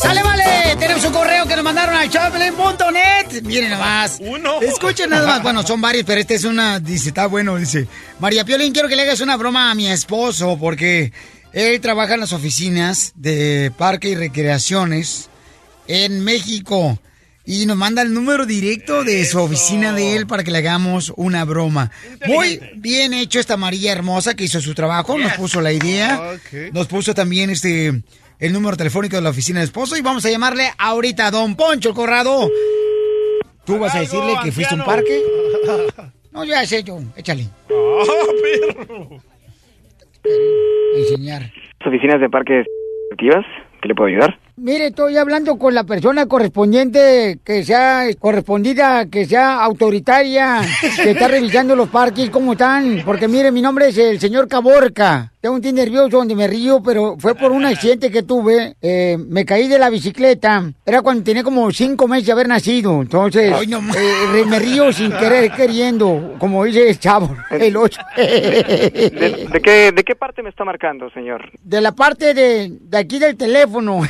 ¡Sale, 0.00 0.22
vale! 0.22 0.76
Tenemos 0.78 1.04
un 1.04 1.12
correo 1.12 1.46
que 1.46 1.56
nos 1.56 1.64
mandaron 1.64 1.96
al 1.96 2.10
choplin.net. 2.10 3.42
Miren 3.42 3.70
nomás. 3.70 4.18
Uno. 4.20 4.60
Escuchen 4.60 5.08
nada 5.08 5.26
más. 5.26 5.42
Bueno, 5.42 5.62
son 5.62 5.80
varios, 5.80 6.04
pero 6.04 6.20
este 6.20 6.34
es 6.34 6.44
una. 6.44 6.78
Dice, 6.80 7.08
está 7.08 7.26
bueno. 7.26 7.56
Dice, 7.56 7.88
María 8.18 8.44
Piolín, 8.44 8.72
quiero 8.72 8.88
que 8.88 8.96
le 8.96 9.02
hagas 9.02 9.20
una 9.20 9.36
broma 9.36 9.70
a 9.70 9.74
mi 9.74 9.88
esposo 9.88 10.58
porque 10.60 11.12
él 11.54 11.80
trabaja 11.80 12.14
en 12.14 12.20
las 12.20 12.32
oficinas 12.32 13.12
de 13.14 13.72
parque 13.78 14.10
y 14.10 14.14
recreaciones 14.16 15.30
en 15.86 16.22
México. 16.24 16.98
Y 17.46 17.66
nos 17.66 17.76
manda 17.76 18.02
el 18.02 18.12
número 18.12 18.46
directo 18.46 19.04
de 19.04 19.24
su 19.26 19.38
oficina 19.38 19.92
de 19.92 20.16
él 20.16 20.26
para 20.26 20.42
que 20.42 20.50
le 20.50 20.58
hagamos 20.58 21.12
una 21.16 21.44
broma. 21.44 21.90
Muy 22.26 22.58
bien 22.76 23.12
hecho 23.12 23.38
esta 23.38 23.56
María 23.56 23.92
hermosa 23.92 24.34
que 24.34 24.44
hizo 24.44 24.60
su 24.60 24.74
trabajo, 24.74 25.16
nos 25.18 25.32
puso 25.36 25.60
la 25.60 25.72
idea, 25.72 26.38
nos 26.72 26.86
puso 26.86 27.14
también 27.14 27.50
este 27.50 28.02
el 28.40 28.52
número 28.52 28.76
telefónico 28.76 29.16
de 29.16 29.22
la 29.22 29.30
oficina 29.30 29.60
de 29.60 29.66
esposo 29.66 29.96
y 29.96 30.00
vamos 30.00 30.24
a 30.24 30.30
llamarle 30.30 30.72
ahorita 30.76 31.28
a 31.28 31.30
Don 31.30 31.54
Poncho 31.54 31.94
Corrado. 31.94 32.50
¿Tú 33.64 33.78
vas 33.78 33.94
a 33.94 34.00
decirle 34.00 34.34
que 34.42 34.50
fuiste 34.50 34.74
a 34.74 34.78
un 34.78 34.84
parque? 34.84 35.22
No, 36.34 36.44
ya 36.44 36.66
sé 36.66 36.82
yo, 36.82 37.00
échale. 37.14 37.48
Enseñar. 40.96 41.42
oficinas 41.84 42.20
de 42.20 42.28
parques 42.30 42.66
activas, 43.12 43.44
¿qué 43.82 43.88
le 43.88 43.94
puedo 43.94 44.08
ayudar? 44.08 44.38
Mire, 44.56 44.86
estoy 44.86 45.16
hablando 45.16 45.58
con 45.58 45.74
la 45.74 45.84
persona 45.84 46.26
correspondiente 46.26 47.38
que 47.44 47.64
sea 47.64 48.04
correspondida, 48.18 49.10
que 49.10 49.24
sea 49.24 49.62
autoritaria, 49.62 50.60
que 51.02 51.10
está 51.10 51.28
revisando 51.28 51.74
los 51.74 51.88
parques, 51.88 52.30
cómo 52.30 52.52
están. 52.52 53.02
Porque 53.04 53.26
mire, 53.28 53.50
mi 53.50 53.60
nombre 53.60 53.88
es 53.88 53.98
el 53.98 54.20
señor 54.20 54.48
Caborca. 54.48 55.32
Tengo 55.44 55.56
un 55.56 55.60
tío 55.60 55.74
nervioso 55.74 56.16
donde 56.16 56.34
me 56.34 56.48
río, 56.48 56.80
pero 56.82 57.16
fue 57.18 57.34
por 57.34 57.52
un 57.52 57.66
accidente 57.66 58.10
que 58.10 58.22
tuve. 58.22 58.76
Eh, 58.80 59.18
me 59.28 59.44
caí 59.44 59.68
de 59.68 59.78
la 59.78 59.90
bicicleta. 59.90 60.72
Era 60.86 61.02
cuando 61.02 61.22
tenía 61.22 61.42
como 61.42 61.70
cinco 61.70 62.08
meses 62.08 62.24
de 62.24 62.32
haber 62.32 62.48
nacido. 62.48 63.02
Entonces, 63.02 63.52
Ay, 63.52 63.66
no 63.66 63.80
eh, 63.80 64.46
me 64.48 64.58
río 64.58 64.90
sin 64.90 65.12
querer, 65.12 65.50
queriendo, 65.50 66.36
como 66.38 66.64
dice 66.64 66.88
el 66.88 66.98
chavo, 66.98 67.36
el 67.50 67.76
ocho. 67.76 68.00
¿De, 68.16 69.46
de 69.52 69.60
qué, 69.62 69.92
¿De 69.92 70.02
qué 70.02 70.14
parte 70.14 70.42
me 70.42 70.48
está 70.48 70.64
marcando, 70.64 71.10
señor? 71.10 71.50
De 71.62 71.82
la 71.82 71.92
parte 71.92 72.32
de, 72.32 72.78
de 72.80 72.96
aquí 72.96 73.18
del 73.18 73.36
teléfono. 73.36 74.00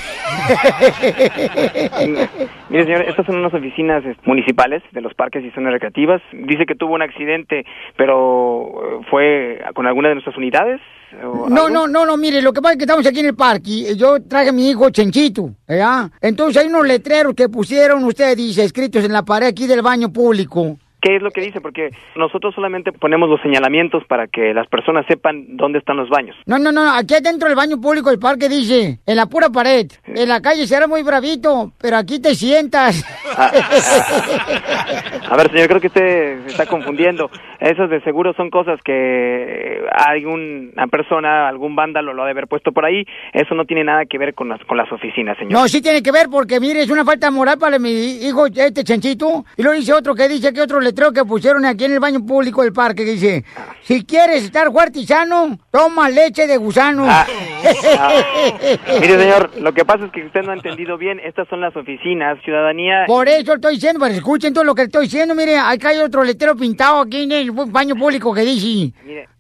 Mire, 2.71 2.85
señor, 2.85 3.03
estas 3.09 3.27
son 3.27 3.39
unas 3.39 3.53
oficinas 3.53 4.05
eh, 4.05 4.15
municipales 4.25 4.85
de 4.93 5.01
los 5.01 5.13
parques 5.15 5.45
y 5.45 5.51
zonas 5.51 5.73
recreativas. 5.73 6.23
Dice 6.33 6.65
que 6.65 6.77
tuvo 6.77 6.95
un 6.95 7.03
accidente, 7.03 7.67
pero 7.97 8.69
eh, 8.69 9.01
¿fue 9.11 9.61
con 9.75 9.89
alguna 9.89 10.11
de 10.11 10.15
nuestras 10.15 10.37
unidades? 10.37 10.81
O 11.23 11.49
No, 11.49 11.67
algo? 11.67 11.69
no, 11.71 11.87
no, 11.89 12.07
no, 12.07 12.17
mire, 12.17 12.41
lo 12.43 12.53
que 12.53 12.61
pasa 12.63 12.73
es 12.73 12.79
que 12.79 12.85
estamos 12.85 13.07
aquí 13.07 13.21
en 13.21 13.27
el 13.27 13.35
parque 13.35 13.71
y 13.71 13.97
yo 13.97 14.23
traje 14.23 14.49
a 14.49 14.53
mi 14.53 14.71
hijo 14.71 14.91
Chenchito, 14.91 15.55
¿verdad? 15.69 16.11
Entonces 16.21 16.63
hay 16.63 16.69
unos 16.69 16.87
letreros 16.87 17.35
que 17.35 17.49
pusieron 17.49 18.05
ustedes, 18.05 18.37
dice, 18.37 18.65
escritos 18.65 19.05
en 19.05 19.13
la 19.13 19.25
pared 19.25 19.47
aquí 19.49 19.67
del 19.67 19.83
baño 19.83 20.13
público. 20.13 20.79
¿Qué 21.05 21.17
es 21.17 21.23
lo 21.23 21.31
que 21.31 21.43
dice? 21.43 21.61
Porque 21.61 21.91
nosotros 22.17 22.55
solamente 22.55 22.91
ponemos 22.91 23.29
los 23.29 23.39
señalamientos 23.43 24.03
para 24.09 24.27
que 24.27 24.55
las 24.55 24.67
personas 24.69 25.05
sepan 25.07 25.55
dónde 25.55 25.79
están 25.79 25.99
los 25.99 26.09
baños. 26.09 26.35
No, 26.47 26.59
no, 26.59 26.73
no, 26.73 26.95
aquí 26.95 27.13
adentro 27.13 27.47
del 27.47 27.59
baño 27.59 27.79
público 27.79 28.09
del 28.09 28.19
parque 28.19 28.49
dice, 28.49 29.01
en 29.05 29.17
la 29.17 29.27
pura 29.27 29.51
pared, 29.51 29.87
en 30.07 30.29
la 30.31 30.41
calle 30.41 30.67
será 30.67 30.87
muy 30.87 31.03
bravito, 31.03 31.73
pero 31.79 31.99
aquí 31.99 32.23
te 32.23 32.35
sientas. 32.35 33.05
A 33.37 35.37
ver, 35.37 35.51
señor, 35.51 35.69
creo 35.69 35.81
que 35.81 35.89
usted 35.89 36.43
se 36.45 36.49
está 36.49 36.65
confundiendo. 36.65 37.31
Esas 37.61 37.91
de 37.91 38.01
seguro 38.03 38.33
son 38.35 38.49
cosas 38.49 38.81
que 38.83 39.83
hay 39.93 40.25
una 40.25 40.87
persona, 40.87 41.49
algún 41.49 41.77
vándalo 41.77 42.15
lo 42.15 42.23
ha 42.23 42.27
de 42.27 42.33
haber 42.33 42.47
puesto 42.47 42.73
por 42.73 42.87
ahí. 42.87 43.05
Eso 43.33 43.55
no 43.55 43.65
tiene 43.65 43.85
nada 43.85 44.07
que 44.07 44.17
ver 44.17 44.35
con 44.35 44.49
las, 44.49 44.63
con 44.65 44.79
las 44.79 44.91
oficinas, 44.91 45.37
señor. 45.37 45.53
No, 45.53 45.69
sí 45.69 45.83
tiene 45.83 46.03
que 46.03 46.13
ver 46.13 46.29
porque, 46.31 46.61
mire, 46.61 46.83
es 46.83 46.91
una 46.91 47.05
falta 47.05 47.31
moral 47.31 47.59
para 47.59 47.79
mi 47.79 47.91
hijo, 47.91 48.47
este 48.47 48.85
Chenchito. 48.85 49.45
Y 49.57 49.63
luego 49.63 49.79
dice 49.79 49.93
otro 49.93 50.15
que 50.15 50.29
dice 50.29 50.53
que 50.53 50.63
otro 50.63 50.81
letrero 50.95 51.13
que 51.13 51.25
pusieron 51.25 51.65
aquí 51.65 51.85
en 51.85 51.93
el 51.93 51.99
baño 51.99 52.25
público 52.25 52.63
del 52.63 52.73
parque 52.73 53.05
que 53.05 53.13
dice, 53.13 53.45
si 53.83 54.05
quieres 54.05 54.45
estar 54.45 54.71
fuerte 54.71 55.01
y 55.01 55.07
sano, 55.07 55.59
toma 55.73 56.09
leche 56.09 56.47
de 56.47 56.57
gusano. 56.57 57.05
Ah, 57.09 57.27
Mire, 59.01 59.19
señor, 59.19 59.51
lo 59.61 59.75
que 59.75 59.85
pasa 59.85 60.05
es 60.05 60.13
que 60.13 60.25
usted 60.25 60.43
no 60.43 60.53
ha 60.53 60.55
entendido 60.55 60.97
bien. 60.97 61.19
Estas 61.19 61.49
son 61.49 61.61
las 61.61 61.75
oficinas, 61.75 62.39
ciudadanía. 62.45 63.07
Por 63.09 63.29
eso 63.29 63.55
estoy 63.55 63.75
diciendo, 63.75 64.07
que 64.07 64.13
escuchen 64.13 64.55
todo 64.55 64.63
lo 64.63 64.75
que 64.75 64.83
estoy 64.83 65.07
diciendo. 65.07 65.35
Mire, 65.35 65.59
acá 65.59 65.89
hay 65.89 65.99
otro 65.99 66.23
letrero 66.23 66.55
pintado 66.55 67.01
aquí 67.01 67.25
en 67.25 67.33
el 67.33 67.51
baño 67.51 67.97
público 67.97 68.33
que 68.33 68.43
dice, 68.43 68.93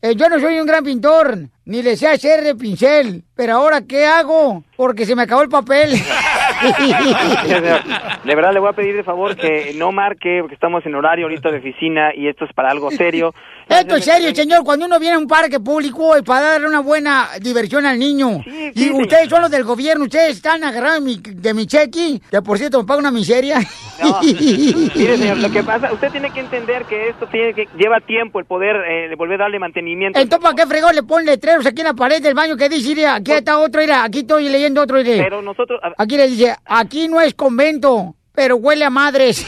eh, 0.02 0.16
yo 0.16 0.28
no 0.28 0.40
soy 0.40 0.58
un 0.58 0.66
gran 0.66 0.82
pintor, 0.82 1.38
ni 1.66 1.82
le 1.82 1.96
sé 1.96 2.08
hacer 2.08 2.42
de 2.42 2.56
pincel, 2.56 3.22
pero 3.36 3.54
ahora 3.54 3.82
¿qué 3.82 4.04
hago? 4.04 4.64
Porque 4.76 5.06
se 5.06 5.14
me 5.14 5.22
acabó 5.22 5.42
el 5.42 5.48
papel. 5.48 5.92
De 8.24 8.34
verdad 8.34 8.52
le 8.52 8.60
voy 8.60 8.70
a 8.70 8.72
pedir 8.72 8.96
de 8.96 9.02
favor 9.02 9.36
que 9.36 9.72
no 9.76 9.92
marque, 9.92 10.38
porque 10.40 10.54
estamos 10.54 10.84
en 10.86 10.94
horario 10.94 11.26
ahorita 11.26 11.50
de 11.50 11.58
oficina 11.58 12.14
y 12.14 12.28
esto 12.28 12.44
es 12.44 12.52
para 12.52 12.70
algo 12.70 12.90
serio. 12.90 13.34
Esto 13.66 13.96
es 13.96 14.04
serio, 14.04 14.34
señor. 14.34 14.62
Cuando 14.62 14.84
uno 14.84 14.98
viene 15.00 15.14
a 15.14 15.18
un 15.18 15.26
parque 15.26 15.58
público 15.58 16.18
y 16.18 16.22
para 16.22 16.42
darle 16.42 16.68
una 16.68 16.80
buena 16.80 17.28
diversión 17.40 17.86
al 17.86 17.98
niño. 17.98 18.42
y 18.46 18.90
ustedes 18.90 19.30
son 19.30 19.40
los 19.40 19.50
del 19.50 19.64
gobierno, 19.64 20.04
ustedes 20.04 20.36
están 20.36 20.62
agarrados 20.64 21.02
de 21.02 21.04
mi, 21.06 21.16
de 21.16 21.54
mi 21.54 21.66
cheque, 21.66 22.20
que 22.30 22.42
por 22.42 22.58
cierto 22.58 22.80
me 22.80 22.84
paga 22.84 23.00
una 23.00 23.10
miseria. 23.10 23.60
No, 24.02 24.20
mire, 24.22 25.16
señor, 25.16 25.38
lo 25.38 25.50
que 25.50 25.62
pasa, 25.62 25.92
usted 25.92 26.10
tiene 26.10 26.30
que 26.30 26.40
entender 26.40 26.84
que 26.84 27.08
esto 27.08 27.26
tiene 27.28 27.54
que 27.54 27.66
lleva 27.78 28.00
tiempo 28.00 28.38
el 28.38 28.44
poder 28.44 28.76
eh, 28.86 29.14
volver 29.16 29.40
a 29.40 29.44
darle 29.44 29.58
mantenimiento. 29.58 30.18
Entonces, 30.18 30.42
¿para 30.42 30.54
qué 30.54 30.66
fregón 30.66 30.94
le 30.94 31.02
ponen 31.02 31.26
letreros 31.26 31.66
aquí 31.66 31.80
en 31.80 31.86
la 31.86 31.94
pared 31.94 32.22
del 32.22 32.34
baño 32.34 32.56
que 32.56 32.68
dice, 32.68 33.06
aquí 33.06 33.32
está 33.32 33.58
otro, 33.58 33.80
mira, 33.80 34.04
aquí 34.04 34.20
estoy 34.20 34.48
leyendo 34.48 34.82
otro, 34.82 34.98
mire. 34.98 35.22
Pero 35.22 35.40
nosotros... 35.42 35.80
Aquí 35.96 36.16
le 36.16 36.28
dice, 36.28 36.43
aquí 36.64 37.08
no 37.08 37.20
es 37.20 37.34
convento, 37.34 38.16
pero 38.32 38.56
huele 38.56 38.84
a 38.84 38.90
madres. 38.90 39.44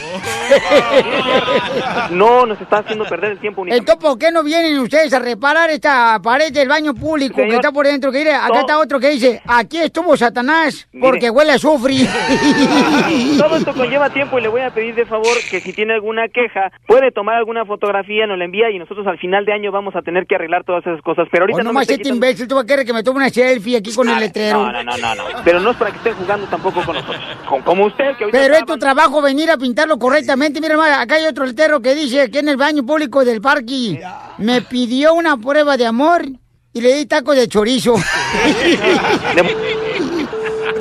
No, 2.11 2.45
nos 2.45 2.59
está 2.61 2.79
haciendo 2.79 3.05
perder 3.05 3.31
el 3.31 3.39
tiempo 3.39 3.61
únicamente. 3.61 3.91
Entonces, 3.91 4.09
¿por 4.09 4.17
qué 4.17 4.31
no 4.31 4.43
vienen 4.43 4.79
ustedes 4.79 5.13
a 5.13 5.19
reparar 5.19 5.69
esta 5.69 6.19
pared 6.21 6.51
del 6.51 6.67
baño 6.67 6.93
público 6.93 7.35
que 7.35 7.55
está 7.55 7.71
por 7.71 7.85
dentro? 7.85 8.11
Que 8.11 8.19
mire, 8.19 8.33
acá 8.33 8.47
no. 8.49 8.59
está 8.61 8.79
otro 8.79 8.99
que 8.99 9.09
dice, 9.09 9.41
aquí 9.45 9.77
estuvo 9.77 10.15
Satanás 10.15 10.87
porque 10.99 11.29
huele 11.29 11.51
a 11.51 11.55
azufre. 11.55 11.95
Todo 13.37 13.57
esto 13.57 13.73
conlleva 13.73 14.09
tiempo 14.09 14.39
y 14.39 14.41
le 14.41 14.47
voy 14.47 14.61
a 14.61 14.69
pedir 14.71 14.95
de 14.95 15.05
favor 15.05 15.37
que 15.49 15.59
si 15.59 15.73
tiene 15.73 15.93
alguna 15.93 16.27
queja, 16.29 16.71
puede 16.87 17.11
tomar 17.11 17.35
alguna 17.35 17.65
fotografía, 17.65 18.25
nos 18.27 18.37
la 18.37 18.45
envía 18.45 18.69
y 18.71 18.79
nosotros 18.79 19.05
al 19.07 19.17
final 19.17 19.45
de 19.45 19.53
año 19.53 19.71
vamos 19.71 19.95
a 19.95 20.01
tener 20.01 20.25
que 20.25 20.35
arreglar 20.35 20.63
todas 20.63 20.85
esas 20.85 21.01
cosas. 21.01 21.27
Pero 21.31 21.43
ahorita 21.43 21.61
O 21.61 21.63
no 21.63 21.81
esté 21.81 21.93
este 21.93 22.03
quitando- 22.03 22.15
imbécil, 22.15 22.47
tú 22.47 22.55
vas 22.55 22.63
a 22.63 22.67
querer 22.67 22.85
que 22.85 22.93
me 22.93 23.03
tome 23.03 23.17
una 23.17 23.29
selfie 23.29 23.77
aquí 23.77 23.93
con 23.93 24.07
el 24.09 24.19
letrero. 24.19 24.63
No, 24.63 24.71
no, 24.71 24.83
no, 24.83 24.97
no, 24.97 25.15
no. 25.15 25.23
Pero 25.43 25.59
no 25.59 25.71
es 25.71 25.77
para 25.77 25.91
que 25.91 25.97
estén 25.97 26.15
jugando 26.15 26.47
tampoco 26.47 26.81
con 26.83 26.95
nosotros. 26.95 27.21
Como, 27.47 27.63
como 27.63 27.85
usted, 27.85 28.15
que 28.17 28.27
Pero 28.27 28.55
es 28.55 28.65
tu 28.65 28.77
trabajo 28.77 29.21
venir 29.21 29.49
a 29.51 29.57
pintarlo 29.57 29.97
correctamente. 29.97 30.36
Mira, 30.37 30.67
hermano, 30.67 30.95
acá 30.95 31.15
hay 31.15 31.25
otro 31.25 31.45
letrero 31.45 31.81
que 31.81 31.95
dice 31.95 32.21
aquí 32.21 32.37
en 32.37 32.47
el 32.49 32.57
baño 32.57 32.85
público 32.85 33.25
del 33.25 33.41
parque. 33.41 33.99
Me 34.37 34.61
pidió 34.61 35.15
una 35.15 35.35
prueba 35.37 35.77
de 35.77 35.85
amor 35.85 36.27
y 36.73 36.81
le 36.81 36.93
di 36.93 37.05
taco 37.07 37.33
de 37.33 37.47
chorizo. 37.47 37.95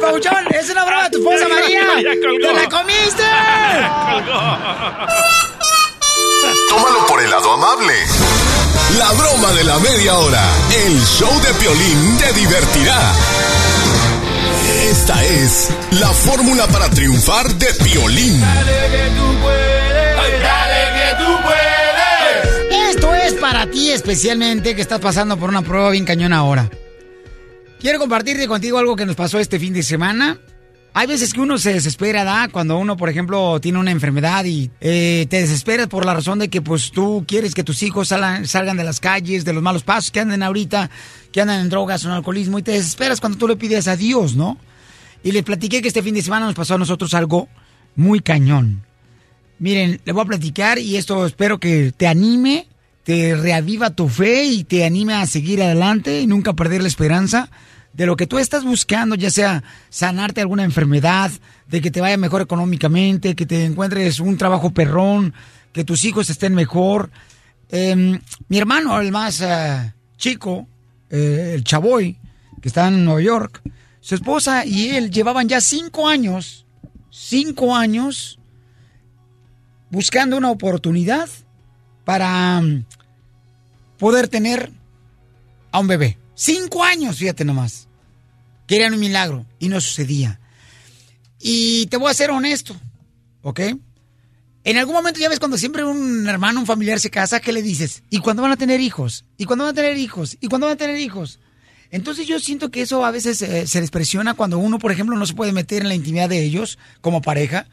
Pauchón, 0.01 0.47
es 0.51 0.71
una 0.71 0.85
broma 0.85 1.05
de 1.05 1.11
tu 1.11 1.19
esposa 1.19 1.47
María. 1.49 1.83
¡Te 1.97 2.53
la 2.53 2.69
comiste! 2.69 3.23
Tómalo 6.69 7.07
por 7.07 7.23
el 7.23 7.31
lado 7.31 7.53
amable. 7.53 7.95
La 8.99 9.13
broma 9.13 9.53
de 9.53 9.65
la 9.65 9.79
media 9.79 10.17
hora. 10.17 10.43
El 10.85 11.01
show 11.03 11.33
de 11.41 11.55
Piolín 11.55 12.19
te 12.19 12.31
divertirá. 12.35 13.15
Esta 15.09 15.25
es 15.25 15.71
la 16.01 16.09
fórmula 16.09 16.67
para 16.67 16.91
triunfar 16.91 17.55
de 17.55 17.67
Piolín. 17.85 18.43
Esto 22.91 23.15
es 23.15 23.35
para 23.35 23.71
ti 23.71 23.91
especialmente 23.91 24.75
que 24.75 24.83
estás 24.83 24.99
pasando 24.99 25.37
por 25.37 25.49
una 25.49 25.63
prueba 25.63 25.91
bien 25.91 26.05
cañón 26.05 26.33
ahora. 26.33 26.69
Quiero 27.79 28.01
compartirte 28.01 28.49
contigo 28.49 28.79
algo 28.79 28.97
que 28.97 29.07
nos 29.07 29.15
pasó 29.15 29.39
este 29.39 29.61
fin 29.61 29.73
de 29.73 29.85
semana. 29.85 30.41
Hay 30.93 31.07
veces 31.07 31.33
que 31.33 31.41
uno 31.41 31.57
se 31.59 31.73
desespera, 31.73 32.25
¿da? 32.25 32.49
Cuando 32.49 32.77
uno, 32.77 32.97
por 32.97 33.09
ejemplo, 33.09 33.61
tiene 33.61 33.79
una 33.79 33.93
enfermedad 33.93 34.45
y 34.45 34.73
eh, 34.81 35.29
te 35.31 35.41
desesperas 35.41 35.87
por 35.87 36.05
la 36.05 36.15
razón 36.15 36.41
de 36.41 36.49
que 36.49 36.63
pues 36.63 36.91
tú 36.91 37.25
quieres 37.29 37.55
que 37.55 37.63
tus 37.63 37.85
hijos 37.85 38.09
salgan, 38.09 38.49
salgan 38.49 38.77
de 38.77 38.83
las 38.83 38.99
calles, 38.99 39.45
de 39.45 39.53
los 39.53 39.63
malos 39.63 39.85
pasos 39.85 40.11
que 40.11 40.19
andan 40.19 40.43
ahorita, 40.43 40.91
que 41.31 41.43
andan 41.43 41.61
en 41.61 41.69
drogas 41.69 42.05
o 42.05 42.09
en 42.09 42.15
alcoholismo 42.15 42.59
y 42.59 42.65
te 42.65 42.73
desesperas 42.73 43.21
cuando 43.21 43.39
tú 43.39 43.47
le 43.47 43.55
pides 43.55 43.87
a 43.87 43.95
Dios, 43.95 44.35
¿no? 44.35 44.59
Y 45.27 45.33
les 45.33 45.43
platiqué 45.43 45.83
que 45.83 45.89
este 45.89 46.05
fin 46.05 46.15
de 46.15 46.23
semana 46.23 46.47
nos 46.47 46.55
pasó 46.55 46.75
a 46.75 46.79
nosotros 46.79 47.13
algo 47.13 47.49
muy 47.97 48.21
cañón. 48.21 48.85
Miren, 49.59 50.01
le 50.05 50.13
voy 50.13 50.23
a 50.23 50.27
platicar 50.27 50.79
y 50.79 50.97
esto 50.97 51.27
espero 51.27 51.59
que 51.59 51.91
te 51.91 52.07
anime, 52.07 52.69
te 53.03 53.35
reaviva 53.35 53.91
tu 53.91 54.09
fe 54.09 54.45
y 54.45 54.63
te 54.63 54.85
anime 54.85 55.15
a 55.15 55.27
seguir 55.27 55.61
adelante 55.61 56.21
y 56.21 56.29
nunca 56.29 56.53
perder 56.53 56.83
la 56.83 56.87
esperanza 56.87 57.51
de 57.93 58.07
lo 58.07 58.15
que 58.15 58.29
tú 58.29 58.39
estás 58.39 58.63
buscando, 58.63 59.17
ya 59.17 59.31
sea 59.31 59.65
sanarte 59.89 60.43
alguna 60.43 60.63
enfermedad, 60.63 61.33
de 61.67 61.81
que 61.81 61.91
te 61.91 62.01
vaya 62.01 62.17
mejor 62.17 62.43
económicamente, 62.43 63.35
que 63.35 63.47
te 63.47 63.65
encuentres 63.65 64.21
un 64.21 64.37
trabajo 64.37 64.71
perrón, 64.71 65.35
que 65.73 65.83
tus 65.83 66.05
hijos 66.05 66.31
estén 66.31 66.55
mejor. 66.55 67.11
Em, 67.69 68.21
mi 68.47 68.59
hermano, 68.59 69.01
el 69.01 69.11
más 69.11 69.41
eh, 69.41 69.93
chico, 70.19 70.69
eh, 71.11 71.51
el 71.57 71.65
Chavoy, 71.65 72.17
que 72.63 72.69
está 72.69 72.87
en 72.87 73.05
Nueva 73.05 73.23
York, 73.23 73.61
su 74.07 74.15
esposa 74.15 74.65
y 74.65 74.91
él 74.91 75.11
llevaban 75.11 75.49
ya 75.49 75.61
cinco 75.61 76.07
años, 76.07 76.65
cinco 77.11 77.75
años, 77.75 78.39
buscando 79.91 80.37
una 80.37 80.53
oportunidad 80.53 81.29
para 82.05 82.61
mm, 82.61 82.85
poder 83.99 84.29
tener 84.29 84.71
a 85.73 85.81
un 85.81 85.89
bebé. 85.89 86.19
Cinco 86.37 86.85
años, 86.85 87.17
fíjate 87.17 87.45
nomás. 87.45 87.89
Querían 88.69 88.95
un 88.95 89.01
milagro 89.01 89.45
y 89.59 89.69
no 89.69 89.81
sucedía. 89.81 90.39
Y 91.41 91.87
te 91.87 91.97
voy 91.97 92.09
a 92.09 92.15
ser 92.15 92.31
honesto, 92.31 92.77
¿ok? 93.43 93.61
En 94.63 94.77
algún 94.79 94.95
momento 94.95 95.19
ya 95.19 95.29
ves 95.29 95.41
cuando 95.41 95.59
siempre 95.59 95.83
un 95.83 96.29
hermano, 96.29 96.61
un 96.61 96.67
familiar 96.67 97.01
se 97.01 97.11
casa, 97.11 97.41
¿qué 97.41 97.53
le 97.53 97.61
dices? 97.61 98.05
¿Y 98.09 98.21
cuándo 98.21 98.43
van 98.43 98.53
a 98.53 98.57
tener 98.57 98.81
hijos? 98.81 99.25
¿Y 99.37 99.47
cuándo 99.47 99.65
van 99.65 99.73
a 99.73 99.75
tener 99.75 99.97
hijos? 99.97 100.39
¿Y 100.41 100.47
cuándo 100.47 100.69
van 100.69 100.75
a 100.75 100.79
tener 100.79 101.01
hijos? 101.01 101.41
Entonces 101.91 102.27
yo 102.27 102.39
siento 102.41 102.71
que 102.71 102.83
eso 102.83 103.05
a 103.05 103.11
veces 103.11 103.41
eh, 103.43 103.67
se 103.67 103.81
les 103.81 103.91
presiona 103.91 104.35
cuando 104.35 104.59
uno, 104.59 104.79
por 104.79 104.93
ejemplo, 104.93 105.17
no 105.17 105.27
se 105.27 105.35
puede 105.35 105.53
meter 105.53 105.83
en 105.83 105.89
la 105.89 105.95
intimidad 105.95 106.29
de 106.29 106.43
ellos 106.43 106.79
como 107.01 107.23
pareja. 107.23 107.67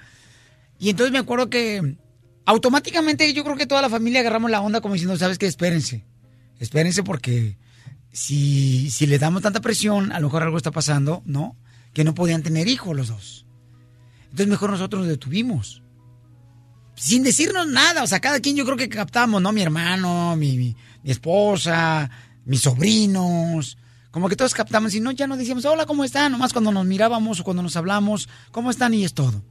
Y 0.79 0.89
entonces 0.89 1.11
me 1.11 1.19
acuerdo 1.19 1.49
que 1.49 1.97
automáticamente 2.45 3.31
yo 3.33 3.43
creo 3.43 3.55
que 3.55 3.67
toda 3.67 3.81
la 3.81 3.89
familia 3.89 4.19
agarramos 4.19 4.51
la 4.51 4.61
onda 4.61 4.81
como 4.81 4.93
diciendo, 4.93 5.17
¿sabes 5.17 5.37
qué? 5.37 5.47
Espérense. 5.47 6.05
Espérense 6.59 7.03
porque 7.03 7.57
si, 8.11 8.89
si 8.91 9.07
le 9.07 9.19
damos 9.19 9.41
tanta 9.41 9.61
presión, 9.61 10.11
a 10.11 10.19
lo 10.19 10.27
mejor 10.27 10.43
algo 10.43 10.57
está 10.57 10.71
pasando, 10.71 11.23
¿no? 11.25 11.57
Que 11.93 12.03
no 12.03 12.13
podían 12.13 12.43
tener 12.43 12.67
hijos 12.67 12.95
los 12.95 13.07
dos. 13.07 13.45
Entonces 14.25 14.47
mejor 14.47 14.71
nosotros 14.71 15.01
nos 15.01 15.09
detuvimos. 15.09 15.83
Sin 16.95 17.23
decirnos 17.23 17.67
nada, 17.67 18.03
o 18.03 18.07
sea, 18.07 18.19
cada 18.19 18.39
quien 18.39 18.55
yo 18.55 18.65
creo 18.65 18.77
que 18.77 18.87
captamos, 18.87 19.41
¿no? 19.41 19.51
Mi 19.51 19.61
hermano, 19.61 20.35
mi, 20.35 20.75
mi 21.03 21.11
esposa, 21.11 22.09
mis 22.45 22.61
sobrinos. 22.61 23.77
Como 24.13 24.29
que 24.29 24.35
todos 24.35 24.53
captamos 24.53 24.93
y 24.93 24.99
no, 24.99 25.09
ya 25.09 25.25
no 25.25 25.37
decíamos, 25.37 25.65
hola, 25.65 25.87
¿cómo 25.87 26.03
están? 26.03 26.31
Nomás 26.31 26.53
cuando 26.53 26.71
nos 26.71 26.85
mirábamos 26.85 27.39
o 27.39 27.43
cuando 27.43 27.63
nos 27.63 27.75
hablamos, 27.75 28.29
¿cómo 28.51 28.69
están? 28.69 28.93
Y 28.93 29.03
es 29.03 29.15
todo. 29.15 29.43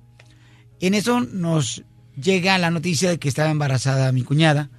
En 0.79 0.95
eso 0.95 1.21
nos 1.21 1.83
llega 2.15 2.57
la 2.59 2.71
noticia 2.71 3.11
de 3.11 3.19
que 3.19 3.29
estaba 3.29 3.51
embarazada 3.51 4.13
mi 4.13 4.23
cuñada, 4.23 4.71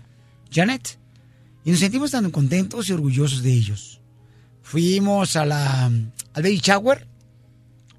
Janet. 0.49 0.97
Y 1.65 1.71
nos 1.71 1.81
sentimos 1.81 2.11
tan 2.11 2.31
contentos 2.31 2.87
y 2.87 2.93
orgullosos 2.93 3.43
de 3.43 3.51
ellos. 3.51 3.99
Fuimos 4.61 5.35
a 5.35 5.45
la, 5.45 5.87
al 5.87 6.43
baby 6.43 6.61
shower 6.63 7.05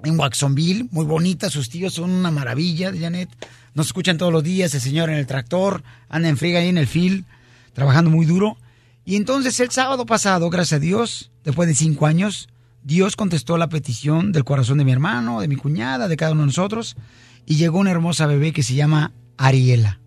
en 0.05 0.19
Watsonville, 0.19 0.89
muy 0.91 1.05
bonita, 1.05 1.51
sus 1.51 1.69
tíos 1.69 1.93
son 1.93 2.11
una 2.11 2.31
maravilla, 2.31 2.95
Janet. 2.99 3.29
Nos 3.75 3.89
escuchan 3.89 4.17
todos 4.17 4.33
los 4.33 4.43
días, 4.43 4.73
el 4.73 4.81
señor 4.81 5.11
en 5.11 5.17
el 5.17 5.27
tractor, 5.27 5.83
anda 6.09 6.31
en 6.31 6.39
friga 6.39 6.61
ahí 6.61 6.69
en 6.69 6.79
el 6.79 6.87
field, 6.87 7.27
trabajando 7.75 8.09
muy 8.09 8.25
duro. 8.25 8.57
Y 9.05 9.17
entonces 9.17 9.61
el 9.61 9.71
sábado 9.71 10.07
pasado, 10.07 10.49
gracias 10.51 10.79
a 10.79 10.81
Dios, 10.81 11.31
después 11.45 11.69
de 11.69 11.75
cinco 11.75 12.07
años, 12.07 12.49
Dios 12.83 13.17
contestó 13.17 13.59
la 13.59 13.69
petición 13.69 14.33
del 14.33 14.45
corazón 14.45 14.79
de 14.79 14.85
mi 14.85 14.93
hermano, 14.93 15.41
de 15.41 15.49
mi 15.49 15.57
cuñada, 15.57 16.09
de 16.09 16.17
cada 16.17 16.33
uno 16.33 16.43
de 16.43 16.47
nosotros, 16.47 16.97
y 17.47 17.57
llegó 17.57 17.79
una 17.79 17.91
hermosa 17.91 18.27
bebé 18.27 18.53
que 18.53 18.63
se 18.63 18.75
llama 18.75 19.13
Ariela. 19.37 20.01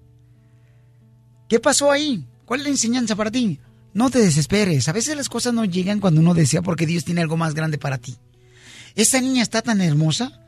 ¿Qué 1.47 1.59
pasó 1.59 1.91
ahí? 1.91 2.25
¿Cuál 2.45 2.61
es 2.61 2.63
la 2.65 2.71
enseñanza 2.71 3.15
para 3.15 3.31
ti? 3.31 3.59
No 3.93 4.09
te 4.09 4.19
desesperes. 4.19 4.87
A 4.87 4.93
veces 4.93 5.15
las 5.15 5.29
cosas 5.29 5.53
no 5.53 5.65
llegan 5.65 5.99
cuando 5.99 6.21
uno 6.21 6.33
desea 6.33 6.61
porque 6.61 6.85
Dios 6.85 7.05
tiene 7.05 7.21
algo 7.21 7.37
más 7.37 7.53
grande 7.53 7.77
para 7.77 7.97
ti. 7.97 8.15
Esta 8.95 9.21
niña 9.21 9.43
está 9.43 9.61
tan 9.61 9.81
hermosa 9.81 10.41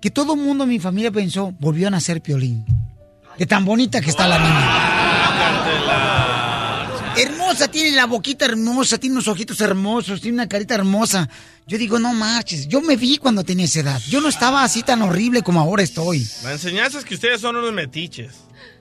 que 0.00 0.10
todo 0.10 0.34
el 0.34 0.40
mundo 0.40 0.64
en 0.64 0.70
mi 0.70 0.78
familia 0.78 1.10
pensó, 1.10 1.52
volvió 1.60 1.88
a 1.88 1.90
nacer 1.90 2.20
Piolín. 2.20 2.64
De 3.38 3.46
tan 3.46 3.64
bonita 3.64 4.00
que 4.00 4.10
está 4.10 4.28
la 4.28 4.38
niña. 4.38 4.93
Hermosa, 7.54 7.70
tiene 7.70 7.92
la 7.92 8.06
boquita 8.06 8.46
hermosa, 8.46 8.98
tiene 8.98 9.14
unos 9.14 9.28
ojitos 9.28 9.60
hermosos, 9.60 10.20
tiene 10.20 10.38
una 10.38 10.48
carita 10.48 10.74
hermosa. 10.74 11.28
Yo 11.68 11.78
digo, 11.78 12.00
no 12.00 12.12
marches, 12.12 12.66
yo 12.66 12.80
me 12.80 12.96
vi 12.96 13.16
cuando 13.16 13.44
tenía 13.44 13.66
esa 13.66 13.78
edad. 13.78 14.02
Yo 14.08 14.20
no 14.20 14.28
estaba 14.28 14.64
así 14.64 14.82
tan 14.82 15.02
horrible 15.02 15.42
como 15.42 15.60
ahora 15.60 15.84
estoy. 15.84 16.26
La 16.42 16.50
enseñanza 16.50 16.98
es 16.98 17.04
que 17.04 17.14
ustedes 17.14 17.40
son 17.40 17.54
unos 17.54 17.72
metiches. 17.72 18.32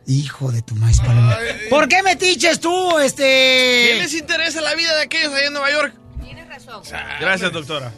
Hijo 0.07 0.51
de 0.51 0.63
tu 0.63 0.73
maíz 0.73 0.99
paloma. 1.01 1.37
¿Por 1.69 1.87
qué 1.87 2.01
metiches 2.01 2.59
tú, 2.59 2.97
este...? 2.97 3.89
¿Qué 3.91 3.97
les 3.99 4.13
interesa 4.15 4.59
la 4.59 4.73
vida 4.73 4.95
de 4.95 5.03
aquellos 5.03 5.31
allá 5.33 5.45
en 5.45 5.53
Nueva 5.53 5.71
York? 5.71 5.93
Tienes 6.23 6.47
razón. 6.47 6.81
Gracias, 7.19 7.53
doctora. 7.53 7.93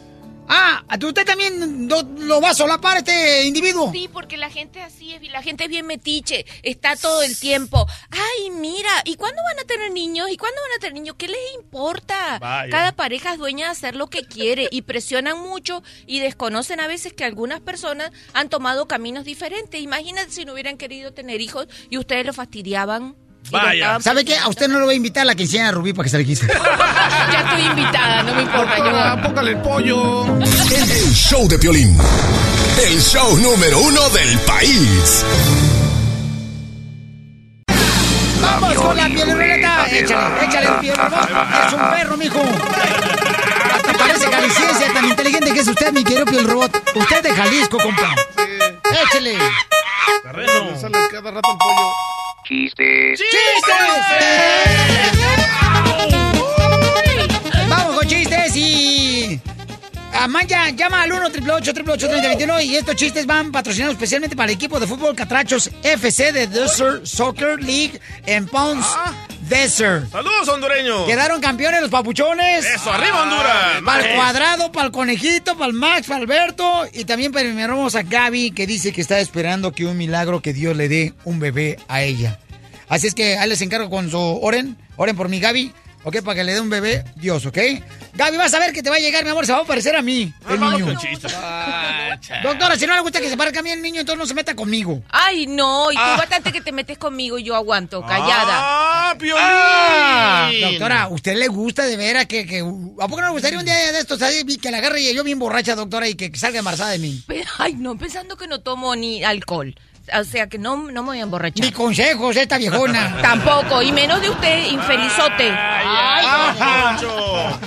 Ah, 0.47 0.83
¿usted 1.03 1.25
también 1.25 1.87
lo, 1.87 2.03
lo 2.03 2.41
va 2.41 2.51
a 2.51 2.53
solapar 2.53 2.97
este 2.97 3.45
individuo? 3.45 3.91
Sí, 3.91 4.09
porque 4.11 4.37
la 4.37 4.49
gente 4.49 4.81
así 4.81 5.13
es, 5.13 5.21
la 5.29 5.41
gente 5.41 5.65
es 5.65 5.69
bien 5.69 5.85
metiche, 5.85 6.45
está 6.63 6.95
todo 6.95 7.23
el 7.23 7.37
tiempo. 7.37 7.85
Ay, 8.09 8.51
mira, 8.51 8.89
¿y 9.05 9.15
cuándo 9.15 9.41
van 9.43 9.59
a 9.59 9.67
tener 9.67 9.91
niños? 9.91 10.29
¿Y 10.29 10.37
cuándo 10.37 10.61
van 10.61 10.77
a 10.77 10.79
tener 10.79 10.93
niños? 10.93 11.15
¿Qué 11.17 11.27
les 11.27 11.55
importa? 11.55 12.39
Vaya. 12.39 12.69
Cada 12.69 12.91
pareja 12.91 13.33
es 13.33 13.39
dueña 13.39 13.65
de 13.65 13.71
hacer 13.71 13.95
lo 13.95 14.07
que 14.07 14.25
quiere 14.25 14.67
y 14.71 14.83
presionan 14.83 15.39
mucho 15.39 15.83
y 16.05 16.19
desconocen 16.19 16.79
a 16.79 16.87
veces 16.87 17.13
que 17.13 17.25
algunas 17.25 17.61
personas 17.61 18.11
han 18.33 18.49
tomado 18.49 18.87
caminos 18.87 19.25
diferentes. 19.25 19.81
Imagínate 19.81 20.31
si 20.31 20.45
no 20.45 20.53
hubieran 20.53 20.77
querido 20.77 21.13
tener 21.13 21.41
hijos 21.41 21.67
y 21.89 21.97
ustedes 21.97 22.25
lo 22.25 22.33
fastidiaban. 22.33 23.15
Estaban 23.45 24.01
¿Sabe 24.01 24.25
qué? 24.25 24.37
A 24.37 24.47
usted 24.49 24.67
no 24.67 24.79
lo 24.79 24.85
voy 24.85 24.93
a 24.95 24.97
invitar 24.97 25.21
a 25.21 25.25
la 25.25 25.35
quinceañera 25.35 25.69
de 25.71 25.75
Rubí 25.77 25.93
para 25.93 26.03
que 26.05 26.09
se 26.09 26.17
le 26.17 26.25
quise. 26.25 26.47
ya 27.31 27.39
estoy 27.41 27.65
invitada, 27.65 28.23
no 28.23 28.35
me 28.35 28.41
importa. 28.41 28.77
yo- 28.77 29.21
póngale 29.27 29.51
el 29.51 29.57
pollo. 29.61 30.25
El, 30.35 30.91
el 30.91 31.13
show 31.13 31.47
de 31.47 31.57
Piolín. 31.59 31.97
El 32.83 33.01
show 33.01 33.37
número 33.37 33.79
uno 33.79 34.09
del 34.09 34.37
país. 34.39 35.23
¡Vamos 38.41 38.73
con 38.75 38.95
la 38.97 39.05
piel 39.07 39.31
ruleta! 39.31 39.85
Échale, 39.89 40.45
échale 40.45 40.67
el 40.67 40.73
piel 40.75 40.93
Es 41.67 41.73
un 41.73 41.89
perro, 41.91 42.17
mijo. 42.17 42.41
Hasta 43.73 43.93
parece 43.93 44.27
jalisciense, 44.29 44.85
tan 44.93 45.05
inteligente 45.05 45.53
que 45.53 45.59
es 45.61 45.67
usted, 45.67 45.91
mi 45.91 46.03
querido 46.03 46.25
piel 46.25 46.45
robot. 46.47 46.75
Usted 46.95 47.17
es 47.17 47.23
de 47.23 47.33
Jalisco, 47.33 47.77
compa. 47.79 48.15
Échale. 49.07 49.33
Le 49.37 50.79
sale 50.79 50.97
cada 51.11 51.31
rato 51.31 51.51
el 51.51 51.57
pollo. 51.57 51.91
Chistes. 52.45 53.19
Vamos 57.67 57.95
con 57.95 58.07
chistes 58.07 58.55
y... 58.55 59.41
Amaya, 60.13 60.69
llama 60.69 61.01
al 61.01 61.11
1 61.11 61.25
888 61.25 62.07
3021 62.07 62.61
y 62.61 62.75
estos 62.75 62.95
chistes 62.95 63.25
van 63.25 63.51
patrocinados 63.51 63.95
especialmente 63.95 64.35
para 64.35 64.51
el 64.51 64.55
equipo 64.55 64.79
de 64.79 64.85
fútbol 64.85 65.15
Catrachos 65.15 65.71
FC 65.81 66.31
de 66.31 66.45
Desert 66.45 67.05
Soccer 67.05 67.61
League 67.61 67.99
en 68.27 68.45
Ponce 68.47 68.89
Desert. 69.47 70.11
¡Saludos, 70.11 70.47
hondureños! 70.47 71.05
Quedaron 71.05 71.39
campeones 71.41 71.81
los 71.81 71.89
papuchones. 71.89 72.65
¡Eso, 72.65 72.91
arriba, 72.91 73.23
Honduras! 73.23 73.81
Para 73.83 74.05
el 74.05 74.15
cuadrado, 74.15 74.71
para 74.71 74.87
el 74.87 74.91
conejito, 74.91 75.55
para 75.55 75.67
el 75.67 75.73
Max, 75.73 76.07
para 76.07 76.21
Alberto. 76.21 76.85
Y 76.93 77.05
también 77.05 77.31
para 77.31 77.49
mi 77.49 77.61
hermosa 77.61 78.03
Gaby, 78.03 78.51
que 78.51 78.65
dice 78.65 78.91
que 78.91 79.01
está 79.01 79.19
esperando 79.19 79.71
que 79.71 79.85
un 79.85 79.97
milagro 79.97 80.41
que 80.41 80.53
Dios 80.53 80.75
le 80.75 80.89
dé 80.89 81.13
un 81.23 81.39
bebé 81.39 81.77
a 81.87 82.01
ella. 82.01 82.39
Así 82.87 83.07
es 83.07 83.15
que 83.15 83.37
ahí 83.37 83.49
les 83.49 83.61
encargo 83.61 83.89
con 83.89 84.09
su 84.09 84.19
oren. 84.19 84.77
Oren 84.97 85.15
por 85.15 85.29
mi 85.29 85.39
Gaby. 85.39 85.73
¿Ok? 86.05 86.21
Para 86.21 86.35
que 86.35 86.43
le 86.45 86.53
dé 86.53 86.61
un 86.61 86.69
bebé 86.69 87.03
Dios, 87.17 87.45
¿ok? 87.45 87.57
Gaby, 88.13 88.37
vas 88.37 88.53
a 88.53 88.59
ver 88.59 88.71
que 88.71 88.81
te 88.81 88.89
va 88.89 88.95
a 88.95 88.99
llegar, 88.99 89.23
mi 89.25 89.31
amor, 89.31 89.45
se 89.45 89.51
va 89.51 89.59
a 89.59 89.65
parecer 89.65 89.95
a 89.95 90.01
mí, 90.01 90.33
el 90.49 90.59
niño. 90.59 90.95
Doctora, 92.43 92.77
si 92.77 92.85
no 92.87 92.93
le 92.93 93.01
gusta 93.01 93.19
que 93.19 93.29
se 93.29 93.35
parezca 93.35 93.59
a 93.59 93.63
mí 93.63 93.71
el 93.71 93.81
niño, 93.81 93.99
entonces 93.99 94.19
no 94.19 94.25
se 94.25 94.33
meta 94.33 94.55
conmigo. 94.55 95.03
Ay, 95.09 95.47
no, 95.47 95.91
y 95.91 95.95
tú 95.95 96.01
Ah. 96.01 96.15
bastante 96.17 96.51
que 96.51 96.61
te 96.61 96.71
metes 96.71 96.97
conmigo 96.97 97.37
y 97.37 97.43
yo 97.43 97.55
aguanto, 97.55 98.01
callada. 98.01 98.53
¡Ah, 99.09 99.15
Piolín! 99.17 99.43
Ah, 99.43 100.51
doctora, 100.61 101.03
¿a 101.03 101.07
usted 101.09 101.35
le 101.35 101.47
gusta 101.47 101.85
de 101.85 101.97
veras 101.97 102.25
que, 102.27 102.45
que... 102.45 102.59
¿A 102.59 103.07
poco 103.07 103.21
no 103.21 103.27
le 103.27 103.33
gustaría 103.33 103.59
un 103.59 103.65
día 103.65 103.91
de 103.91 103.99
estos 103.99 104.19
que 104.61 104.71
la 104.71 104.77
agarre 104.77 105.01
y 105.01 105.13
yo 105.13 105.23
bien 105.23 105.39
borracha, 105.39 105.75
doctora, 105.75 106.07
y 106.07 106.15
que, 106.15 106.35
salga 106.37 106.59
embarazada 106.59 106.91
de 106.91 106.99
mí? 106.99 107.23
Ay, 107.57 107.73
no, 107.73 107.97
pensando 107.97 108.37
que 108.37 108.47
no 108.47 108.61
tomo 108.61 108.95
ni 108.95 109.23
alcohol. 109.23 109.75
O 110.13 110.23
sea, 110.23 110.47
que 110.47 110.57
no, 110.57 110.77
no 110.77 111.01
me 111.01 111.07
voy 111.07 111.19
a 111.19 111.23
emborrachar. 111.23 111.65
Ni 111.65 111.71
consejos, 111.71 112.35
esta 112.35 112.57
viejona. 112.57 113.17
Tampoco, 113.21 113.81
y 113.81 113.91
menos 113.91 114.21
de 114.21 114.29
usted, 114.29 114.65
infelizote. 114.67 115.49
Ay, 115.51 116.25
Ajá. 116.27 117.59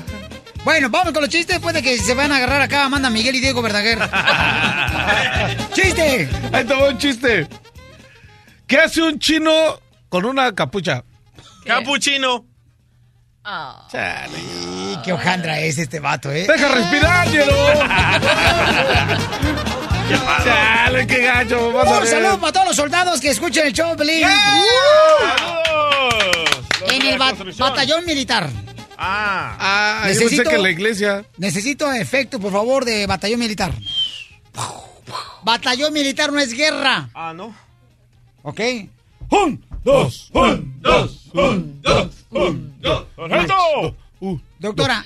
Bueno, 0.65 0.91
vamos 0.91 1.13
con 1.13 1.23
los 1.23 1.31
chistes 1.31 1.57
después 1.57 1.75
de 1.75 1.83
que 1.83 1.99
se 1.99 2.15
van 2.15 2.31
a 2.31 2.37
agarrar 2.37 2.61
acá 2.61 2.85
Amanda 2.85 3.09
Miguel 3.11 3.37
y 3.37 3.41
Diego 3.41 3.63
Verdaguer. 3.63 3.99
¡Chiste! 5.73 6.29
Ahí 6.53 6.65
te 6.65 6.75
un 6.75 6.99
chiste. 6.99 7.49
¿Qué 8.67 8.79
hace 8.79 9.03
un 9.03 9.19
chino 9.19 9.51
con 10.09 10.27
una 10.27 10.55
capucha? 10.55 11.05
Capuchino. 11.65 12.45
Y 14.37 14.97
qué 15.03 15.13
hojandra 15.13 15.59
es 15.61 15.79
este 15.79 16.01
vato, 16.01 16.31
¿eh? 16.31 16.47
¡Deja 16.47 16.69
respirar, 16.69 17.31
hielo! 17.31 17.55
Chale, 20.45 21.07
qué 21.07 21.23
gacho. 21.23 21.69
Un 21.69 22.07
saludo 22.07 22.41
para 22.41 22.53
todos 22.53 22.67
los 22.69 22.77
soldados 22.77 23.21
que 23.21 23.29
escuchan 23.31 23.67
el 23.67 23.73
show, 23.73 23.97
Pelín. 23.97 24.25
En 26.91 27.03
el 27.07 27.19
ba- 27.19 27.33
batallón 27.59 28.05
militar. 28.07 28.49
Ah. 28.97 29.57
Ah, 30.05 30.11
yo 30.13 30.21
pensé 30.21 30.43
que 30.43 30.55
en 30.57 30.63
la 30.63 30.71
iglesia. 30.71 31.25
Necesito 31.37 31.93
efecto, 31.93 32.41
por 32.41 32.53
favor, 32.53 32.85
de 32.85 33.07
batallón 33.07 33.39
militar. 33.41 33.73
Batallón 35.43 35.93
militar 35.93 36.33
no 36.33 36.39
es 36.41 36.53
guerra. 36.53 37.09
Ah, 37.15 37.33
no. 37.35 37.55
¿Ok? 38.43 38.61
Un, 39.31 39.63
dos, 39.85 40.31
un, 40.33 40.81
dos, 40.81 41.21
un, 41.35 41.81
dos, 41.83 42.09
un, 42.31 42.75
dos. 42.81 43.05
Doctora, 44.59 45.05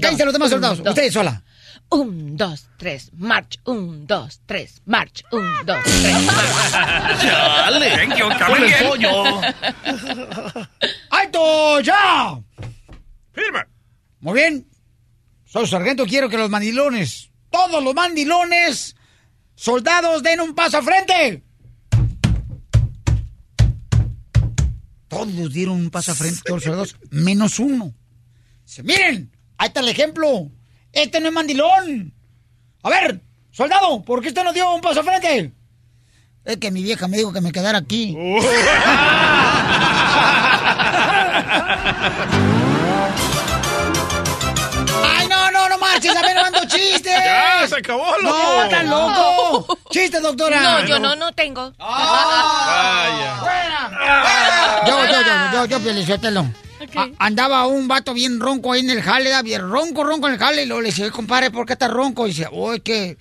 cállense 0.00 0.24
los 0.24 0.32
demás 0.32 0.50
soldados. 0.50 0.80
Usted 0.84 1.10
sola. 1.10 1.42
Un, 1.90 2.36
dos, 2.36 2.68
tres, 2.76 3.10
march. 3.14 3.58
Un, 3.66 4.06
dos, 4.06 4.40
tres, 4.46 4.82
march. 4.84 5.24
Un, 5.30 5.64
dos, 5.64 5.78
tres, 5.84 6.22
march. 6.24 7.20
Chale. 7.20 7.90
Thank 7.90 8.16
you, 8.16 8.28
Con 8.46 8.62
el 8.62 8.74
pollo. 8.84 9.40
¡Alto, 11.10 11.80
ya! 11.80 12.40
¡Firme! 13.32 13.60
Muy 14.20 14.34
bien. 14.34 14.66
Soy 15.44 15.68
sargento, 15.68 16.04
quiero 16.04 16.28
que 16.28 16.36
los 16.36 16.50
mandilones, 16.50 17.30
todos 17.48 17.82
los 17.84 17.94
mandilones, 17.94 18.96
soldados, 19.54 20.22
den 20.24 20.40
un 20.40 20.52
paso 20.52 20.78
al 20.78 20.84
frente. 20.84 21.44
Todos 25.06 25.52
dieron 25.52 25.76
un 25.76 25.90
paso 25.90 26.10
al 26.10 26.16
frente, 26.16 26.40
todos 26.44 26.56
los 26.56 26.64
soldados, 26.64 26.96
menos 27.10 27.60
uno. 27.60 27.94
Dice, 28.66 28.82
miren, 28.82 29.30
ahí 29.58 29.68
está 29.68 29.78
el 29.78 29.88
ejemplo. 29.88 30.50
Este 30.94 31.20
no 31.20 31.28
es 31.28 31.34
mandilón. 31.34 32.14
A 32.84 32.88
ver, 32.88 33.20
soldado, 33.50 34.02
¿por 34.02 34.22
qué 34.22 34.28
usted 34.28 34.44
no 34.44 34.52
dio 34.52 34.72
un 34.74 34.80
paso 34.80 35.00
al 35.00 35.06
frente? 35.06 35.52
Es 36.44 36.56
que 36.58 36.70
mi 36.70 36.82
vieja 36.82 37.08
me 37.08 37.16
dijo 37.16 37.32
que 37.32 37.40
me 37.40 37.50
quedara 37.50 37.78
aquí. 37.78 38.16
¡Ay, 45.06 45.26
no, 45.28 45.50
no, 45.50 45.68
no 45.68 45.78
marches! 45.78 46.14
¡A 46.16 46.22
ver, 46.22 46.36
mando 46.36 46.60
chistes! 46.66 47.12
Ya, 47.24 47.66
se 47.66 47.76
acabó, 47.76 48.04
loco. 48.18 48.36
¡No, 48.36 48.62
estás 48.64 48.84
loco! 48.84 49.78
¡Chiste, 49.90 50.20
doctora! 50.20 50.60
No, 50.60 50.84
yo 50.86 50.98
no, 50.98 51.16
no 51.16 51.32
tengo. 51.32 51.72
Yo, 54.86 55.06
yo, 55.06 55.22
yo, 55.22 55.52
yo, 55.52 55.64
yo, 55.66 55.80
Pielichotelo. 55.80 56.46
A- 56.96 57.08
Andaba 57.18 57.66
un 57.66 57.88
vato 57.88 58.14
bien 58.14 58.40
ronco 58.40 58.72
ahí 58.72 58.80
en 58.80 58.90
el 58.90 59.02
jale, 59.02 59.30
da 59.30 59.42
bien 59.42 59.62
ronco, 59.70 60.04
ronco 60.04 60.26
en 60.28 60.34
el 60.34 60.38
jale. 60.38 60.62
Y 60.62 60.66
luego 60.66 60.82
le 60.82 60.88
dice, 60.88 61.10
compadre, 61.10 61.50
¿por 61.50 61.66
qué 61.66 61.72
estás 61.74 61.90
ronco? 61.90 62.26
Y 62.26 62.30
dice, 62.30 62.48
es 62.74 62.80
que 62.82 63.16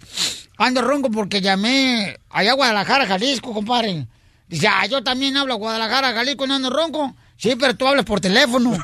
ando 0.58 0.82
ronco 0.82 1.10
porque 1.12 1.42
llamé 1.42 2.20
allá 2.30 2.52
a 2.52 2.56
Guadalajara, 2.56 3.06
Jalisco, 3.08 3.54
compadre. 3.54 4.08
Dice, 4.48 4.68
ah, 4.68 4.86
yo 4.86 5.04
también 5.04 5.36
hablo 5.38 5.54
a 5.54 5.58
Guadalajara, 5.58 6.14
Jalisco, 6.14 6.46
no 6.48 6.56
ando 6.56 6.70
ronco. 6.70 7.16
Sí, 7.38 7.56
pero 7.60 7.76
tú 7.76 7.88
hablas 7.88 8.06
por 8.06 8.22
teléfono. 8.22 8.72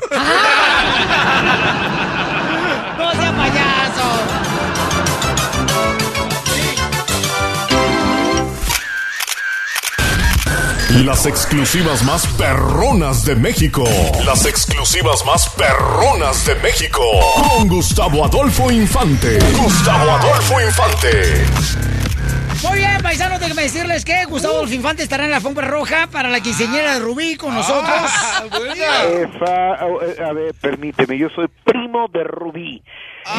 ¡No 2.98 3.12
sea 3.12 3.32
Las 10.90 11.24
exclusivas 11.26 12.02
más 12.04 12.26
perronas 12.36 13.24
de 13.24 13.36
México. 13.36 13.84
Las 14.26 14.44
exclusivas 14.44 15.24
más 15.24 15.48
perronas 15.56 16.44
de 16.46 16.54
México. 16.56 17.00
Con 17.56 17.68
Gustavo 17.68 18.24
Adolfo 18.24 18.70
Infante. 18.72 19.38
Gustavo 19.62 20.10
Adolfo 20.10 20.60
Infante. 20.60 21.44
Muy 22.68 22.78
bien, 22.78 22.98
paisanos, 23.02 23.40
déjenme 23.40 23.62
decirles 23.62 24.04
que 24.04 24.24
Gustavo 24.26 24.54
Adolfo 24.56 24.74
Infante 24.74 25.02
estará 25.04 25.24
en 25.24 25.30
la 25.30 25.36
alfombra 25.36 25.68
roja 25.68 26.08
para 26.12 26.28
la 26.28 26.40
quinceañera 26.40 26.94
de 26.94 27.00
Rubí 27.00 27.36
con 27.36 27.54
nosotros. 27.54 27.94
Esa- 28.44 29.74
eh, 29.76 30.24
a 30.28 30.32
ver, 30.32 30.54
permíteme, 30.60 31.16
yo 31.16 31.28
soy 31.30 31.46
primo 31.64 32.08
de 32.12 32.24
Rubí. 32.24 32.82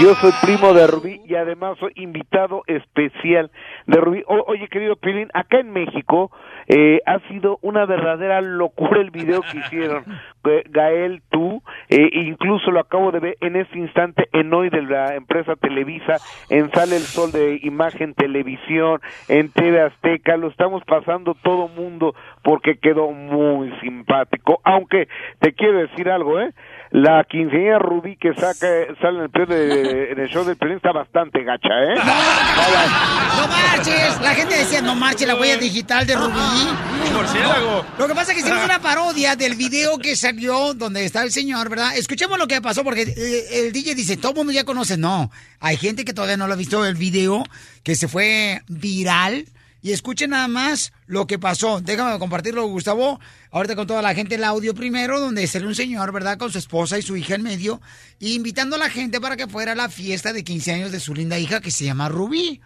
Yo 0.02 0.16
soy 0.16 0.32
primo 0.42 0.74
de 0.74 0.88
Rubí 0.88 1.22
y 1.28 1.36
además 1.36 1.78
soy 1.80 1.92
invitado 1.96 2.64
especial 2.68 3.52
de 3.88 3.98
Rubí. 4.00 4.24
O- 4.28 4.46
oye, 4.48 4.68
querido 4.70 4.96
Pilín, 4.96 5.28
acá 5.34 5.60
en 5.60 5.72
México 5.72 6.32
eh, 6.74 7.02
ha 7.06 7.20
sido 7.28 7.60
una 7.62 7.86
verdadera 7.86 8.40
locura 8.40 9.02
el 9.02 9.12
video 9.12 9.42
que 9.42 9.58
hicieron. 9.58 10.06
Gael, 10.70 11.22
tú, 11.30 11.62
eh, 11.90 12.10
incluso 12.14 12.72
lo 12.72 12.80
acabo 12.80 13.12
de 13.12 13.20
ver 13.20 13.38
en 13.42 13.58
este 13.58 13.78
instante 13.78 14.30
en 14.32 14.54
hoy 14.54 14.70
de 14.70 14.82
la 14.82 15.16
empresa 15.16 15.58
Televisa, 15.58 16.16
en 16.50 16.72
Sale 16.72 16.96
el 16.96 17.02
Sol 17.02 17.34
de 17.34 17.60
Imagen 17.62 18.14
Televisión, 18.14 19.02
en 19.28 19.50
TV 19.50 19.82
Azteca, 19.82 20.38
lo 20.38 20.48
estamos 20.48 20.82
pasando 20.86 21.36
todo 21.44 21.68
mundo 21.68 22.16
porque 22.42 22.78
quedó 22.78 23.12
muy 23.12 23.72
simpático. 23.82 24.62
Aunque 24.64 25.10
te 25.40 25.54
quiero 25.54 25.80
decir 25.80 26.10
algo, 26.10 26.40
¿eh? 26.40 26.54
La 26.92 27.24
quinceañera 27.30 27.80
Rubí 27.80 28.18
que 28.18 28.34
saca, 28.34 28.68
sale 29.02 29.20
en 29.20 29.24
el, 29.24 29.28
video 29.30 29.46
de- 29.48 30.12
en 30.12 30.20
el 30.20 30.28
show 30.30 30.44
del 30.44 30.58
Pelín 30.58 30.76
está 30.76 30.92
bastante 30.92 31.42
gacha, 31.42 31.70
¿eh? 31.70 31.96
¡No 31.96 33.48
marches! 33.48 34.20
La 34.22 34.36
gente 34.36 34.58
decía, 34.58 34.82
no 34.82 34.94
marches 34.96 35.26
la 35.26 35.36
huella 35.36 35.56
digital 35.56 36.06
de 36.06 36.16
Rubí. 36.18 36.68
Murciélago. 37.14 37.86
Lo 37.98 38.08
que 38.08 38.14
pasa 38.14 38.32
es 38.34 38.38
que 38.38 38.42
hicimos 38.44 38.66
una 38.66 38.80
parodia 38.82 39.38
del 39.38 39.56
video 39.56 39.98
que 40.00 40.18
salió 40.18 40.74
donde 40.74 41.06
está 41.06 41.24
el 41.24 41.32
señor, 41.32 41.70
¿verdad? 41.70 41.96
Escuchemos 41.96 42.38
lo 42.38 42.48
que 42.48 42.60
pasó 42.62 42.84
porque 42.84 43.04
eh, 43.04 43.66
el 43.66 43.72
DJ 43.72 43.96
dice, 43.96 44.18
todo 44.18 44.32
el 44.32 44.38
mundo 44.40 44.52
ya 44.52 44.66
conoce. 44.66 44.98
No, 44.98 45.32
hay 45.62 45.78
gente 45.78 46.04
que 46.04 46.14
todavía 46.14 46.36
no 46.36 46.48
lo 46.48 46.54
ha 46.54 46.58
visto 46.58 46.86
el 46.86 46.96
video 46.96 47.44
que 47.84 47.96
se 47.96 48.10
fue 48.10 48.62
viral. 48.68 49.46
Y 49.84 49.94
escuchen 49.94 50.30
nada 50.30 50.48
más 50.48 50.94
lo 51.12 51.28
que 51.28 51.38
pasó. 51.38 51.82
Déjame 51.82 52.18
compartirlo, 52.20 52.66
Gustavo. 52.68 53.20
Ahorita 53.52 53.76
con 53.76 53.86
toda 53.86 54.02
la 54.02 54.16
gente 54.16 54.36
el 54.36 54.46
audio 54.46 54.74
primero, 54.74 55.20
donde 55.20 55.46
sale 55.46 55.68
un 55.68 55.76
señor, 55.76 56.14
¿verdad? 56.14 56.38
Con 56.38 56.52
su 56.54 56.58
esposa 56.58 56.98
y 56.98 57.02
su 57.02 57.18
hija 57.18 57.36
en 57.36 57.44
medio, 57.44 57.82
invitando 58.20 58.78
a 58.78 58.80
la 58.80 58.90
gente 58.90 59.20
para 59.20 59.36
que 59.36 59.46
fuera 59.46 59.74
a 59.74 59.76
la 59.76 59.90
fiesta 59.90 60.32
de 60.32 60.46
15 60.46 60.72
años 60.72 60.92
de 60.94 61.02
su 61.02 61.14
linda 61.14 61.38
hija 61.38 61.60
que 61.60 61.70
se 61.70 61.84
llama 61.84 62.08
Rubí. 62.08 62.62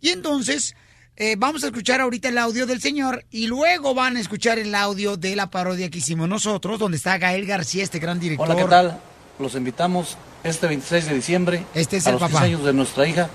Y 0.00 0.10
entonces, 0.10 0.76
eh, 1.16 1.34
vamos 1.36 1.64
a 1.64 1.66
escuchar 1.66 2.00
ahorita 2.00 2.28
el 2.28 2.38
audio 2.38 2.66
del 2.66 2.80
señor 2.80 3.24
y 3.32 3.48
luego 3.48 3.94
van 3.94 4.16
a 4.16 4.20
escuchar 4.20 4.60
el 4.60 4.72
audio 4.76 5.16
de 5.16 5.34
la 5.34 5.50
parodia 5.50 5.90
que 5.90 5.98
hicimos 5.98 6.28
nosotros, 6.28 6.78
donde 6.78 6.98
está 6.98 7.18
Gael 7.18 7.46
García, 7.46 7.82
este 7.82 7.98
gran 7.98 8.20
director. 8.20 8.48
Hola, 8.48 8.62
¿qué 8.62 8.68
tal? 8.70 9.00
Los 9.40 9.56
invitamos 9.56 10.16
este 10.44 10.68
26 10.68 11.06
de 11.06 11.14
diciembre 11.14 11.64
Este 11.74 11.96
es 11.96 12.06
a 12.06 12.10
el 12.10 12.14
los 12.14 12.20
papá. 12.20 12.42
15 12.42 12.44
años 12.44 12.64
de 12.64 12.72
nuestra 12.72 13.08
hija, 13.08 13.28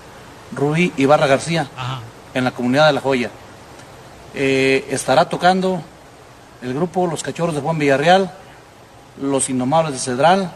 Rubí 0.52 0.90
Ibarra 0.96 1.26
García, 1.26 1.68
en 2.32 2.44
la 2.44 2.52
comunidad 2.52 2.86
de 2.86 2.94
La 2.94 3.02
Joya. 3.02 3.30
Eh, 4.36 4.86
estará 4.90 5.28
tocando 5.28 5.80
el 6.60 6.74
grupo 6.74 7.06
Los 7.06 7.22
Cachorros 7.22 7.54
de 7.54 7.60
Juan 7.60 7.78
Villarreal, 7.78 8.32
Los 9.20 9.48
Indomables 9.48 9.92
de 9.92 9.98
Cedral, 10.00 10.50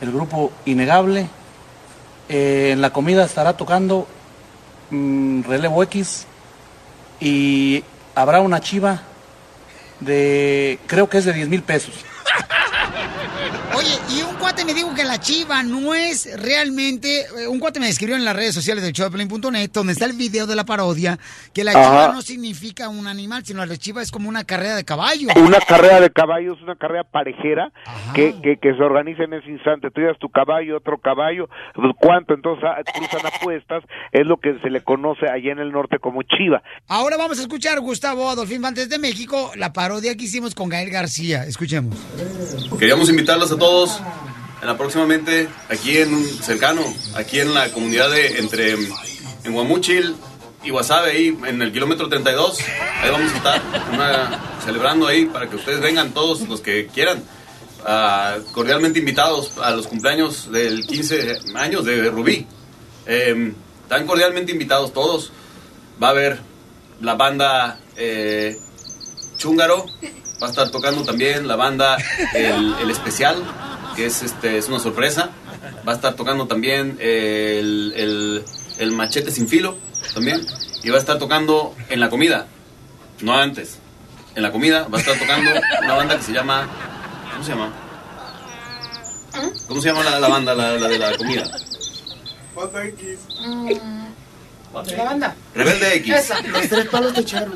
el 0.00 0.10
grupo 0.10 0.52
Innegable. 0.64 1.28
Eh, 2.30 2.70
en 2.72 2.80
la 2.80 2.90
comida 2.90 3.24
estará 3.24 3.58
tocando 3.58 4.06
mm, 4.90 5.42
Relevo 5.42 5.82
X 5.82 6.26
y 7.20 7.84
habrá 8.14 8.40
una 8.40 8.60
chiva 8.60 9.02
de, 10.00 10.78
creo 10.86 11.10
que 11.10 11.18
es 11.18 11.26
de 11.26 11.34
10 11.34 11.48
mil 11.48 11.62
pesos. 11.62 11.94
Oye, 13.74 13.98
y 14.08 14.22
un 14.22 14.34
cuate 14.36 14.55
me 14.66 14.74
dijo 14.74 14.92
que 14.94 15.04
la 15.04 15.20
chiva 15.20 15.62
no 15.62 15.94
es 15.94 16.28
realmente. 16.40 17.20
eh, 17.20 17.46
Un 17.48 17.60
cuate 17.60 17.78
me 17.80 17.88
escribió 17.88 18.16
en 18.16 18.24
las 18.24 18.34
redes 18.34 18.54
sociales 18.54 18.82
del 18.82 18.92
showpelín.net, 18.92 19.70
donde 19.72 19.92
está 19.92 20.04
el 20.06 20.12
video 20.14 20.46
de 20.46 20.56
la 20.56 20.64
parodia, 20.64 21.18
que 21.54 21.62
la 21.64 21.70
Ajá. 21.70 21.82
chiva 21.82 22.12
no 22.12 22.22
significa 22.22 22.88
un 22.88 23.06
animal, 23.06 23.44
sino 23.46 23.64
la 23.64 23.76
chiva 23.76 24.02
es 24.02 24.10
como 24.10 24.28
una 24.28 24.44
carrera 24.44 24.74
de 24.74 24.84
caballo. 24.84 25.28
Una 25.36 25.60
carrera 25.60 26.00
de 26.00 26.10
caballos, 26.10 26.60
una 26.62 26.74
carrera 26.76 27.04
parejera 27.04 27.72
que, 28.14 28.34
que, 28.42 28.58
que 28.58 28.74
se 28.74 28.82
organiza 28.82 29.22
en 29.24 29.34
ese 29.34 29.50
instante. 29.50 29.90
Tú 29.90 30.00
llevas 30.00 30.18
tu 30.18 30.28
caballo, 30.28 30.78
otro 30.78 30.98
caballo, 30.98 31.48
pues, 31.74 31.92
¿cuánto? 32.00 32.34
Entonces 32.34 32.64
ah, 32.66 32.82
cruzan 32.92 33.26
apuestas, 33.26 33.84
es 34.12 34.26
lo 34.26 34.38
que 34.38 34.58
se 34.62 34.70
le 34.70 34.82
conoce 34.82 35.26
allá 35.28 35.52
en 35.52 35.60
el 35.60 35.70
norte 35.70 35.98
como 36.00 36.22
chiva. 36.22 36.62
Ahora 36.88 37.16
vamos 37.16 37.38
a 37.38 37.42
escuchar, 37.42 37.78
Gustavo 37.80 38.28
Adolfín 38.28 38.62
Fantes 38.62 38.88
de 38.88 38.98
México, 38.98 39.52
la 39.56 39.72
parodia 39.72 40.16
que 40.16 40.24
hicimos 40.24 40.54
con 40.54 40.68
Gael 40.68 40.90
García. 40.90 41.44
Escuchemos. 41.44 41.96
Queríamos 42.78 43.08
invitarlos 43.08 43.52
a 43.52 43.58
todos 43.58 44.00
próximamente 44.76 45.48
aquí 45.68 45.98
en 45.98 46.14
un 46.14 46.24
cercano, 46.24 46.82
aquí 47.14 47.40
en 47.40 47.54
la 47.54 47.70
comunidad 47.72 48.10
de 48.10 48.38
entre 48.38 48.72
en 48.72 49.52
Guamúchil 49.52 50.16
y 50.64 50.70
Guasave, 50.70 51.12
ahí 51.12 51.38
en 51.46 51.62
el 51.62 51.72
kilómetro 51.72 52.08
32. 52.08 52.58
Ahí 53.02 53.10
vamos 53.10 53.32
a 53.32 53.36
estar 53.36 53.60
celebrando 54.64 55.06
ahí 55.06 55.26
para 55.26 55.48
que 55.48 55.56
ustedes 55.56 55.80
vengan 55.80 56.12
todos 56.12 56.40
los 56.48 56.60
que 56.60 56.86
quieran. 56.86 57.22
Ah, 57.84 58.38
cordialmente 58.52 58.98
invitados 58.98 59.58
a 59.58 59.70
los 59.70 59.86
cumpleaños 59.86 60.50
del 60.50 60.86
15 60.86 61.38
años 61.54 61.84
de 61.84 62.10
Rubí. 62.10 62.46
Eh, 63.06 63.52
cordialmente 64.06 64.50
invitados 64.52 64.92
todos. 64.92 65.30
Va 66.02 66.08
a 66.08 66.10
haber 66.10 66.40
la 67.00 67.14
banda 67.14 67.78
eh, 67.96 68.56
Chúngaro, 69.36 69.86
va 70.42 70.48
a 70.48 70.50
estar 70.50 70.70
tocando 70.70 71.04
también 71.04 71.46
la 71.46 71.56
banda 71.56 71.96
El 72.34 72.90
Especial, 72.90 73.36
que 73.96 74.06
es, 74.06 74.22
este, 74.22 74.58
es 74.58 74.68
una 74.68 74.78
sorpresa. 74.78 75.30
Va 75.88 75.92
a 75.92 75.94
estar 75.96 76.14
tocando 76.14 76.46
también 76.46 76.96
el, 77.00 77.92
el- 77.96 78.44
el 78.78 78.92
Machete 78.92 79.30
Sin 79.30 79.48
Filo, 79.48 79.76
también. 80.14 80.46
Y 80.84 80.90
va 80.90 80.96
a 80.96 81.00
estar 81.00 81.18
tocando 81.18 81.74
en 81.88 81.98
la 81.98 82.10
comida, 82.10 82.46
no 83.22 83.36
antes. 83.36 83.78
En 84.34 84.42
la 84.42 84.52
comida 84.52 84.86
va 84.92 84.98
a 84.98 85.00
estar 85.00 85.18
tocando 85.18 85.50
una 85.82 85.94
banda 85.94 86.16
que 86.18 86.22
se 86.22 86.32
llama... 86.32 86.68
¿Cómo 87.32 87.42
se 87.44 87.50
llama? 87.52 87.72
¿Cómo 89.66 89.80
se 89.80 89.88
llama 89.88 90.04
la, 90.04 90.20
la 90.20 90.28
banda, 90.28 90.54
la, 90.54 90.72
la 90.78 90.88
de 90.88 90.98
la 90.98 91.16
comida? 91.16 91.44
La 94.96 95.04
banda. 95.04 95.34
Rebelde 95.54 95.94
X. 95.96 96.14
Esa. 96.14 96.40
Los 96.42 96.68
tres 96.68 96.86
palos 96.88 97.14
de 97.14 97.24
charro. 97.24 97.52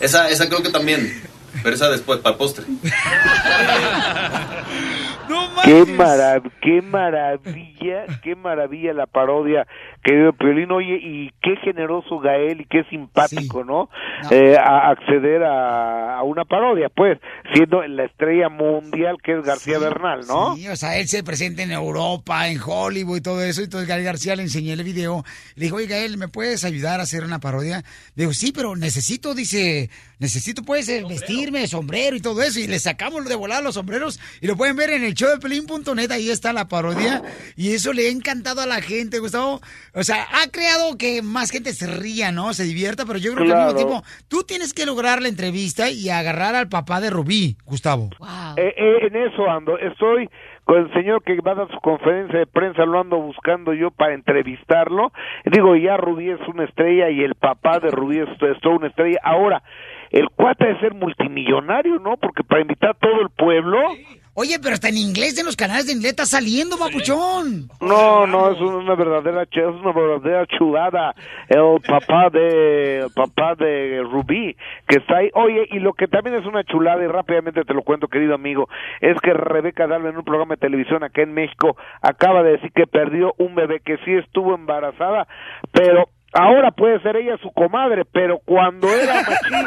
Esa, 0.00 0.28
esa 0.28 0.48
creo 0.48 0.62
que 0.62 0.68
también, 0.70 1.22
pero 1.62 1.74
esa 1.74 1.90
después, 1.90 2.20
para 2.20 2.32
el 2.32 2.38
postre. 2.38 2.64
Qué, 5.64 5.84
marav 5.84 6.42
qué 6.62 6.80
maravilla, 6.82 8.04
qué 8.22 8.36
maravilla 8.36 8.92
la 8.92 9.06
parodia 9.06 9.66
que 10.04 10.14
dio 10.14 10.32
Piolín. 10.32 10.70
Oye, 10.70 11.00
y 11.02 11.30
qué 11.42 11.56
generoso 11.64 12.20
Gael 12.20 12.60
y 12.60 12.66
qué 12.66 12.84
simpático, 12.84 13.64
¿no? 13.64 13.90
Eh, 14.30 14.56
a 14.56 14.90
acceder 14.90 15.42
a, 15.42 16.18
a 16.18 16.22
una 16.22 16.44
parodia, 16.44 16.88
pues, 16.88 17.18
siendo 17.52 17.82
la 17.82 18.04
estrella 18.04 18.48
mundial 18.48 19.16
que 19.22 19.38
es 19.38 19.44
García 19.44 19.78
Bernal, 19.80 20.20
¿no? 20.28 20.54
Sí, 20.54 20.68
o 20.68 20.76
sea, 20.76 20.98
él 20.98 21.08
se 21.08 21.24
presenta 21.24 21.62
en 21.62 21.72
Europa, 21.72 22.48
en 22.48 22.60
Hollywood 22.64 23.16
y 23.16 23.22
todo 23.22 23.42
eso. 23.42 23.60
Y 23.62 23.64
entonces 23.64 23.88
Gael 23.88 24.04
García 24.04 24.36
le 24.36 24.42
enseñé 24.44 24.74
el 24.74 24.84
video. 24.84 25.24
Le 25.56 25.64
dijo, 25.64 25.76
oye, 25.76 25.86
Gael, 25.86 26.16
¿me 26.18 26.28
puedes 26.28 26.64
ayudar 26.64 27.00
a 27.00 27.04
hacer 27.04 27.24
una 27.24 27.40
parodia? 27.40 27.82
Le 28.14 28.22
digo, 28.22 28.32
sí, 28.32 28.52
pero 28.52 28.76
necesito, 28.76 29.34
dice, 29.34 29.90
necesito, 30.20 30.62
pues, 30.62 30.88
eh, 31.46 31.52
vestirme, 31.52 31.66
sombrero 31.66 32.16
y 32.16 32.20
todo 32.20 32.42
eso. 32.42 32.58
Y 32.60 32.66
le 32.66 32.78
sacamos 32.78 33.28
de 33.28 33.34
volar 33.34 33.62
los 33.62 33.74
sombreros 33.74 34.20
y 34.40 34.46
lo 34.46 34.56
pueden 34.56 34.76
ver 34.76 34.90
en 34.90 35.04
el 35.04 35.14
show 35.14 35.30
de 35.30 35.38
Pelín.net. 35.38 36.10
Ahí 36.10 36.30
está 36.30 36.52
la 36.52 36.68
parodia. 36.68 37.22
Y 37.56 37.74
eso 37.74 37.92
le 37.92 38.08
ha 38.08 38.10
encantado 38.10 38.60
a 38.60 38.66
la 38.66 38.80
gente, 38.80 39.18
Gustavo. 39.18 39.60
O 39.94 40.02
sea, 40.02 40.26
ha 40.42 40.50
creado 40.50 40.96
que 40.98 41.22
más 41.22 41.50
gente 41.50 41.72
se 41.72 41.86
ría, 41.86 42.32
¿no? 42.32 42.52
Se 42.54 42.64
divierta, 42.64 43.04
pero 43.06 43.18
yo 43.18 43.34
creo 43.34 43.46
que 43.46 43.52
al 43.52 43.66
mismo 43.66 43.74
tiempo, 43.74 44.04
tú 44.28 44.42
tienes 44.44 44.72
que 44.72 44.86
lograr 44.86 45.22
la 45.22 45.28
entrevista 45.28 45.90
y 45.90 46.08
agarrar 46.10 46.54
al 46.54 46.68
papá 46.68 47.00
de 47.00 47.10
Rubí, 47.10 47.56
Gustavo. 47.64 48.10
Eh, 48.56 48.74
eh, 48.76 49.06
en 49.06 49.16
eso 49.16 49.48
ando. 49.48 49.78
Estoy 49.78 50.28
con 50.64 50.78
el 50.78 50.92
señor 50.94 51.22
que 51.22 51.40
va 51.40 51.52
a 51.52 51.54
dar 51.54 51.70
su 51.70 51.80
conferencia 51.80 52.40
de 52.40 52.46
prensa, 52.46 52.84
lo 52.84 53.00
ando 53.00 53.18
buscando 53.18 53.72
yo 53.72 53.92
para 53.92 54.14
entrevistarlo. 54.14 55.12
Digo, 55.44 55.76
ya 55.76 55.96
Rubí 55.96 56.30
es 56.30 56.40
una 56.48 56.64
estrella 56.64 57.08
y 57.08 57.22
el 57.22 57.36
papá 57.36 57.78
de 57.78 57.90
Rubí 57.90 58.18
es, 58.18 58.28
es 58.28 58.60
toda 58.60 58.76
una 58.76 58.88
estrella. 58.88 59.20
Ahora, 59.22 59.62
el 60.10 60.28
cuate 60.30 60.66
de 60.66 60.80
ser 60.80 60.94
multimillonario, 60.94 61.98
¿no? 61.98 62.16
Porque 62.16 62.44
para 62.44 62.62
invitar 62.62 62.90
a 62.90 62.94
todo 62.94 63.20
el 63.22 63.30
pueblo... 63.30 63.78
Oye, 64.38 64.58
pero 64.62 64.74
hasta 64.74 64.90
en 64.90 64.98
inglés, 64.98 65.38
en 65.38 65.46
los 65.46 65.56
canales 65.56 65.86
de 65.86 65.94
inglés 65.94 66.10
está 66.10 66.26
saliendo, 66.26 66.76
papuchón. 66.76 67.68
No, 67.80 68.26
no, 68.26 68.50
es 68.52 68.60
una 68.60 68.94
verdadera, 68.94 69.44
ch- 69.46 69.66
es 69.66 69.80
una 69.80 69.92
verdadera 69.92 70.44
chulada. 70.58 71.14
El 71.48 71.80
papá 71.80 72.28
de, 72.28 72.98
el 72.98 73.10
papá 73.14 73.54
de 73.54 74.02
Rubí, 74.02 74.54
que 74.86 74.96
está 74.98 75.16
ahí. 75.16 75.30
Oye, 75.32 75.66
y 75.70 75.78
lo 75.78 75.94
que 75.94 76.06
también 76.06 76.36
es 76.36 76.44
una 76.44 76.64
chulada, 76.64 77.02
y 77.02 77.06
rápidamente 77.06 77.64
te 77.64 77.72
lo 77.72 77.80
cuento, 77.80 78.08
querido 78.08 78.34
amigo, 78.34 78.68
es 79.00 79.18
que 79.22 79.32
Rebeca 79.32 79.86
Darle 79.86 80.10
en 80.10 80.18
un 80.18 80.24
programa 80.24 80.56
de 80.56 80.60
televisión 80.60 81.02
acá 81.02 81.22
en 81.22 81.32
México 81.32 81.74
acaba 82.02 82.42
de 82.42 82.52
decir 82.52 82.72
que 82.74 82.86
perdió 82.86 83.32
un 83.38 83.54
bebé, 83.54 83.80
que 83.80 83.96
sí 84.04 84.12
estuvo 84.12 84.54
embarazada, 84.54 85.26
pero 85.72 86.10
ahora 86.32 86.70
puede 86.70 87.00
ser 87.00 87.16
ella 87.16 87.36
su 87.42 87.50
comadre, 87.52 88.04
pero 88.04 88.38
cuando 88.44 88.88
era 88.88 89.14
machín, 89.16 89.66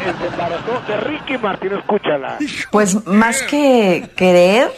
eh, 0.00 0.14
se 0.18 0.26
embarazó 0.26 0.80
de 0.86 0.96
Ricky 0.98 1.38
Martín, 1.38 1.72
escúchala. 1.72 2.38
Pues 2.70 3.06
más 3.06 3.42
que 3.42 4.10
querer, 4.16 4.70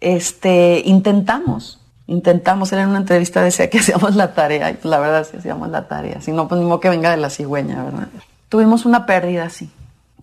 este, 0.00 0.82
intentamos, 0.84 1.80
intentamos, 2.06 2.72
era 2.72 2.82
en 2.82 2.90
una 2.90 2.98
entrevista 2.98 3.42
decía 3.42 3.70
que 3.70 3.78
hacíamos 3.78 4.16
la 4.16 4.34
tarea, 4.34 4.70
y 4.70 4.74
pues 4.74 4.86
la 4.86 4.98
verdad 4.98 5.26
sí 5.30 5.36
hacíamos 5.36 5.68
la 5.70 5.88
tarea, 5.88 6.20
si 6.20 6.32
no, 6.32 6.48
pues 6.48 6.60
ni 6.60 6.66
modo 6.66 6.80
que 6.80 6.88
venga 6.88 7.10
de 7.10 7.16
la 7.16 7.30
cigüeña, 7.30 7.84
¿verdad? 7.84 8.08
Tuvimos 8.48 8.84
una 8.84 9.06
pérdida, 9.06 9.48
sí, 9.50 9.70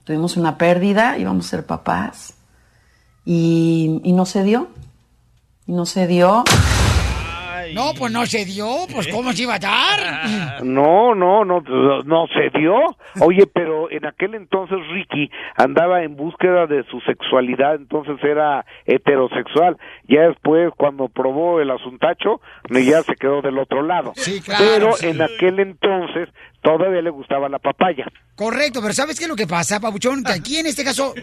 tuvimos 0.04 0.38
una 0.38 0.58
pérdida, 0.58 1.18
íbamos 1.18 1.48
a 1.48 1.50
ser 1.50 1.66
papás, 1.66 2.34
y, 3.26 4.02
y 4.04 4.14
no 4.14 4.26
se 4.26 4.44
dio, 4.44 4.70
y 5.66 5.74
no 5.74 5.86
se 5.86 6.08
dio. 6.08 6.44
No, 7.74 7.94
pues 7.98 8.12
no 8.12 8.26
se 8.26 8.46
dio, 8.46 8.68
pues 8.94 9.08
¿cómo 9.08 9.32
se 9.34 9.44
iba 9.44 9.56
a 9.56 9.60
dar? 9.60 9.98
No, 10.64 11.14
no, 11.14 11.46
no, 11.46 11.62
no 11.62 12.28
se 12.28 12.50
dio. 12.58 12.74
Oye, 13.22 13.46
pero 13.48 13.92
en 13.92 14.06
aquel 14.06 14.34
entonces 14.36 14.78
Ricky 14.92 15.30
andaba 15.56 16.04
en 16.04 16.16
búsqueda 16.16 16.66
de 16.68 16.84
su 16.86 17.00
sexualidad, 17.02 17.76
entonces 17.76 18.18
era 18.24 18.66
heterosexual. 18.86 19.78
Ya 20.08 20.28
después, 20.28 20.72
cuando 20.78 21.10
probó 21.10 21.62
el 21.62 21.70
asuntacho, 21.72 22.42
ya 22.72 23.04
se 23.04 23.16
quedó 23.16 23.42
del 23.42 23.58
otro 23.60 23.84
lado. 23.84 24.14
Sí, 24.16 24.42
claro, 24.42 24.66
Pero 24.66 24.94
sí. 24.94 25.08
en 25.08 25.22
aquel 25.22 25.60
entonces 25.60 26.30
todavía 26.62 27.02
le 27.02 27.10
gustaba 27.10 27.48
la 27.50 27.60
papaya. 27.60 28.06
Correcto, 28.36 28.82
pero 28.82 28.94
¿sabes 28.94 29.18
qué 29.18 29.24
es 29.26 29.30
lo 29.30 29.36
que 29.36 29.48
pasa, 29.48 29.80
Pabuchón? 29.80 30.24
Que 30.24 30.34
aquí 30.34 30.58
en 30.58 30.68
este 30.68 30.84
caso, 30.84 31.14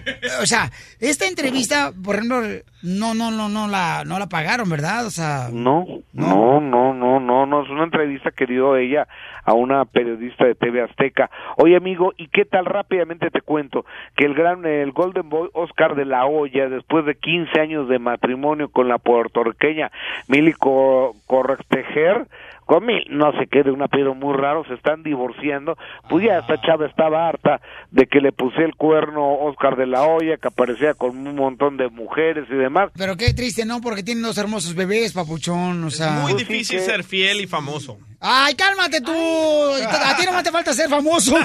o 0.42 0.46
sea, 0.46 0.70
esta 0.98 1.26
entrevista, 1.26 1.92
por 2.04 2.16
ejemplo, 2.16 2.40
no, 2.82 3.14
no, 3.14 3.30
no, 3.30 3.48
no 3.48 3.68
la, 3.68 4.02
no 4.04 4.18
la 4.18 4.28
pagaron, 4.28 4.68
¿verdad? 4.68 5.06
O 5.06 5.10
sea, 5.10 5.48
No, 5.52 5.86
no, 6.12 6.60
no, 6.60 6.92
no, 6.92 7.20
no, 7.20 7.46
no, 7.46 7.62
es 7.62 7.70
una 7.70 7.84
entrevista 7.84 8.32
que 8.32 8.46
dio 8.46 8.76
ella 8.76 9.06
a 9.44 9.52
una 9.52 9.84
periodista 9.84 10.44
de 10.44 10.54
TV 10.56 10.82
Azteca. 10.82 11.30
Oye, 11.56 11.76
amigo, 11.76 12.12
¿y 12.16 12.26
qué 12.28 12.44
tal 12.46 12.64
rápidamente 12.64 13.30
te 13.30 13.42
cuento 13.42 13.84
que 14.16 14.24
el 14.24 14.34
gran, 14.34 14.64
el 14.66 14.90
Golden 14.90 15.28
Boy 15.28 15.50
Oscar 15.52 15.94
de 15.94 16.06
la 16.06 16.26
Hoya, 16.26 16.68
después 16.68 17.04
de 17.06 17.14
15 17.16 17.60
años 17.60 17.88
de 17.88 17.98
matrimonio 18.00 18.70
con 18.70 18.88
la 18.88 18.98
puertorriqueña 18.98 19.92
Mili 20.26 20.52
Co- 20.54 21.14
Correctejer, 21.26 22.26
con 22.66 22.86
Mil, 22.86 23.04
no 23.10 23.32
sé 23.32 23.46
qué, 23.50 23.62
de 23.62 23.70
un 23.70 23.82
apellido 23.82 24.14
muy 24.14 24.34
raro, 24.36 24.64
se 24.66 24.74
están 24.74 25.02
divorciando, 25.02 25.76
pues 26.08 26.24
ya 26.24 26.38
esta 26.38 26.60
chava 26.60 26.86
estaba 26.86 27.28
harta 27.28 27.60
de 27.90 28.06
que 28.06 28.20
le 28.20 28.32
puse 28.32 28.62
el 28.62 28.74
cuerno 28.74 29.34
Oscar 29.34 29.76
de 29.76 29.86
la 29.86 30.02
Hoya, 30.04 30.36
que 30.38 30.48
aparecía 30.48 30.94
con 30.94 31.26
un 31.26 31.36
montón 31.36 31.76
de 31.76 31.88
mujeres 31.88 32.46
y 32.50 32.54
demás. 32.54 32.90
pero 32.96 33.16
qué 33.16 33.34
triste, 33.34 33.64
¿no? 33.64 33.80
Porque 33.80 34.02
tienen 34.02 34.22
dos 34.24 34.38
hermosos 34.38 34.74
bebés, 34.74 35.12
Papuchón, 35.12 35.84
o 35.84 35.90
sea... 35.90 36.10
Muy 36.22 36.34
difícil 36.34 36.80
ser 36.80 37.04
fiel 37.04 37.40
y 37.40 37.46
famoso. 37.46 37.98
¡Ay, 38.20 38.54
cálmate 38.54 39.00
tú! 39.00 39.12
A 39.12 40.16
ti 40.16 40.24
no 40.24 40.42
te 40.42 40.50
falta 40.50 40.72
ser 40.72 40.88
famoso. 40.88 41.36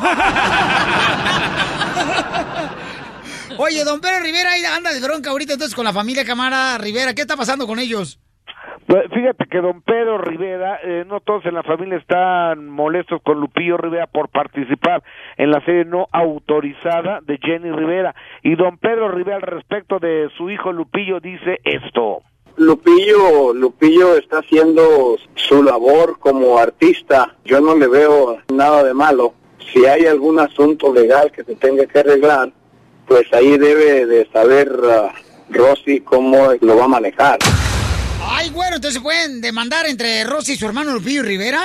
Oye, 3.58 3.84
don 3.84 4.00
Pedro 4.00 4.22
Rivera 4.22 4.52
ahí 4.52 4.64
anda 4.64 4.94
de 4.94 5.02
bronca 5.02 5.32
ahorita 5.32 5.54
entonces 5.54 5.76
con 5.76 5.84
la 5.84 5.92
familia 5.92 6.24
Camara 6.24 6.78
Rivera. 6.78 7.14
¿Qué 7.14 7.22
está 7.22 7.36
pasando 7.36 7.68
con 7.68 7.80
ellos? 7.80 8.20
Pues, 8.90 9.06
Fíjate 9.14 9.46
que 9.46 9.62
don 9.62 9.84
Pedro 9.84 10.18
Rivera, 10.18 10.80
eh, 10.84 11.06
no 11.08 11.20
todos 11.20 11.46
en 11.46 11.54
la 11.54 11.62
familia 11.62 12.00
están 12.00 12.68
molestos 12.68 13.22
con 13.22 13.40
Lupillo 13.40 13.78
Rivera 13.78 14.08
por 14.08 14.30
participar 14.30 15.04
en 15.38 15.52
la 15.52 15.64
serie 15.64 15.86
no 15.86 16.08
autorizada 16.12 17.20
de 17.22 17.38
Jenny 17.38 17.70
Rivera. 17.70 18.16
Y 18.42 18.56
don 18.56 18.80
Pedro 18.80 19.12
Rivera 19.12 19.36
al 19.36 19.44
respecto 19.44 20.00
de 20.00 20.30
su 20.36 20.50
hijo 20.50 20.72
Lupillo 20.72 21.20
dice 21.20 21.60
esto. 21.66 22.24
Lupillo, 22.58 23.54
Lupillo 23.54 24.18
está 24.18 24.40
haciendo 24.40 25.18
su 25.36 25.62
labor 25.62 26.18
como 26.18 26.58
artista. 26.58 27.36
Yo 27.46 27.62
no 27.62 27.76
le 27.76 27.88
veo 27.88 28.40
nada 28.52 28.84
de 28.84 28.96
malo. 28.96 29.36
Si 29.72 29.86
hay 29.86 30.08
algún 30.08 30.40
asunto 30.40 30.92
legal 30.92 31.32
que 31.32 31.44
se 31.44 31.56
tenga 31.56 31.86
que 31.86 32.00
arreglar, 32.00 32.50
pues 33.08 33.32
ahí 33.34 33.56
debe 33.60 34.08
de 34.08 34.26
saber 34.32 34.68
ah, 34.84 35.14
Rosy 35.52 36.00
cómo 36.00 36.54
lo 36.60 36.76
va 36.76 36.86
a 36.86 36.88
manejar. 36.88 37.38
Ay, 38.32 38.50
güero, 38.50 38.76
entonces 38.76 39.02
pueden 39.02 39.42
demandar 39.42 39.86
entre 39.88 40.24
Rosy 40.24 40.54
y 40.54 40.58
su 40.58 40.66
hermano 40.66 40.94
Lupillo 40.94 41.24
Rivera. 41.24 41.62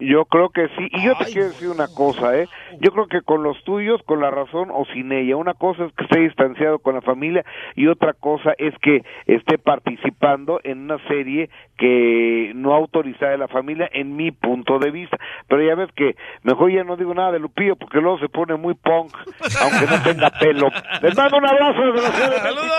Yo 0.00 0.26
creo 0.26 0.50
que 0.50 0.68
sí. 0.76 0.88
Y 0.92 1.04
yo 1.04 1.16
te 1.16 1.24
quiero 1.26 1.48
decir 1.48 1.68
una 1.68 1.88
cosa, 1.88 2.36
¿eh? 2.36 2.48
Yo 2.80 2.92
creo 2.92 3.08
que 3.08 3.20
con 3.22 3.42
los 3.42 3.62
tuyos, 3.64 4.00
con 4.06 4.20
la 4.20 4.30
razón 4.30 4.68
o 4.72 4.84
sin 4.92 5.10
ella. 5.10 5.36
Una 5.36 5.54
cosa 5.54 5.84
es 5.84 5.92
que 5.94 6.04
esté 6.04 6.20
distanciado 6.20 6.78
con 6.78 6.94
la 6.94 7.00
familia 7.00 7.44
y 7.74 7.88
otra 7.88 8.12
cosa 8.12 8.52
es 8.58 8.74
que 8.80 9.02
esté 9.26 9.58
participando 9.58 10.60
en 10.62 10.78
una 10.82 10.98
serie 11.08 11.50
que 11.76 12.52
no 12.54 12.74
autorizada 12.74 13.32
de 13.32 13.38
la 13.38 13.48
familia, 13.48 13.88
en 13.92 14.14
mi 14.14 14.30
punto 14.30 14.78
de 14.78 14.90
vista. 14.90 15.16
Pero 15.48 15.66
ya 15.66 15.74
ves 15.74 15.90
que 15.96 16.14
mejor 16.42 16.72
ya 16.72 16.84
no 16.84 16.96
digo 16.96 17.12
nada 17.14 17.32
de 17.32 17.40
Lupillo 17.40 17.76
porque 17.76 17.98
luego 17.98 18.18
se 18.18 18.28
pone 18.28 18.56
muy 18.56 18.74
punk, 18.74 19.12
aunque 19.60 19.86
no 19.86 20.02
tenga 20.02 20.30
pelo. 20.30 20.68
Les 21.02 21.16
mando 21.16 21.38
un 21.38 21.46
abrazo 21.46 21.80
desde 21.92 22.02
la 22.02 22.14
Ciudad 22.14 22.30
de 22.30 22.54
México. 22.54 22.74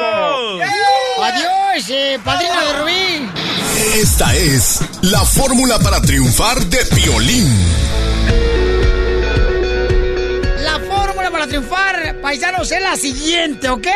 Adiós, 1.21 1.89
eh, 1.89 2.17
padrino 2.23 2.61
de 2.61 2.79
Rubí. 2.79 3.49
Esta 3.95 4.35
es 4.35 4.81
la 5.03 5.19
fórmula 5.19 5.79
para 5.79 6.01
triunfar 6.01 6.57
de 6.59 6.79
Piolín. 7.09 7.47
La 10.61 10.79
fórmula 10.79 11.31
para 11.31 11.47
triunfar, 11.47 12.21
paisanos, 12.21 12.71
es 12.71 12.83
la 12.83 12.95
siguiente, 12.95 13.67
¿ok? 13.67 13.87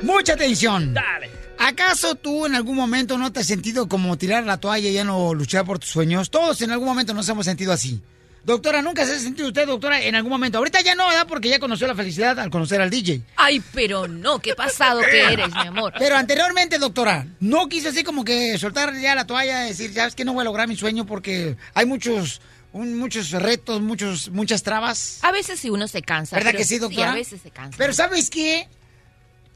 Mucha 0.00 0.32
atención. 0.32 0.94
Dale. 0.94 1.30
¿Acaso 1.58 2.14
tú 2.14 2.46
en 2.46 2.54
algún 2.54 2.76
momento 2.76 3.18
no 3.18 3.30
te 3.30 3.40
has 3.40 3.46
sentido 3.46 3.86
como 3.86 4.16
tirar 4.16 4.44
la 4.44 4.56
toalla 4.56 4.88
y 4.88 4.94
ya 4.94 5.04
no 5.04 5.34
luchar 5.34 5.66
por 5.66 5.78
tus 5.78 5.90
sueños? 5.90 6.30
Todos 6.30 6.62
en 6.62 6.70
algún 6.70 6.88
momento 6.88 7.12
nos 7.12 7.28
hemos 7.28 7.44
sentido 7.44 7.70
así. 7.70 8.00
Doctora, 8.44 8.82
¿nunca 8.82 9.06
se 9.06 9.12
ha 9.14 9.18
sentido 9.18 9.48
usted, 9.48 9.66
doctora, 9.66 10.02
en 10.02 10.14
algún 10.14 10.30
momento? 10.30 10.58
Ahorita 10.58 10.82
ya 10.82 10.94
no, 10.94 11.08
¿verdad? 11.08 11.26
Porque 11.26 11.48
ya 11.48 11.58
conoció 11.58 11.86
la 11.86 11.94
felicidad 11.94 12.38
al 12.38 12.50
conocer 12.50 12.78
al 12.78 12.90
DJ. 12.90 13.22
Ay, 13.36 13.62
pero 13.72 14.06
no, 14.06 14.38
qué 14.38 14.54
pasado 14.54 15.00
que 15.00 15.20
eres, 15.32 15.48
mi 15.48 15.66
amor. 15.66 15.94
Pero 15.98 16.16
anteriormente, 16.16 16.78
doctora, 16.78 17.26
¿no 17.40 17.70
quiso 17.70 17.88
así 17.88 18.04
como 18.04 18.22
que 18.22 18.58
soltar 18.58 18.94
ya 19.00 19.14
la 19.14 19.26
toalla 19.26 19.64
y 19.64 19.68
decir, 19.68 19.92
ya 19.92 20.04
es 20.04 20.14
que 20.14 20.26
no 20.26 20.34
voy 20.34 20.42
a 20.42 20.44
lograr 20.44 20.68
mi 20.68 20.76
sueño 20.76 21.06
porque 21.06 21.56
hay 21.72 21.86
muchos, 21.86 22.42
un- 22.74 22.98
muchos 22.98 23.30
retos, 23.30 23.80
muchos, 23.80 24.28
muchas 24.30 24.62
trabas? 24.62 25.18
A 25.22 25.32
veces 25.32 25.58
sí 25.60 25.70
uno 25.70 25.88
se 25.88 26.02
cansa. 26.02 26.36
¿Verdad 26.36 26.50
pero 26.50 26.58
que 26.58 26.64
sí, 26.66 26.78
doctora? 26.78 27.12
a 27.12 27.14
veces 27.14 27.40
se 27.40 27.50
cansa. 27.50 27.78
Pero 27.78 27.92
¿sabes 27.94 28.28
qué? 28.28 28.68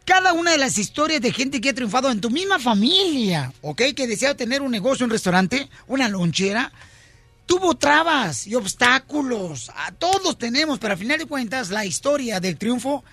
Cada 0.06 0.32
una 0.32 0.52
de 0.52 0.58
las 0.58 0.78
historias 0.78 1.20
de 1.20 1.32
gente 1.32 1.60
que 1.60 1.68
ha 1.68 1.74
triunfado 1.74 2.10
en 2.10 2.20
tu 2.22 2.30
misma 2.30 2.58
familia, 2.58 3.52
¿ok? 3.60 3.82
Que 3.94 4.06
desea 4.06 4.34
tener 4.34 4.62
un 4.62 4.70
negocio, 4.70 5.04
un 5.04 5.10
restaurante, 5.10 5.68
una 5.86 6.08
lonchera, 6.08 6.72
tuvo 7.44 7.76
trabas 7.76 8.46
y 8.46 8.54
obstáculos. 8.54 9.70
A 9.76 9.92
todos 9.92 10.38
tenemos, 10.38 10.78
pero 10.78 10.92
al 10.94 10.98
final 10.98 11.18
de 11.18 11.26
cuentas 11.26 11.68
la 11.70 11.84
historia 11.84 12.40
del 12.40 12.56
triunfo 12.56 13.04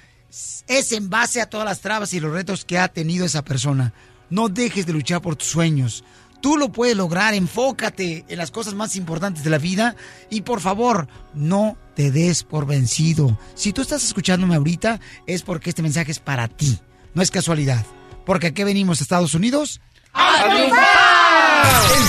es 0.67 0.91
en 0.93 1.09
base 1.09 1.41
a 1.41 1.49
todas 1.49 1.65
las 1.65 1.81
trabas 1.81 2.13
y 2.13 2.19
los 2.21 2.31
retos 2.31 2.63
que 2.63 2.77
ha 2.79 2.87
tenido 2.87 3.25
esa 3.25 3.43
persona. 3.43 3.91
No 4.29 4.47
dejes 4.49 4.85
de 4.85 4.93
luchar 4.93 5.21
por 5.21 5.35
tus 5.35 5.49
sueños. 5.49 6.03
Tú 6.45 6.57
lo 6.57 6.71
puedes 6.71 6.95
lograr, 6.95 7.33
enfócate 7.33 8.23
en 8.27 8.37
las 8.37 8.51
cosas 8.51 8.75
más 8.75 8.95
importantes 8.95 9.43
de 9.43 9.49
la 9.49 9.57
vida 9.57 9.95
y 10.29 10.41
por 10.41 10.61
favor, 10.61 11.07
no 11.33 11.75
te 11.95 12.11
des 12.11 12.43
por 12.43 12.67
vencido. 12.67 13.39
Si 13.55 13.73
tú 13.73 13.81
estás 13.81 14.03
escuchándome 14.03 14.53
ahorita 14.53 14.99
es 15.25 15.41
porque 15.41 15.71
este 15.71 15.81
mensaje 15.81 16.11
es 16.11 16.19
para 16.19 16.47
ti, 16.47 16.77
no 17.15 17.23
es 17.23 17.31
casualidad. 17.31 17.83
Porque 18.27 18.45
aquí 18.45 18.63
venimos 18.63 18.99
a 18.99 19.03
Estados 19.05 19.33
Unidos 19.33 19.81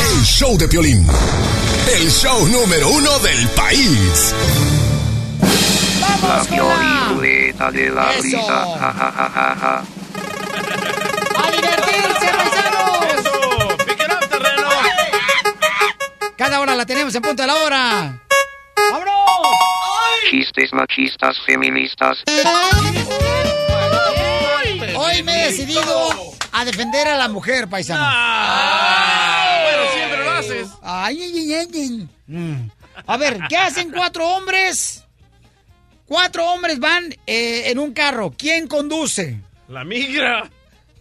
El 0.04 0.22
show 0.26 0.58
de 0.58 0.68
Piolín. 0.68 1.06
El 1.98 2.10
show 2.10 2.46
número 2.48 2.90
uno 2.90 3.18
del 3.20 3.48
país. 3.56 4.34
La 6.22 6.44
Piolín 6.44 7.72
de 7.72 7.90
la 7.90 8.12
Eso. 8.12 8.22
risa. 8.22 8.42
Ja, 8.42 8.92
ja, 8.92 9.56
ja, 9.58 9.84
hora 16.66 16.76
la 16.76 16.86
tenemos 16.86 17.14
en 17.14 17.22
punto 17.22 17.42
de 17.42 17.46
la 17.46 17.54
hora. 17.54 18.18
Chistes 20.30 20.72
machistas 20.72 21.36
feministas. 21.46 22.18
Hoy 24.96 25.22
me 25.22 25.42
he 25.42 25.46
decidido 25.46 26.10
a 26.50 26.64
defender 26.64 27.06
a 27.06 27.16
la 27.16 27.28
mujer, 27.28 27.68
paisano. 27.68 28.04
Bueno, 29.62 29.92
siempre 29.94 30.24
lo 30.24 30.30
haces. 30.32 30.68
Ay, 30.82 31.22
ay, 31.22 31.54
ay, 31.54 32.08
ay. 32.28 32.70
A 33.06 33.16
ver, 33.16 33.38
¿qué 33.48 33.56
hacen 33.56 33.92
cuatro 33.92 34.26
hombres? 34.28 35.04
Cuatro 36.06 36.46
hombres 36.46 36.80
van 36.80 37.14
eh, 37.26 37.70
en 37.70 37.78
un 37.78 37.92
carro. 37.92 38.34
¿Quién 38.36 38.66
conduce? 38.66 39.40
La 39.68 39.84
migra. 39.84 40.50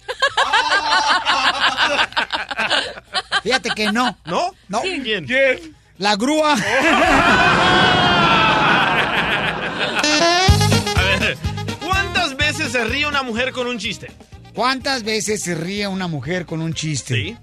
Fíjate 3.43 3.70
que 3.76 3.91
no. 3.91 4.18
¿No? 4.26 4.51
No. 4.68 4.82
¿Quién? 4.82 5.28
La 5.97 6.16
grúa. 6.16 6.53
A 6.53 6.56
ver, 11.03 11.38
¿cuántas 11.84 12.36
veces 12.36 12.72
se 12.72 12.84
ríe 12.86 13.08
una 13.08 13.24
mujer 13.24 13.51
con 13.51 13.68
un 13.68 13.78
chiste? 13.78 14.12
¿Cuántas 14.53 15.03
veces 15.03 15.43
se 15.43 15.56
ríe 15.56 15.88
una 15.88 16.08
mujer 16.08 16.45
con 16.45 16.62
un 16.62 16.74
chiste? 16.74 17.16
Sí. 17.16 17.38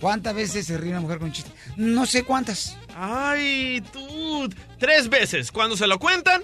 ¿Cuántas 0.00 0.34
veces 0.34 0.66
se 0.66 0.76
ríe 0.76 0.90
una 0.90 1.00
mujer 1.00 1.18
con 1.18 1.28
un 1.28 1.32
chiste? 1.32 1.50
No 1.76 2.06
sé 2.06 2.24
cuántas. 2.24 2.76
Ay, 2.94 3.82
tú. 3.92 4.48
Tres 4.78 5.08
veces. 5.08 5.52
Cuando 5.52 5.76
se 5.76 5.86
lo 5.86 5.98
cuentan, 5.98 6.42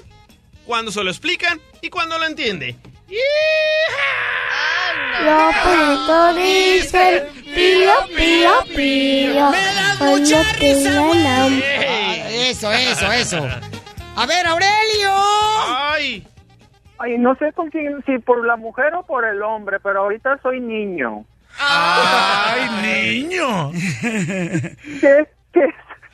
cuando 0.66 0.90
se 0.90 1.04
lo 1.04 1.10
explican 1.10 1.60
y 1.80 1.90
cuando 1.90 2.18
lo 2.18 2.26
entiende. 2.26 2.76
Los 5.24 5.54
perritos 5.64 6.36
dicen 6.36 7.22
pío, 7.54 7.92
pío, 8.16 8.50
pío. 8.74 9.50
Me 9.50 9.64
das 9.74 10.00
mucha 10.00 10.42
risa, 10.58 10.90
llaman. 10.90 11.62
Ah, 11.78 12.14
Eso, 12.30 12.72
eso, 12.72 13.12
eso. 13.12 13.36
A 14.16 14.26
ver, 14.26 14.46
Aurelio. 14.46 15.10
Ay. 15.68 16.26
Ay, 16.98 17.18
no 17.18 17.34
sé 17.36 17.52
con 17.52 17.68
quién, 17.70 18.02
si 18.06 18.18
por 18.18 18.44
la 18.46 18.56
mujer 18.56 18.94
o 18.94 19.02
por 19.04 19.24
el 19.24 19.42
hombre, 19.42 19.80
pero 19.80 20.00
ahorita 20.00 20.38
soy 20.42 20.60
niño. 20.60 21.24
¡Ay, 21.58 22.68
niño! 22.82 23.72
¿Qué, 25.00 25.26
qué, 25.52 25.66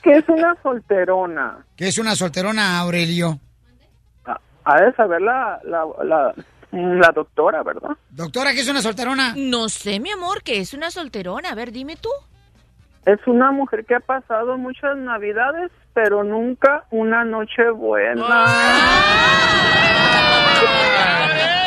qué 0.02 0.12
es 0.12 0.28
una 0.28 0.56
solterona? 0.62 1.58
¿Qué 1.76 1.88
es 1.88 1.98
una 1.98 2.16
solterona, 2.16 2.78
Aurelio? 2.80 3.38
Ha 4.64 4.80
de 4.80 4.92
saber 4.94 5.20
la, 5.22 5.60
la, 5.64 5.84
la, 6.04 6.34
la 6.72 7.10
doctora, 7.14 7.62
¿verdad? 7.62 7.90
Doctora, 8.10 8.52
¿qué 8.52 8.60
es 8.60 8.68
una 8.68 8.82
solterona? 8.82 9.32
No 9.36 9.68
sé, 9.68 10.00
mi 10.00 10.10
amor, 10.10 10.42
que 10.42 10.58
es 10.60 10.74
una 10.74 10.90
solterona. 10.90 11.50
A 11.50 11.54
ver, 11.54 11.72
dime 11.72 11.96
tú. 11.96 12.10
Es 13.06 13.18
una 13.26 13.50
mujer 13.52 13.86
que 13.86 13.94
ha 13.94 14.00
pasado 14.00 14.58
muchas 14.58 14.96
navidades, 14.98 15.70
pero 15.94 16.24
nunca 16.24 16.84
una 16.90 17.24
noche 17.24 17.70
buena. 17.70 18.44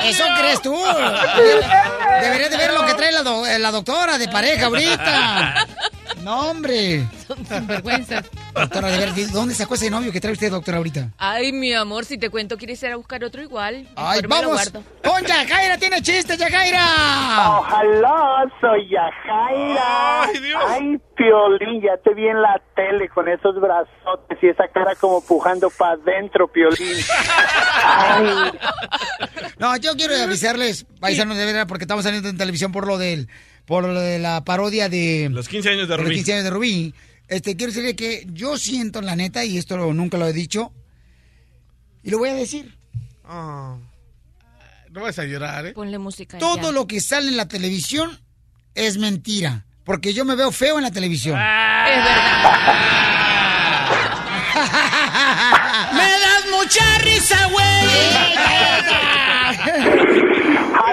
¿Eso 0.06 0.24
crees 0.40 0.62
tú? 0.62 0.72
De- 0.74 2.22
Deberías 2.22 2.52
de 2.52 2.58
ver 2.58 2.74
lo 2.74 2.86
que 2.86 2.94
trae 2.94 3.12
la, 3.12 3.24
do- 3.24 3.46
eh, 3.46 3.58
la 3.60 3.72
doctora 3.72 4.18
de 4.18 4.28
pareja 4.28 4.66
ahorita. 4.66 5.54
No, 6.24 6.50
hombre. 6.52 7.04
Son 7.28 7.68
vergüenzas. 7.68 8.30
Doctora, 8.54 8.90
de 8.90 8.98
ver, 8.98 9.14
¿de 9.14 9.26
¿dónde 9.28 9.54
sacó 9.56 9.76
ese 9.76 9.90
novio 9.90 10.12
que 10.12 10.20
trae 10.22 10.34
usted, 10.34 10.52
doctora, 10.52 10.78
ahorita? 10.78 11.10
Ay, 11.18 11.52
mi 11.52 11.74
amor, 11.74 12.06
si 12.06 12.18
te 12.18 12.30
cuento, 12.30 12.58
quieres 12.58 12.82
ir 12.84 12.90
a 12.92 12.96
buscar 12.96 13.24
otro 13.24 13.42
igual. 13.42 13.88
Ay, 13.96 14.22
vamos. 14.28 14.52
guardo. 14.54 14.84
Con 15.04 15.24
Yajaira, 15.26 15.78
tiene 15.78 16.02
chiste, 16.02 16.38
Yajaira. 16.38 16.86
Ojalá, 17.60 18.46
soy 18.60 18.88
Yajaira. 18.90 20.24
Ay, 20.68 21.00
Piolín, 21.16 21.82
ya 21.82 21.98
te 22.04 22.14
vi 22.14 22.28
en 22.28 22.42
la 22.42 22.62
tele 22.76 23.08
con 23.10 23.28
esos 23.28 23.60
brazotes 23.60 24.38
y 24.42 24.48
esa 24.48 24.68
cara 24.68 24.96
como 24.96 25.22
pujando 25.26 25.70
para 25.72 25.94
adentro, 25.94 26.48
Piolín. 26.48 26.98
Ay, 27.84 28.52
No, 29.58 29.76
yo 29.78 29.96
quiero 29.96 30.16
avisarles, 30.22 30.86
paisanos 31.00 31.38
de 31.38 31.46
verdad, 31.46 31.68
porque 31.68 31.84
estamos 31.86 32.04
saliendo 32.04 32.30
en 32.30 32.38
televisión 32.38 32.72
por 32.72 32.88
lo 32.88 32.98
del, 32.98 33.28
por 33.66 33.84
lo 33.86 34.00
de 34.00 34.20
la 34.20 34.44
parodia 34.44 34.90
de 34.90 35.30
Los 35.32 35.48
15 35.48 35.70
años 35.70 35.88
de 35.88 35.94
de 35.94 35.98
los 35.98 36.06
Rubí. 36.06 36.16
15 36.16 36.34
años 36.34 36.44
de 36.46 36.50
Rubí. 36.50 36.94
Este, 37.28 37.56
quiero 37.56 37.72
decirle 37.72 37.96
que 37.96 38.26
yo 38.34 38.58
siento, 38.58 39.02
la 39.02 39.16
neta, 39.16 39.46
y 39.46 39.58
esto 39.58 39.78
lo- 39.78 39.94
nunca 39.94 40.18
lo 40.18 40.28
he 40.28 40.34
dicho, 40.34 40.74
y 42.04 42.10
lo 42.10 42.18
voy 42.18 42.30
a 42.30 42.34
decir. 42.36 42.76
Ah. 43.24 43.78
No 44.92 45.02
vas 45.02 45.18
a 45.20 45.24
llorar, 45.24 45.68
¿eh? 45.68 45.72
Ponle 45.74 45.98
música. 45.98 46.38
Todo 46.38 46.74
lo 46.74 46.86
que 46.88 47.00
sale 47.00 47.30
en 47.30 47.38
la 47.38 47.48
televisión 47.48 48.20
es 48.76 48.98
mentira, 48.98 49.66
porque 49.86 50.14
yo 50.14 50.26
me 50.26 50.36
veo 50.36 50.52
feo 50.52 50.76
en 50.78 50.84
la 50.84 50.92
televisión. 50.92 51.40
Es 51.40 52.04
verdad. 52.04 52.68
¡Me 55.94 56.12
das 56.12 56.46
mucha 56.52 56.98
risa, 57.00 57.48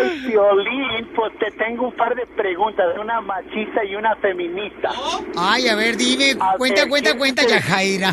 Ay, 0.01 0.25
Piolín, 0.27 1.09
pues 1.15 1.33
te 1.39 1.51
tengo 1.53 1.89
un 1.89 1.93
par 1.97 2.15
de 2.15 2.27
preguntas, 2.27 2.87
una 3.01 3.21
machista 3.21 3.85
y 3.85 3.95
una 3.97 4.15
feminista. 4.17 4.91
Ay, 5.37 5.69
a 5.69 5.75
ver, 5.77 5.97
dime, 5.97 6.33
A 6.41 6.55
cuenta, 6.57 6.83
ver, 6.83 6.89
cuenta, 6.91 7.13
¿qué 7.13 7.19
cuenta, 7.19 7.43
te- 7.43 7.49
Yajaira. 7.51 8.13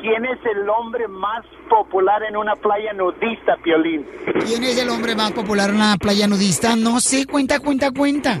quién 0.00 0.24
es 0.24 0.38
el 0.54 0.68
hombre 0.68 1.08
más 1.08 1.44
popular 1.68 2.22
en 2.28 2.36
una 2.36 2.54
playa 2.56 2.92
nudista, 2.92 3.56
Piolín. 3.62 4.06
¿Quién 4.46 4.62
es 4.64 4.78
el 4.78 4.88
hombre 4.90 5.14
más 5.16 5.32
popular 5.32 5.70
en 5.70 5.76
una 5.76 5.96
playa 5.96 6.26
nudista? 6.28 6.76
No 6.76 7.00
sé, 7.00 7.26
cuenta, 7.26 7.58
cuenta, 7.60 7.90
cuenta. 7.90 8.40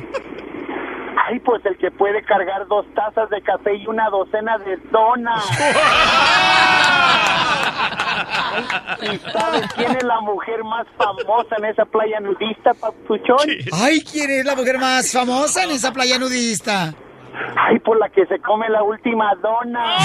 Ay, 1.16 1.40
pues 1.40 1.64
el 1.64 1.76
que 1.78 1.90
puede 1.90 2.22
cargar 2.22 2.66
dos 2.68 2.86
tazas 2.94 3.30
de 3.30 3.40
café 3.42 3.74
y 3.74 3.86
una 3.86 4.08
docena 4.10 4.58
de 4.58 4.76
donas. 4.90 5.42
¿Y 9.02 9.18
sabes 9.30 9.72
quién 9.74 9.96
es 9.96 10.04
la 10.04 10.20
mujer 10.20 10.62
más 10.64 10.86
famosa 10.96 11.56
en 11.58 11.64
esa 11.66 11.84
playa 11.84 12.20
nudista, 12.20 12.72
Papuchón? 12.74 13.48
Ay, 13.72 14.02
¿quién 14.02 14.30
es 14.30 14.44
la 14.44 14.54
mujer 14.54 14.78
más 14.78 15.12
famosa 15.12 15.64
en 15.64 15.70
esa 15.70 15.92
playa 15.92 16.18
nudista? 16.18 16.94
Ay, 17.56 17.78
por 17.80 17.98
la 17.98 18.08
que 18.08 18.26
se 18.26 18.38
come 18.40 18.68
la 18.68 18.82
última 18.82 19.34
dona. 19.36 19.96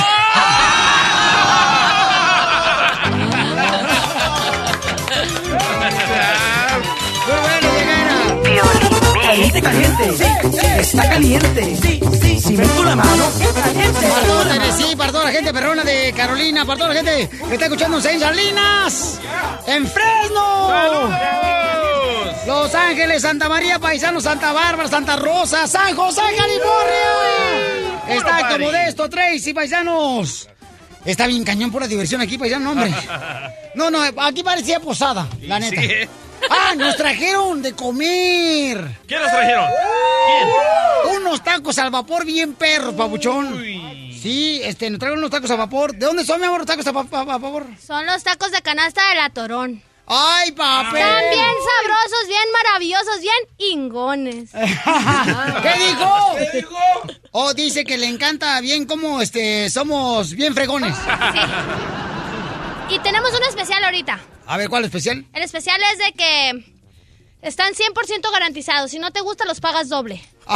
Caliente, 9.32 9.62
caliente. 9.62 10.10
Está 10.82 11.10
caliente. 11.10 11.78
Si 12.38 12.54
ves 12.58 12.76
tú 12.76 12.84
la 12.84 12.98
mano, 12.98 13.30
Para 14.10 14.24
toda 14.24 14.44
Tennessee, 14.52 14.96
para 14.98 15.12
toda 15.14 15.24
la 15.24 15.32
gente 15.32 15.54
perrona 15.54 15.86
de 15.86 16.12
Carolina, 16.12 16.66
para 16.66 16.78
toda 16.78 16.90
la 16.90 16.96
gente 16.96 17.30
que 17.48 17.54
está 17.54 17.68
escuchando 17.68 18.06
en 18.06 18.20
Salinas, 18.20 19.22
en 19.68 19.88
Fresno, 19.88 21.10
Los 22.46 22.76
Ángeles, 22.76 23.22
Santa 23.22 23.48
María, 23.48 23.80
Paisano, 23.80 24.20
Santa 24.20 24.52
Bárbara, 24.52 24.90
Santa 24.90 25.16
Rosa, 25.16 25.66
San 25.66 25.96
José, 25.96 26.24
California. 26.38 28.04
Está 28.10 28.36
Acto 28.36 28.60
Modesto, 28.60 29.10
Tracy, 29.10 29.54
Paisanos. 29.54 30.50
Está 31.06 31.28
bien 31.28 31.44
cañón 31.44 31.72
por 31.72 31.82
la 31.82 31.88
diversión 31.88 32.22
aquí, 32.22 32.38
paisano, 32.38 32.72
hombre. 32.72 32.94
No, 33.74 33.90
no, 33.90 34.02
aquí 34.18 34.44
parecía 34.44 34.80
posada, 34.82 35.28
la 35.44 35.60
neta. 35.60 35.82
sí. 35.82 35.88
Ah, 36.50 36.74
nos 36.76 36.98
trajeron 36.98 37.62
de 37.62 37.74
comer. 37.74 38.98
¿Qué 39.08 39.16
nos 39.16 39.30
trajeron? 39.30 39.70
Unos 41.18 41.44
tacos 41.44 41.78
al 41.78 41.92
vapor 41.92 42.26
bien 42.26 42.54
perros, 42.56 42.96
pabuchón. 42.96 43.62
Sí, 44.20 44.60
este, 44.64 44.90
nos 44.90 45.00
trajeron 45.00 45.20
unos 45.20 45.30
tacos 45.32 45.52
al 45.52 45.58
vapor. 45.58 45.94
¿De 45.96 46.06
dónde 46.06 46.26
son, 46.26 46.40
mi 46.42 46.48
amor, 46.48 46.60
los 46.60 46.68
tacos 46.68 46.88
a, 46.88 46.92
va- 46.92 47.06
a- 47.12 47.20
a 47.22 47.38
vapor? 47.38 47.68
Son 47.86 48.06
los 48.08 48.24
tacos 48.24 48.52
de 48.52 48.62
canasta 48.64 49.08
de 49.10 49.16
la 49.16 49.30
Torón. 49.30 49.84
¡Ay, 50.14 50.52
papel! 50.52 51.02
Están 51.02 51.30
bien 51.32 51.56
sabrosos, 51.72 52.28
bien 52.28 52.44
maravillosos, 52.52 53.22
bien 53.22 53.72
ingones. 53.72 54.50
¿Qué 55.62 55.86
dijo? 55.86 56.36
¿Qué 56.38 56.58
dijo? 56.58 56.78
Oh, 57.32 57.54
dice 57.54 57.86
que 57.86 57.98
le 57.98 58.08
encanta 58.08 58.60
bien 58.60 58.86
cómo 58.86 59.22
este, 59.22 59.70
somos 59.70 60.34
bien 60.34 60.54
fregones. 60.54 60.98
Y 62.90 63.00
tenemos 63.00 63.32
uno 63.32 63.46
especial 63.48 63.82
ahorita. 63.86 64.20
A 64.48 64.58
ver, 64.58 64.68
¿cuál 64.68 64.84
especial? 64.84 65.26
El 65.32 65.44
especial 65.44 65.80
es 65.94 66.00
de 66.00 66.12
que 66.12 66.66
están 67.42 67.74
100% 67.74 68.32
garantizados. 68.34 68.92
Si 68.92 69.00
no 69.00 69.12
te 69.12 69.22
gusta, 69.22 69.46
los 69.46 69.62
pagas 69.62 69.88
doble. 69.88 70.22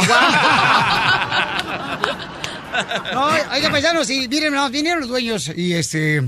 No, 3.12 3.26
oiga, 3.54 3.70
paisanos, 3.70 4.06
sí, 4.06 4.28
miren, 4.28 4.52
no, 4.52 4.68
vinieron 4.68 5.00
los 5.00 5.08
dueños 5.08 5.50
y 5.54 5.72
este. 5.72 6.22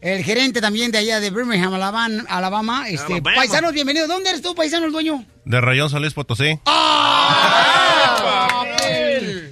El 0.00 0.24
gerente 0.24 0.60
también 0.62 0.90
de 0.90 0.98
allá 0.98 1.20
de 1.20 1.28
Birmingham, 1.30 1.74
Alabama, 1.74 2.24
Alabama 2.28 2.88
este, 2.88 3.12
Alabama. 3.14 3.36
paisanos, 3.36 3.72
bienvenidos. 3.74 4.08
¿Dónde 4.08 4.30
eres 4.30 4.40
tú, 4.40 4.54
paisano, 4.54 4.86
el 4.86 4.92
dueño? 4.92 5.24
De 5.44 5.60
Rayón 5.60 5.90
Solís 5.90 6.14
Potosí. 6.14 6.58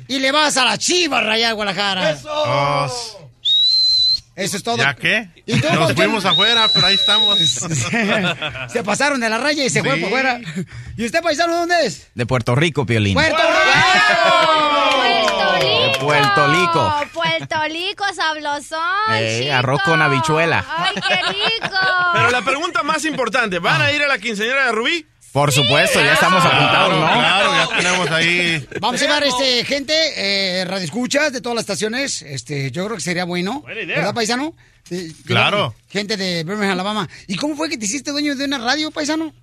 Y 0.08 0.18
le 0.18 0.32
vas 0.32 0.56
a 0.56 0.64
la 0.64 0.78
chiva, 0.78 1.20
Rayar 1.20 1.54
Guadalajara. 1.54 2.10
Eso. 2.12 2.28
Oh, 2.32 2.86
Eso 4.36 4.56
es 4.56 4.62
todo. 4.62 4.78
¿Ya 4.78 4.94
qué? 4.94 5.28
¿Y 5.44 5.60
tú, 5.60 5.68
Nos 5.70 5.92
fuimos 5.92 6.24
afuera, 6.24 6.66
pero 6.72 6.86
ahí 6.86 6.94
estamos. 6.94 7.38
se 8.68 8.82
pasaron 8.82 9.20
de 9.20 9.28
la 9.28 9.36
raya 9.36 9.64
y 9.64 9.68
se 9.68 9.80
fueron 9.80 9.98
Sí. 9.98 10.02
por 10.04 10.10
fuera. 10.12 10.40
¿Y 10.96 11.04
usted, 11.04 11.20
paisano, 11.22 11.56
dónde 11.56 11.74
es? 11.84 12.06
De 12.14 12.24
Puerto 12.24 12.54
Rico, 12.54 12.86
Piolín. 12.86 13.12
¡Puerto 13.14 13.36
Puerto 16.00 16.46
Rico. 16.48 16.94
Puerto 17.12 17.56
Rico, 17.68 18.04
sablosón. 18.14 18.78
Eh, 19.12 19.50
arroz 19.52 19.82
con 19.82 20.00
habichuela. 20.00 20.64
¡Ay, 20.68 20.94
qué 20.94 21.16
rico! 21.32 21.76
Pero 22.14 22.30
la 22.30 22.42
pregunta 22.42 22.82
más 22.82 23.04
importante, 23.04 23.58
¿van 23.58 23.80
a 23.82 23.92
ir 23.92 24.02
a 24.02 24.08
la 24.08 24.18
quinceañera 24.18 24.66
de 24.66 24.72
Rubí? 24.72 25.06
Por 25.32 25.52
supuesto, 25.52 26.00
ya 26.02 26.14
estamos 26.14 26.42
apuntados, 26.44 26.98
¿no? 26.98 27.06
Claro, 27.06 27.52
ya 27.52 27.76
tenemos 27.76 28.10
ahí. 28.10 28.66
Vamos 28.80 29.00
a 29.00 29.04
llevar 29.04 29.22
este 29.24 29.64
gente, 29.64 29.92
eh, 30.16 30.64
radioescuchas 30.64 31.32
de 31.32 31.40
todas 31.42 31.54
las 31.56 31.62
estaciones. 31.64 32.22
Este, 32.22 32.70
yo 32.70 32.86
creo 32.86 32.96
que 32.96 33.02
sería 33.02 33.24
bueno. 33.24 33.60
Buena 33.60 33.82
idea. 33.82 33.96
¿Verdad, 33.98 34.14
paisano? 34.14 34.54
Eh, 34.90 35.12
Claro. 35.26 35.74
Gente 35.90 36.16
de 36.16 36.44
Birmingham, 36.44 36.72
Alabama. 36.72 37.06
¿Y 37.26 37.36
cómo 37.36 37.56
fue 37.56 37.68
que 37.68 37.76
te 37.76 37.84
hiciste 37.84 38.10
dueño 38.10 38.34
de 38.36 38.46
una 38.46 38.56
radio, 38.58 38.90
paisano? 38.90 39.34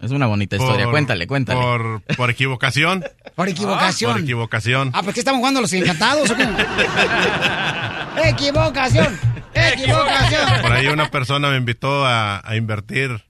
Es 0.00 0.10
una 0.12 0.26
bonita 0.26 0.56
historia. 0.56 0.84
Por- 0.84 0.92
cuéntale, 0.92 1.26
cuéntale. 1.26 1.60
Por, 1.60 2.02
por 2.16 2.30
equivocación. 2.30 3.04
Por 3.34 3.48
equivocación. 3.50 4.12
Por 4.12 4.20
equivocación. 4.22 4.90
Ah, 4.94 5.02
pues 5.02 5.14
que 5.14 5.20
estamos 5.20 5.38
jugando 5.40 5.58
a 5.58 5.62
los 5.62 5.72
encantados 5.72 6.30
o 6.30 6.36
qué? 6.36 6.44
¡Equivocación! 8.24 9.18
¡Equivocación! 9.54 10.62
Por 10.62 10.72
ahí 10.72 10.86
una 10.88 11.10
persona 11.10 11.48
me 11.50 11.56
invitó 11.56 12.04
a, 12.06 12.40
a 12.48 12.56
invertir 12.56 13.22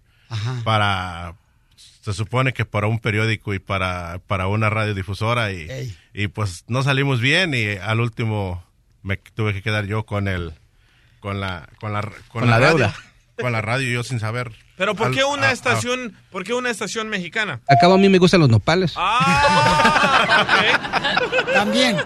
para, 0.65 1.35
se 2.03 2.13
supone 2.13 2.53
que 2.53 2.65
para 2.65 2.87
un 2.87 2.99
periódico 2.99 3.55
y 3.55 3.59
para, 3.59 4.21
para 4.27 4.47
una 4.47 4.71
radiodifusora 4.71 5.53
y, 5.53 5.95
y 6.15 6.29
pues 6.29 6.65
no 6.69 6.83
salimos 6.83 7.21
bien 7.21 7.53
y 7.55 7.67
al 7.77 8.01
último 8.01 8.63
me 9.03 9.17
tuve 9.17 9.53
que 9.55 9.63
quedar 9.63 9.87
yo 9.87 10.05
con 10.05 10.29
el, 10.29 10.53
con 11.21 11.41
la, 11.41 11.69
con 11.81 11.93
la, 11.93 12.03
Con 12.29 12.49
la 12.49 12.59
radio, 12.59 12.77
deuda. 12.77 12.95
Con 13.41 13.53
la 13.53 13.63
radio 13.63 13.91
yo 13.91 14.05
sin 14.05 14.21
saber. 14.21 14.53
Pero 14.77 14.95
¿por 14.95 15.13
qué 15.15 15.25
una 15.25 15.47
a- 15.47 15.51
a- 15.51 15.53
estación, 15.53 16.17
por 16.31 16.45
qué 16.45 16.53
una 16.55 16.71
estación 16.71 17.09
mexicana? 17.09 17.61
Acabo 17.69 17.95
a 17.95 17.99
mí 17.99 18.09
me 18.09 18.19
gustan 18.19 18.41
los 18.41 18.49
nopales. 18.49 18.95
También. 21.53 21.97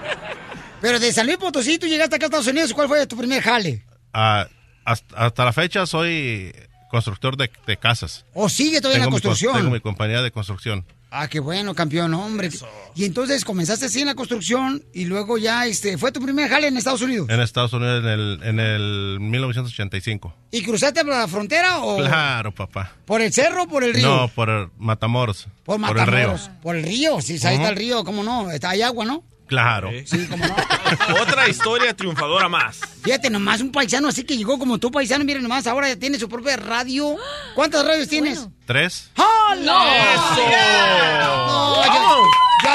Pero 0.81 0.99
de 0.99 1.13
San 1.13 1.27
Luis 1.27 1.39
Potosí, 1.39 1.79
tú 1.79 1.87
llegaste 1.87 2.17
acá 2.17 2.27
a 2.27 2.29
Estados 2.29 2.47
Unidos. 2.47 2.73
¿Cuál 2.75 2.89
fue 2.89 3.07
tu 3.07 3.17
primer 3.17 3.43
jale? 3.43 3.83
Ah, 4.13 4.47
hasta, 4.85 5.17
hasta 5.17 5.45
la 5.45 5.53
fecha 5.53 5.87
soy 5.87 6.55
constructor 6.91 7.37
de, 7.37 7.51
de 7.67 7.77
casas. 7.77 8.25
¿O 8.35 8.49
sigue 8.49 8.81
todavía 8.81 8.99
en 8.99 9.03
la 9.03 9.07
mi 9.07 9.13
construcción? 9.13 9.57
tengo 9.57 9.71
mi 9.71 9.81
compañía 9.81 10.23
de 10.23 10.31
construcción. 10.31 10.85
Ah, 11.17 11.29
qué 11.29 11.39
bueno, 11.39 11.75
campeón, 11.77 12.13
hombre. 12.15 12.51
Y 12.97 13.05
entonces 13.05 13.45
comenzaste 13.45 13.87
así 13.87 14.01
en 14.01 14.07
la 14.07 14.17
construcción 14.17 14.85
y 14.93 15.05
luego 15.05 15.39
ya, 15.39 15.65
este, 15.65 15.97
fue 15.97 16.11
tu 16.11 16.21
primer 16.21 16.49
jale 16.51 16.67
en 16.67 16.77
Estados 16.77 17.03
Unidos. 17.03 17.29
En 17.31 17.41
Estados 17.41 17.73
Unidos 17.73 18.01
en 18.03 18.09
el, 18.11 18.41
en 18.43 18.59
el 18.59 19.19
1985. 19.21 20.35
¿Y 20.51 20.63
cruzaste 20.63 21.05
por 21.05 21.15
la 21.15 21.29
frontera 21.29 21.79
o 21.85 21.99
Claro, 21.99 22.53
papá. 22.53 22.93
por 23.05 23.23
el 23.23 23.33
cerro 23.33 23.63
o 23.63 23.69
por 23.69 23.85
el 23.85 23.95
río? 23.95 24.09
No, 24.09 24.29
por 24.29 24.51
el 24.51 24.69
Matamoros. 24.77 25.47
por 25.65 25.77
el 25.77 25.83
Matamoros. 25.83 26.47
río. 26.47 26.55
Por 26.63 26.75
el 26.77 26.83
río, 26.83 27.21
sí, 27.21 27.35
ahí 27.47 27.55
está 27.57 27.69
el 27.69 27.77
río, 27.77 28.03
¿cómo 28.03 28.25
no? 28.25 28.51
Está, 28.51 28.71
hay 28.71 28.83
agua, 28.83 29.05
¿no? 29.05 29.23
Claro. 29.47 29.91
Sí, 30.07 30.27
cómo 30.29 30.45
no. 30.47 30.57
Otra 31.23 31.49
historia 31.49 31.95
triunfadora 31.95 32.49
más. 32.49 32.81
Fíjate 33.03 33.31
nomás, 33.31 33.61
un 33.61 33.71
paisano 33.71 34.09
así 34.09 34.25
que 34.25 34.37
llegó 34.37 34.59
como 34.59 34.79
tú, 34.79 34.91
paisano, 34.91 35.25
miren 35.25 35.43
nomás, 35.43 35.67
ahora 35.67 35.87
ya 35.89 35.97
tiene 35.97 36.19
su 36.19 36.29
propia 36.29 36.57
radio. 36.57 37.15
¿Cuántas 37.55 37.85
radios 37.87 38.09
tienes? 38.09 38.49
¿Tres? 38.67 39.11
¡Hala! 39.15 40.04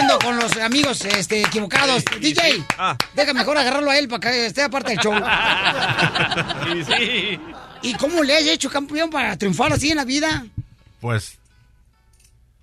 Ando 0.10 0.26
con 0.26 0.38
los 0.38 0.58
amigos 0.58 1.04
este, 1.06 1.42
equivocados. 1.42 2.04
DJ, 2.20 2.64
Ah. 2.78 2.98
deja 3.14 3.34
mejor 3.34 3.58
agarrarlo 3.58 3.92
a 3.92 3.98
él 3.98 4.08
para 4.08 4.32
que 4.32 4.46
esté 4.48 4.64
aparte 4.64 4.92
del 4.92 5.00
show. 5.00 5.14
¿Y 7.82 7.94
cómo 7.94 8.24
le 8.24 8.36
has 8.36 8.46
hecho, 8.46 8.70
campeón, 8.70 9.10
para 9.10 9.38
triunfar 9.38 9.74
así 9.74 9.92
en 9.92 9.98
la 9.98 10.06
vida? 10.06 10.46
Pues 11.00 11.40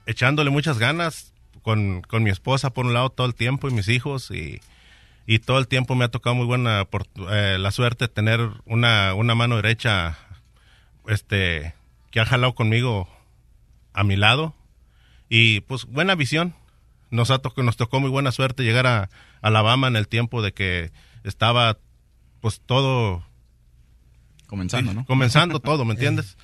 echándole 0.07 0.51
muchas 0.51 0.79
ganas 0.79 1.33
con, 1.63 2.03
con 2.03 2.23
mi 2.23 2.31
esposa 2.31 2.71
por 2.71 2.87
un 2.87 2.95
lado 2.95 3.11
todo 3.11 3.27
el 3.27 3.35
tiempo 3.35 3.69
y 3.69 3.73
mis 3.73 3.89
hijos 3.89 4.31
y, 4.31 4.61
y 5.27 5.39
todo 5.39 5.59
el 5.59 5.69
tiempo 5.69 5.95
me 5.95 6.05
ha 6.05 6.09
tocado 6.09 6.37
muy 6.37 6.47
buena 6.47 6.85
por, 6.85 7.07
eh, 7.31 7.57
la 7.59 7.71
suerte 7.71 8.05
de 8.05 8.09
tener 8.09 8.41
una, 8.67 9.15
una 9.15 9.35
mano 9.35 9.57
derecha 9.57 10.19
este 11.09 11.75
que 12.11 12.21
ha 12.21 12.27
jalado 12.27 12.55
conmigo 12.55 13.09
a 13.95 14.05
mi 14.05 14.17
lado 14.17 14.55
y 15.29 15.61
pues 15.61 15.87
buena 15.87 16.15
visión 16.15 16.55
nos 17.11 17.31
ha 17.31 17.39
tocado, 17.39 17.63
nos 17.63 17.77
tocó 17.77 18.01
muy 18.01 18.11
buena 18.11 18.33
suerte 18.33 18.63
llegar 18.65 18.87
a 18.87 19.11
Alabama 19.43 19.89
en 19.89 19.97
el 19.97 20.09
tiempo 20.09 20.43
de 20.43 20.53
que 20.53 20.93
estaba 21.25 21.79
pues 22.41 22.61
todo 22.65 23.25
Comenzando, 24.47 24.93
Sí, 24.93 24.97
¿no? 24.97 25.07
Comenzando 25.07 25.61
todo, 25.61 25.85
¿me 25.85 25.93
entiendes? 25.95 26.37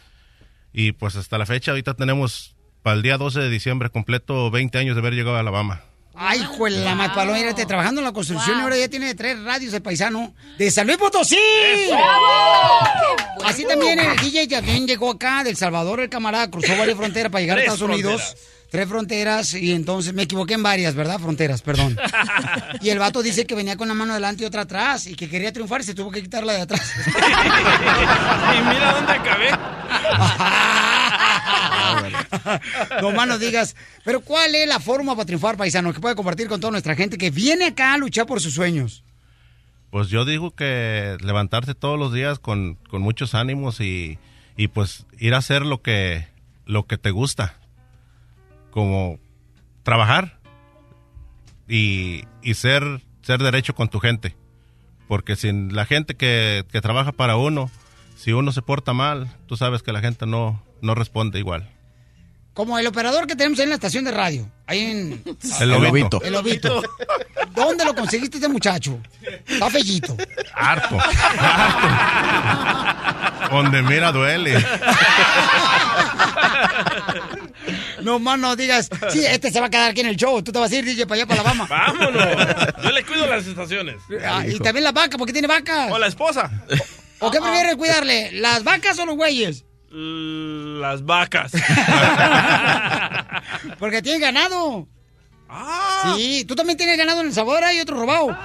Y 0.72 0.92
pues 0.92 1.16
hasta 1.16 1.38
la 1.38 1.46
fecha, 1.46 1.70
ahorita 1.70 1.94
tenemos 1.94 2.56
para 2.82 2.96
el 2.96 3.02
día 3.02 3.16
12 3.18 3.40
de 3.40 3.50
diciembre 3.50 3.90
completo 3.90 4.50
20 4.50 4.78
años 4.78 4.96
de 4.96 5.00
haber 5.00 5.14
llegado 5.14 5.36
a 5.36 5.40
Alabama. 5.40 5.82
Ay, 6.14 6.44
juela, 6.44 6.78
la 6.80 6.94
más 6.94 7.10
paloma, 7.10 7.38
mírate, 7.38 7.64
trabajando 7.64 8.00
en 8.02 8.04
la 8.04 8.12
construcción 8.12 8.58
y 8.58 8.60
ahora 8.60 8.76
ya 8.76 8.88
tiene 8.88 9.14
tres 9.14 9.42
radios 9.42 9.72
el 9.72 9.80
paisano 9.80 10.34
de 10.58 10.70
San 10.70 10.86
Luis 10.86 10.98
Potosí. 10.98 11.38
Así 13.44 13.64
también 13.64 13.98
el 13.98 14.16
DJ 14.18 14.46
también 14.46 14.86
llegó 14.86 15.10
acá 15.10 15.42
del 15.42 15.56
Salvador, 15.56 16.00
el 16.00 16.10
camarada, 16.10 16.50
cruzó 16.50 16.76
varias 16.76 16.98
fronteras 16.98 17.32
para 17.32 17.40
llegar 17.40 17.58
a 17.58 17.60
Estados 17.62 17.80
Unidos. 17.80 18.36
Tres 18.72 18.88
fronteras 18.88 19.52
y 19.52 19.72
entonces 19.72 20.14
me 20.14 20.22
equivoqué 20.22 20.54
en 20.54 20.62
varias, 20.62 20.94
¿verdad? 20.94 21.20
Fronteras, 21.20 21.60
perdón. 21.60 21.94
Y 22.80 22.88
el 22.88 22.98
vato 22.98 23.22
dice 23.22 23.46
que 23.46 23.54
venía 23.54 23.76
con 23.76 23.86
la 23.86 23.92
mano 23.92 24.12
adelante 24.12 24.44
y 24.44 24.46
otra 24.46 24.62
atrás 24.62 25.06
y 25.06 25.14
que 25.14 25.28
quería 25.28 25.52
triunfar 25.52 25.82
y 25.82 25.84
se 25.84 25.94
tuvo 25.94 26.10
que 26.10 26.22
quitar 26.22 26.42
la 26.42 26.54
de 26.54 26.62
atrás. 26.62 26.90
y 27.06 28.62
mira 28.62 28.94
dónde 28.94 29.12
acabé. 29.12 29.50
no 33.02 33.12
más 33.12 33.28
no 33.28 33.38
digas. 33.38 33.76
Pero 34.06 34.22
¿cuál 34.22 34.54
es 34.54 34.66
la 34.66 34.80
forma 34.80 35.14
para 35.14 35.26
triunfar, 35.26 35.58
paisano, 35.58 35.92
que 35.92 36.00
puede 36.00 36.16
compartir 36.16 36.48
con 36.48 36.58
toda 36.58 36.70
nuestra 36.70 36.96
gente 36.96 37.18
que 37.18 37.30
viene 37.30 37.66
acá 37.66 37.92
a 37.92 37.98
luchar 37.98 38.24
por 38.24 38.40
sus 38.40 38.54
sueños? 38.54 39.04
Pues 39.90 40.08
yo 40.08 40.24
digo 40.24 40.52
que 40.52 41.18
levantarse 41.20 41.74
todos 41.74 41.98
los 41.98 42.14
días 42.14 42.38
con, 42.38 42.78
con 42.88 43.02
muchos 43.02 43.34
ánimos 43.34 43.80
y, 43.80 44.18
y 44.56 44.68
pues 44.68 45.04
ir 45.18 45.34
a 45.34 45.38
hacer 45.38 45.66
lo 45.66 45.82
que, 45.82 46.26
lo 46.64 46.86
que 46.86 46.96
te 46.96 47.10
gusta. 47.10 47.58
Como 48.72 49.20
trabajar 49.84 50.40
y, 51.68 52.24
y 52.42 52.54
ser, 52.54 52.82
ser 53.22 53.40
derecho 53.40 53.76
con 53.76 53.88
tu 53.88 54.00
gente. 54.00 54.34
Porque 55.06 55.36
sin 55.36 55.76
la 55.76 55.84
gente 55.86 56.16
que, 56.16 56.64
que 56.72 56.80
trabaja 56.80 57.12
para 57.12 57.36
uno, 57.36 57.70
si 58.16 58.32
uno 58.32 58.50
se 58.50 58.62
porta 58.62 58.92
mal, 58.92 59.28
tú 59.46 59.56
sabes 59.56 59.82
que 59.82 59.92
la 59.92 60.00
gente 60.00 60.26
no, 60.26 60.60
no 60.80 60.94
responde 60.94 61.38
igual. 61.38 61.68
Como 62.54 62.78
el 62.78 62.86
operador 62.86 63.26
que 63.26 63.34
tenemos 63.34 63.58
ahí 63.58 63.64
en 63.64 63.70
la 63.70 63.76
estación 63.76 64.04
de 64.04 64.10
radio. 64.10 64.46
Ahí 64.66 64.80
en... 64.80 65.22
El 65.60 65.70
lobito. 65.70 66.20
El 66.22 66.34
lobito. 66.34 66.82
¿Dónde 67.54 67.84
lo 67.84 67.94
conseguiste 67.94 68.36
este 68.36 68.48
muchacho? 68.48 68.98
Está 69.46 69.70
fellito. 69.70 70.16
Harto. 70.54 70.98
harto. 71.40 71.88
Donde 73.54 73.82
mira 73.82 74.12
duele. 74.12 74.54
No 78.02 78.18
más 78.18 78.38
no 78.38 78.56
digas, 78.56 78.88
sí, 79.10 79.24
este 79.24 79.50
se 79.50 79.60
va 79.60 79.66
a 79.66 79.70
quedar 79.70 79.90
aquí 79.90 80.00
en 80.00 80.08
el 80.08 80.16
show. 80.16 80.42
Tú 80.42 80.52
te 80.52 80.58
vas 80.58 80.70
a 80.72 80.76
ir, 80.76 80.84
DJ, 80.84 81.06
para 81.06 81.22
allá, 81.22 81.26
para 81.26 81.40
Alabama. 81.40 81.66
Vámonos. 81.68 82.24
Yo 82.82 82.90
le 82.90 83.04
cuido 83.04 83.26
las 83.26 83.46
estaciones. 83.46 83.96
Ah, 84.26 84.44
y 84.46 84.58
también 84.58 84.84
la 84.84 84.92
vaca, 84.92 85.16
porque 85.18 85.32
tiene 85.32 85.48
vacas. 85.48 85.90
O 85.90 85.98
la 85.98 86.06
esposa. 86.06 86.50
¿O 87.20 87.30
qué 87.30 87.40
prefieres 87.40 87.76
cuidarle? 87.76 88.32
¿Las 88.32 88.64
vacas 88.64 88.98
o 88.98 89.06
los 89.06 89.16
güeyes? 89.16 89.64
Las 89.92 91.04
vacas. 91.04 91.52
Porque 93.78 94.00
tiene 94.00 94.18
ganado. 94.18 94.88
Sí, 96.16 96.46
tú 96.48 96.54
también 96.54 96.78
tienes 96.78 96.96
ganado 96.96 97.20
en 97.20 97.26
el 97.26 97.34
sabor, 97.34 97.62
hay 97.62 97.78
otro 97.78 97.98
robado. 97.98 98.36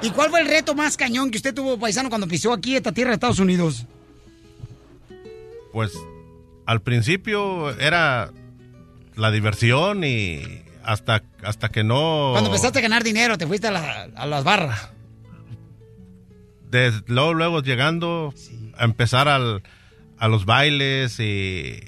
¿Y 0.00 0.10
cuál 0.10 0.30
fue 0.30 0.40
el 0.40 0.48
reto 0.48 0.74
más 0.74 0.96
cañón 0.96 1.30
que 1.30 1.36
usted 1.36 1.54
tuvo, 1.54 1.78
paisano, 1.78 2.08
cuando 2.08 2.26
pisó 2.26 2.52
aquí 2.52 2.74
esta 2.74 2.92
tierra 2.92 3.10
de 3.10 3.14
Estados 3.14 3.38
Unidos? 3.38 3.84
Pues 5.72 5.92
al 6.66 6.82
principio 6.82 7.70
era 7.78 8.30
la 9.16 9.30
diversión 9.30 10.04
y 10.04 10.62
hasta, 10.82 11.22
hasta 11.42 11.68
que 11.68 11.84
no... 11.84 12.30
Cuando 12.32 12.50
empezaste 12.50 12.78
a 12.78 12.82
ganar 12.82 13.02
dinero, 13.04 13.38
te 13.38 13.46
fuiste 13.46 13.68
a, 13.68 13.70
la- 13.70 14.08
a 14.16 14.26
las 14.26 14.44
barras. 14.44 14.90
de- 16.70 17.02
luego, 17.06 17.34
luego 17.34 17.62
llegando 17.62 18.34
a 18.76 18.84
empezar 18.84 19.28
al, 19.28 19.62
a 20.18 20.28
los 20.28 20.44
bailes 20.46 21.18
y 21.20 21.80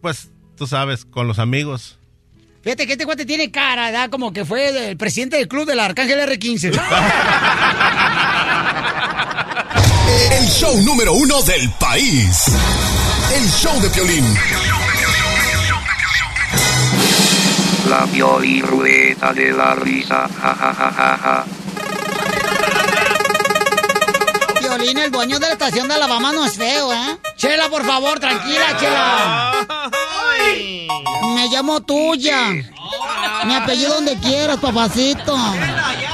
pues 0.00 0.30
tú 0.56 0.66
sabes, 0.66 1.04
con 1.04 1.26
los 1.26 1.38
amigos. 1.38 1.98
Fíjate 2.62 2.86
que 2.86 2.92
este 2.92 3.04
cuate 3.04 3.26
tiene 3.26 3.50
cara, 3.50 3.86
¿verdad? 3.90 4.10
Como 4.10 4.32
que 4.32 4.44
fue 4.44 4.90
el 4.90 4.96
presidente 4.96 5.36
del 5.36 5.48
club 5.48 5.66
del 5.66 5.80
Arcángel 5.80 6.18
R15. 6.20 6.78
El 10.30 10.46
show 10.48 10.76
número 10.82 11.14
uno 11.14 11.42
del 11.42 11.68
país. 11.80 12.44
El 13.34 13.50
show 13.50 13.80
de 13.80 13.90
Piolín. 13.90 14.24
La 17.88 18.06
Pioli 18.06 18.62
Rueda 18.62 19.32
de 19.32 19.52
la 19.52 19.74
Risa. 19.74 20.28
Ja, 20.40 20.54
ja, 20.54 20.72
ja, 20.72 20.92
ja, 20.92 21.18
ja. 21.22 21.44
Violín, 24.60 24.98
el 24.98 25.10
dueño 25.10 25.40
de 25.40 25.48
la 25.48 25.52
estación 25.54 25.88
de 25.88 25.94
Alabama 25.94 26.32
no 26.32 26.44
es 26.44 26.54
feo, 26.56 26.92
¿eh? 26.92 27.18
Chela, 27.36 27.68
por 27.68 27.84
favor, 27.84 28.20
tranquila, 28.20 28.76
Chela. 28.78 29.66
Me 31.34 31.48
llamo 31.48 31.80
tuya. 31.80 32.52
Mi 33.46 33.54
apellido 33.54 33.94
donde 33.94 34.16
quieras, 34.18 34.58
papacito. 34.58 35.34
Chela, 35.34 36.13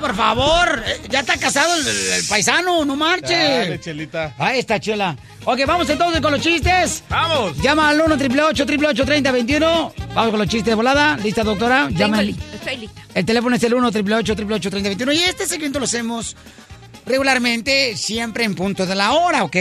por 0.00 0.14
favor. 0.14 0.82
Eh, 0.86 1.00
Ya 1.10 1.20
está 1.20 1.36
casado 1.36 1.74
el, 1.76 1.86
el 1.86 2.24
paisano, 2.26 2.84
no 2.84 2.96
marches. 2.96 3.28
Dale, 3.30 3.80
Chelita. 3.80 4.34
Ahí 4.38 4.58
está, 4.60 4.80
Chela. 4.80 5.16
Ok, 5.44 5.60
vamos 5.66 5.88
entonces 5.90 6.20
con 6.20 6.32
los 6.32 6.40
chistes. 6.40 7.04
¡Vamos! 7.08 7.56
Llama 7.58 7.90
al 7.90 8.00
1 8.00 8.14
888 8.14 9.04
3021 9.04 9.92
Vamos 10.14 10.30
con 10.30 10.38
los 10.40 10.48
chistes 10.48 10.66
de 10.72 10.74
volada. 10.74 11.16
¿Lista, 11.18 11.44
doctora? 11.44 11.88
Llama. 11.90 12.22
Estoy 12.22 12.76
lista. 12.78 13.02
El 13.14 13.24
teléfono 13.24 13.54
es 13.56 13.62
el 13.62 13.74
1 13.74 13.86
888 13.88 14.70
3021 14.70 15.12
Y 15.12 15.18
este 15.24 15.46
segmento 15.46 15.78
lo 15.78 15.84
hacemos 15.84 16.36
regularmente, 17.04 17.96
siempre 17.96 18.42
en 18.44 18.54
punto 18.56 18.84
de 18.84 18.94
la 18.96 19.12
hora, 19.12 19.44
¿ok? 19.44 19.56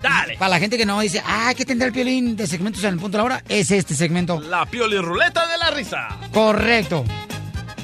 Dale. 0.00 0.36
Para 0.38 0.50
la 0.50 0.58
gente 0.60 0.78
que 0.78 0.86
no 0.86 1.00
dice, 1.00 1.20
ah, 1.26 1.52
¿qué 1.56 1.64
tendrá 1.64 1.88
el 1.88 1.92
violín 1.92 2.36
de 2.36 2.46
segmentos 2.46 2.84
en 2.84 2.94
el 2.94 3.00
punto 3.00 3.16
de 3.16 3.18
la 3.18 3.24
hora? 3.24 3.44
Es 3.48 3.72
este 3.72 3.94
segmento. 3.96 4.40
La 4.40 4.64
Pioli 4.66 4.98
Ruleta 4.98 5.46
de 5.48 5.58
la 5.58 5.70
Risa. 5.72 6.08
Correcto. 6.32 7.04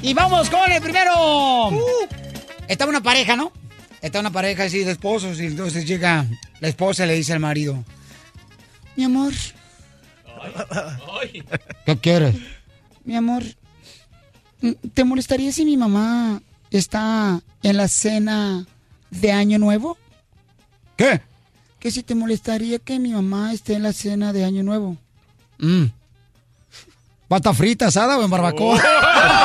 Y 0.03 0.13
vamos 0.13 0.49
con 0.49 0.69
el 0.69 0.81
primero. 0.81 1.71
Está 2.67 2.85
una 2.85 3.01
pareja, 3.01 3.37
¿no? 3.37 3.53
Está 4.01 4.19
una 4.19 4.31
pareja 4.31 4.65
así 4.65 4.83
de 4.83 4.91
esposos 4.91 5.39
y 5.39 5.45
entonces 5.45 5.85
llega 5.85 6.25
la 6.59 6.67
esposa 6.67 7.05
y 7.05 7.07
le 7.07 7.15
dice 7.15 7.31
al 7.31 7.39
marido, 7.39 7.85
mi 8.97 9.05
amor, 9.05 9.31
¿qué 11.85 11.97
quieres? 11.97 12.35
Mi 13.05 13.15
amor, 13.15 13.43
¿te 14.93 15.05
molestaría 15.05 15.53
si 15.53 15.63
mi 15.63 15.77
mamá 15.77 16.41
está 16.69 17.41
en 17.63 17.77
la 17.77 17.87
cena 17.87 18.65
de 19.09 19.31
Año 19.31 19.57
Nuevo? 19.57 19.97
¿Qué? 20.97 21.21
Que 21.79 21.91
si 21.91 22.03
te 22.03 22.13
molestaría 22.13 22.79
que 22.79 22.99
mi 22.99 23.13
mamá 23.13 23.53
esté 23.53 23.75
en 23.75 23.83
la 23.83 23.93
cena 23.93 24.33
de 24.33 24.43
Año 24.43 24.63
Nuevo. 24.63 24.97
Mm. 25.59 25.85
¿Pata 27.29 27.53
frita, 27.53 27.87
asada 27.87 28.17
o 28.17 28.23
en 28.23 28.29
barbacoa? 28.29 28.75
¡Chiste! 28.75 29.42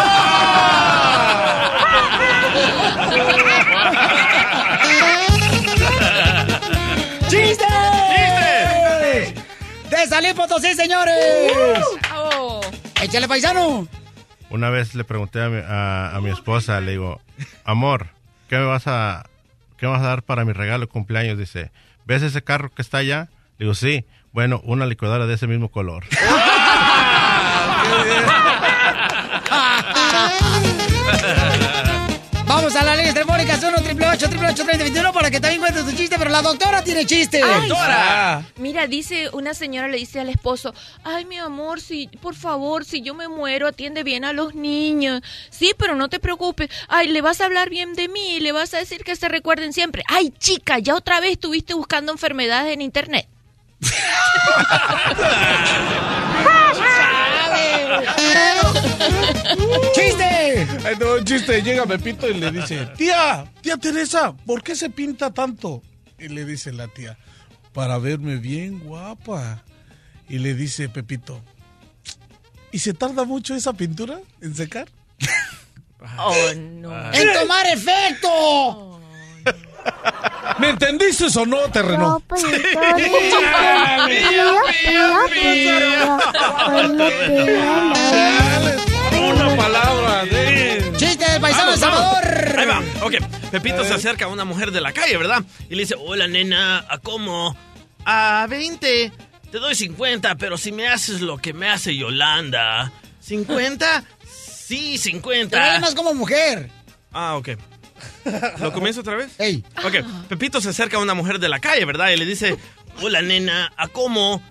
Potosí, 10.39 10.73
señores! 10.75 11.85
Oh. 12.15 12.61
¡Échale, 13.03 13.27
paisano! 13.27 13.89
Una 14.51 14.71
vez 14.71 14.95
le 14.95 15.03
pregunté 15.03 15.43
a 15.43 15.49
mi, 15.49 15.59
a- 15.61 16.15
a 16.15 16.21
mi 16.21 16.31
esposa, 16.31 16.81
le 16.81 16.93
digo, 16.93 17.21
amor, 17.65 18.07
¿qué 18.49 18.57
me 18.57 18.65
vas 18.65 18.87
a, 18.87 19.27
qué 19.79 19.87
me 19.87 19.93
vas 19.93 20.03
a 20.03 20.07
dar 20.07 20.23
para 20.23 20.45
mi 20.45 20.53
regalo 20.53 20.87
de 20.87 20.93
cumpleaños? 20.93 21.39
Dice, 21.39 21.73
¿ves 22.07 22.23
ese 22.23 22.43
carro 22.43 22.71
que 22.73 22.83
está 22.83 22.99
allá? 22.99 23.29
Le 23.59 23.65
digo, 23.65 23.75
sí. 23.75 24.05
Bueno, 24.33 24.61
una 24.63 24.87
licuadora 24.87 25.27
de 25.27 25.35
ese 25.35 25.49
mismo 25.49 25.71
color. 25.71 26.05
Vamos 32.49 32.75
a 32.77 32.83
la 32.83 32.97
línea 32.97 33.13
telefónica 33.13 33.59
1 33.59 33.69
888 33.69 34.65
3021 34.65 35.13
para 35.13 35.31
que 35.31 35.39
también 35.39 35.61
cuentes 35.61 35.85
tu 35.85 35.93
chiste, 35.93 36.17
pero 36.19 36.31
la 36.31 36.41
doctora 36.41 36.83
tiene 36.83 37.05
chiste. 37.05 37.43
Ay, 37.43 37.69
Mira, 38.57 38.87
dice, 38.87 39.29
una 39.35 39.53
señora 39.53 39.87
le 39.87 39.99
dice 39.99 40.19
al 40.19 40.31
esposo, 40.31 40.73
ay, 41.05 41.27
mi 41.27 41.37
amor, 41.37 41.83
si, 41.83 42.09
por 42.23 42.35
favor, 42.35 42.87
si 42.87 43.03
yo 43.03 43.15
me 43.15 43.29
muero, 43.29 43.67
atiende 43.67 44.03
bien 44.03 44.25
a 44.25 44.33
los 44.33 44.55
niños. 44.55 45.21
Sí, 45.51 45.75
pero 45.77 45.95
no 45.95 46.09
te 46.09 46.21
preocupes. 46.21 46.71
Ay, 46.89 47.09
le 47.09 47.21
vas 47.21 47.43
a 47.43 47.45
hablar 47.45 47.69
bien 47.69 47.93
de 47.93 48.09
mí, 48.09 48.41
le 48.41 48.53
vas 48.53 48.73
a 48.73 48.79
decir 48.79 49.05
que 49.05 49.15
se 49.15 49.29
recuerden 49.29 49.75
siempre. 49.75 50.03
Ay, 50.09 50.33
chica, 50.39 50.79
ya 50.79 50.95
otra 50.95 51.21
vez 51.21 51.33
estuviste 51.33 51.75
buscando 51.75 52.13
enfermedades 52.13 52.73
en 52.73 52.81
internet. 52.81 53.29
¡Chiste! 59.95 60.67
Ay, 60.85 60.97
no, 60.99 61.15
un 61.15 61.25
chiste. 61.25 61.63
Llega 61.63 61.87
Pepito 61.87 62.29
y 62.29 62.35
le 62.35 62.51
dice, 62.51 62.87
tía, 62.97 63.51
tía 63.61 63.77
Teresa, 63.77 64.35
¿por 64.47 64.63
qué 64.63 64.75
se 64.75 64.91
pinta 64.91 65.33
tanto? 65.33 65.83
Y 66.19 66.29
le 66.29 66.45
dice 66.45 66.73
la 66.73 66.89
tía, 66.89 67.19
para 67.73 67.99
verme 67.99 68.37
bien 68.37 68.81
guapa. 68.81 69.63
Y 70.29 70.39
le 70.39 70.55
dice 70.55 70.89
Pepito, 70.89 71.41
¿y 72.71 72.81
se 72.81 72.93
tarda 72.93 73.25
mucho 73.25 73.55
esa 73.55 73.73
pintura 73.73 74.21
en 74.41 74.55
secar? 74.55 74.89
Oh, 76.19 76.35
no. 76.55 77.13
¡En 77.13 77.33
tomar 77.33 77.67
efecto! 77.67 78.98
¿Me 80.59 80.71
entendiste 80.71 81.27
o 81.39 81.47
no, 81.47 81.71
terreno? 81.71 82.23
Una 89.19 89.57
palabra 89.57 90.25
de... 90.25 90.93
¡Chiste 90.97 91.27
paisano 91.41 91.73
de 91.73 91.79
vamos. 91.79 92.01
Salvador! 92.01 92.59
Ahí 92.59 92.67
va. 92.67 92.83
Ok, 93.03 93.15
Pepito 93.51 93.85
se 93.85 93.95
acerca 93.95 94.25
a 94.25 94.29
una 94.29 94.45
mujer 94.45 94.73
de 94.73 94.81
la 94.81 94.93
calle, 94.93 95.17
¿verdad? 95.17 95.45
Y 95.71 95.75
le 95.75 95.83
dice, 95.83 95.95
hola 95.99 96.27
nena, 96.27 96.85
¿a 96.89 96.99
cómo? 96.99 97.57
A 98.05 98.47
20. 98.49 99.13
te 99.51 99.59
doy 99.59 99.75
50, 99.75 100.35
pero 100.37 100.59
si 100.59 100.73
me 100.73 100.89
haces 100.89 101.21
lo 101.21 101.39
que 101.39 101.53
me 101.53 101.69
hace 101.69 101.95
Yolanda. 101.95 102.91
¿50? 103.27 104.05
Sí, 104.29 104.99
50. 104.99 105.57
Pero 105.57 105.71
además 105.71 105.95
como 105.95 106.15
mujer. 106.15 106.71
Ah, 107.13 107.37
ok. 107.37 107.51
¿Lo 108.61 108.73
comienzo 108.73 109.01
otra 109.01 109.17
vez? 109.17 109.33
Ok, 109.85 110.29
Pepito 110.29 110.61
se 110.61 110.71
acerca 110.71 110.97
a 110.97 111.01
una 111.01 111.15
mujer 111.15 111.39
de 111.39 111.49
la 111.49 111.61
calle, 111.61 111.85
¿verdad? 111.85 112.11
Y 112.11 112.17
le 112.17 112.27
dice, 112.27 112.57
hola 113.01 113.23
nena, 113.23 113.73
¿a 113.77 113.89
cómo? 113.89 114.43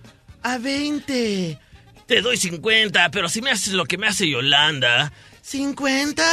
A 0.44 0.58
20. 0.58 1.60
Te 2.06 2.22
doy 2.22 2.38
50, 2.38 3.12
pero 3.12 3.28
si 3.28 3.42
me 3.42 3.52
haces 3.52 3.74
lo 3.74 3.86
que 3.86 3.98
me 3.98 4.08
hace 4.08 4.30
Yolanda. 4.30 5.12
¿50? 5.44 6.24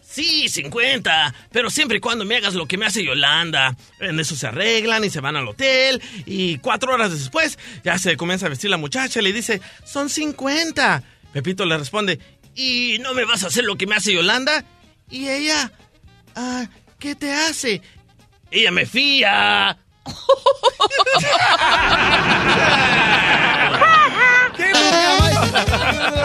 Sí, 0.00 0.48
50. 0.48 1.34
Pero 1.50 1.68
siempre 1.68 1.98
y 1.98 2.00
cuando 2.00 2.24
me 2.24 2.36
hagas 2.36 2.54
lo 2.54 2.66
que 2.66 2.78
me 2.78 2.86
hace 2.86 3.04
Yolanda. 3.04 3.76
En 4.00 4.18
eso 4.20 4.36
se 4.36 4.46
arreglan 4.46 5.04
y 5.04 5.10
se 5.10 5.20
van 5.20 5.36
al 5.36 5.48
hotel. 5.48 6.00
Y 6.24 6.58
cuatro 6.58 6.94
horas 6.94 7.12
después 7.12 7.58
ya 7.84 7.98
se 7.98 8.16
comienza 8.16 8.46
a 8.46 8.48
vestir 8.48 8.70
la 8.70 8.76
muchacha 8.76 9.20
y 9.20 9.24
le 9.24 9.32
dice, 9.32 9.60
son 9.84 10.08
50. 10.08 11.02
Pepito 11.32 11.66
le 11.66 11.76
responde, 11.76 12.20
¿y 12.54 12.98
no 13.00 13.14
me 13.14 13.24
vas 13.24 13.42
a 13.42 13.48
hacer 13.48 13.64
lo 13.64 13.76
que 13.76 13.86
me 13.86 13.96
hace 13.96 14.14
Yolanda? 14.14 14.64
Y 15.10 15.28
ella, 15.28 15.70
ah, 16.34 16.66
¿qué 16.98 17.14
te 17.14 17.32
hace? 17.32 17.80
Ella 18.50 18.70
me 18.70 18.86
fía. 18.86 19.76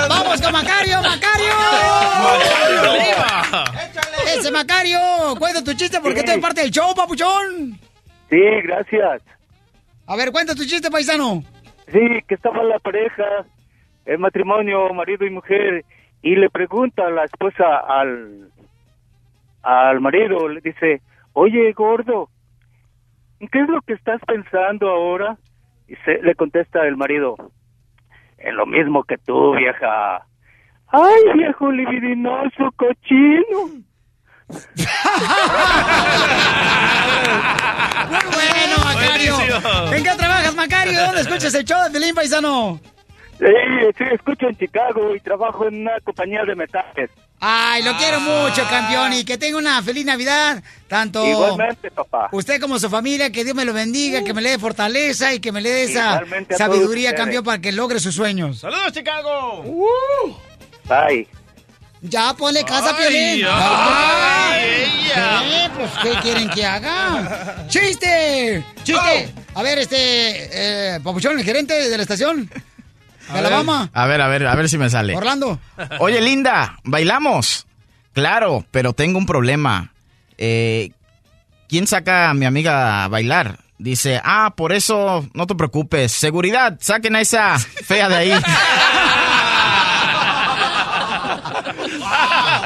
¡Vamos 0.09 0.41
con 0.41 0.51
Macario, 0.51 1.01
Macario! 1.01 1.53
Ese 4.33 4.51
Macario, 4.51 4.99
cuenta 5.37 5.63
tu 5.63 5.73
chiste 5.73 5.99
porque 6.01 6.23
tú 6.23 6.31
eres 6.31 6.41
parte 6.41 6.61
del 6.61 6.71
show, 6.71 6.93
papuchón. 6.95 7.79
Sí, 8.29 8.39
gracias. 8.63 9.21
A 10.07 10.15
ver, 10.15 10.31
cuenta 10.31 10.55
tu 10.55 10.65
chiste, 10.65 10.89
paisano. 10.89 11.43
Sí, 11.91 11.99
que 12.27 12.35
estaba 12.35 12.63
la 12.63 12.79
pareja, 12.79 13.45
el 14.05 14.19
matrimonio, 14.19 14.93
marido 14.93 15.25
y 15.25 15.29
mujer, 15.29 15.83
y 16.21 16.35
le 16.35 16.49
pregunta 16.49 17.07
a 17.07 17.09
la 17.09 17.25
esposa 17.25 17.77
al, 17.87 18.49
al 19.63 20.01
marido, 20.01 20.47
le 20.47 20.61
dice, 20.61 21.01
oye, 21.33 21.71
gordo, 21.73 22.29
¿qué 23.39 23.61
es 23.61 23.69
lo 23.69 23.81
que 23.81 23.93
estás 23.93 24.21
pensando 24.25 24.89
ahora? 24.89 25.37
Y 25.87 25.95
se, 26.05 26.21
le 26.21 26.35
contesta 26.35 26.85
el 26.87 26.97
marido, 26.97 27.35
en 28.37 28.55
lo 28.55 28.65
mismo 28.65 29.03
que 29.03 29.17
tú, 29.17 29.55
vieja. 29.55 30.25
Ay, 30.87 31.23
viejo 31.35 31.71
libidinoso, 31.71 32.71
cochino. 32.75 33.83
Bueno, 38.11 38.75
Macario. 38.83 39.35
¿En 39.95 40.03
qué 40.03 40.09
trabajas, 40.17 40.55
Macario? 40.55 41.01
¿Dónde 41.05 41.21
escuchas 41.21 41.53
el 41.55 41.65
show 41.65 41.83
de 41.85 41.91
Pelín, 41.91 42.15
paisano? 42.15 42.79
Sí, 43.39 43.45
sí, 43.97 44.03
escucho 44.11 44.47
en 44.47 44.57
Chicago 44.57 45.15
y 45.15 45.19
trabajo 45.19 45.67
en 45.67 45.81
una 45.81 45.99
compañía 46.01 46.43
de 46.43 46.55
metales. 46.55 47.09
Ay, 47.43 47.81
lo 47.81 47.97
quiero 47.97 48.19
mucho, 48.19 48.63
campeón, 48.69 49.13
y 49.13 49.23
que 49.25 49.35
tenga 49.35 49.57
una 49.57 49.81
feliz 49.81 50.05
Navidad. 50.05 50.61
Tanto 50.87 51.25
Igualmente, 51.25 51.89
papá. 51.89 52.29
usted 52.31 52.61
como 52.61 52.77
su 52.77 52.87
familia, 52.87 53.31
que 53.31 53.43
Dios 53.43 53.55
me 53.55 53.65
lo 53.65 53.73
bendiga, 53.73 54.23
que 54.23 54.31
me 54.33 54.41
le 54.43 54.51
dé 54.51 54.59
fortaleza 54.59 55.33
y 55.33 55.39
que 55.39 55.51
me 55.51 55.59
le 55.59 55.71
dé 55.71 55.83
esa 55.85 56.21
sabiduría, 56.55 57.15
campeón, 57.15 57.43
para 57.43 57.59
que 57.59 57.71
logre 57.71 57.99
sus 57.99 58.13
sueños. 58.13 58.59
¡Saludos, 58.59 58.91
Chicago! 58.93 59.63
Bye. 60.87 61.27
Ya 62.03 62.33
ponle 62.35 62.63
casa, 62.63 62.95
Ay, 62.95 63.03
Piolín. 63.09 63.45
ay. 63.49 65.01
Pues, 65.75 65.91
¿qué 66.03 66.19
quieren 66.21 66.49
que 66.49 66.65
haga? 66.65 67.65
¡Chiste! 67.67 68.63
¡Chiste! 68.83 69.33
A 69.55 69.63
ver, 69.63 69.79
este, 69.79 69.95
eh, 70.95 70.99
Papuchón, 71.03 71.37
el 71.39 71.45
gerente 71.45 71.73
de 71.89 71.97
la 71.97 72.03
estación 72.03 72.49
de 73.31 73.39
Alabama, 73.39 73.89
A 73.93 74.05
ver, 74.05 74.21
a 74.21 74.27
ver, 74.27 74.47
a 74.47 74.55
ver 74.55 74.69
si 74.69 74.77
me 74.77 74.89
sale. 74.89 75.15
Orlando. 75.15 75.59
Oye, 75.99 76.21
Linda, 76.21 76.77
¿bailamos? 76.83 77.65
Claro, 78.13 78.65
pero 78.71 78.93
tengo 78.93 79.17
un 79.17 79.25
problema. 79.25 79.91
Eh, 80.37 80.91
¿Quién 81.69 81.87
saca 81.87 82.29
a 82.29 82.33
mi 82.33 82.45
amiga 82.45 83.03
a 83.03 83.07
bailar? 83.07 83.59
Dice, 83.77 84.21
ah, 84.23 84.53
por 84.55 84.73
eso 84.73 85.27
no 85.33 85.47
te 85.47 85.55
preocupes. 85.55 86.11
Seguridad, 86.11 86.77
saquen 86.81 87.15
a 87.15 87.21
esa 87.21 87.57
fea 87.57 88.09
de 88.09 88.15
ahí. 88.15 88.31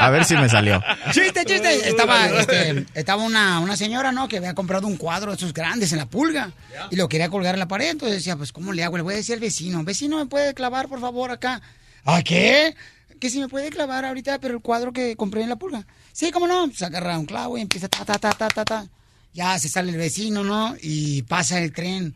A 0.05 0.09
ver 0.11 0.23
si 0.23 0.35
me 0.35 0.47
salió. 0.47 0.83
¡Chiste, 1.11 1.43
chiste! 1.45 1.89
Estaba, 1.89 2.27
este, 2.27 2.85
estaba 2.93 3.23
una, 3.23 3.59
una 3.59 3.75
señora, 3.75 4.11
¿no? 4.11 4.27
Que 4.27 4.37
había 4.37 4.53
comprado 4.53 4.85
un 4.85 4.97
cuadro 4.97 5.31
de 5.31 5.37
esos 5.37 5.51
grandes 5.51 5.91
en 5.93 5.97
la 5.97 6.05
pulga 6.05 6.51
y 6.91 6.95
lo 6.95 7.09
quería 7.09 7.29
colgar 7.29 7.55
en 7.55 7.59
la 7.59 7.67
pared. 7.67 7.89
Entonces 7.89 8.17
decía, 8.17 8.35
pues, 8.35 8.51
¿cómo 8.51 8.71
le 8.71 8.83
hago? 8.83 8.97
Le 8.97 9.03
voy 9.03 9.15
a 9.15 9.17
decir 9.17 9.33
al 9.33 9.39
vecino, 9.39 9.83
vecino, 9.83 10.17
¿me 10.19 10.27
puede 10.27 10.53
clavar, 10.53 10.87
por 10.87 11.01
favor, 11.01 11.31
acá? 11.31 11.59
¿A 12.03 12.21
qué? 12.21 12.75
Que 13.19 13.31
si 13.31 13.39
me 13.39 13.47
puede 13.47 13.71
clavar 13.71 14.05
ahorita, 14.05 14.37
pero 14.39 14.53
el 14.53 14.61
cuadro 14.61 14.93
que 14.93 15.15
compré 15.15 15.41
en 15.41 15.49
la 15.49 15.55
pulga. 15.55 15.87
Sí, 16.13 16.31
¿cómo 16.31 16.45
no? 16.45 16.71
Se 16.71 16.85
agarra 16.85 17.17
un 17.17 17.25
clavo 17.25 17.57
y 17.57 17.61
empieza 17.61 17.87
ta, 17.87 18.05
ta, 18.05 18.19
ta, 18.19 18.29
ta, 18.31 18.47
ta, 18.47 18.63
ta. 18.63 18.85
Ya 19.33 19.57
se 19.57 19.69
sale 19.69 19.91
el 19.91 19.97
vecino, 19.97 20.43
¿no? 20.43 20.75
Y 20.81 21.23
pasa 21.23 21.59
el 21.59 21.73
tren. 21.73 22.13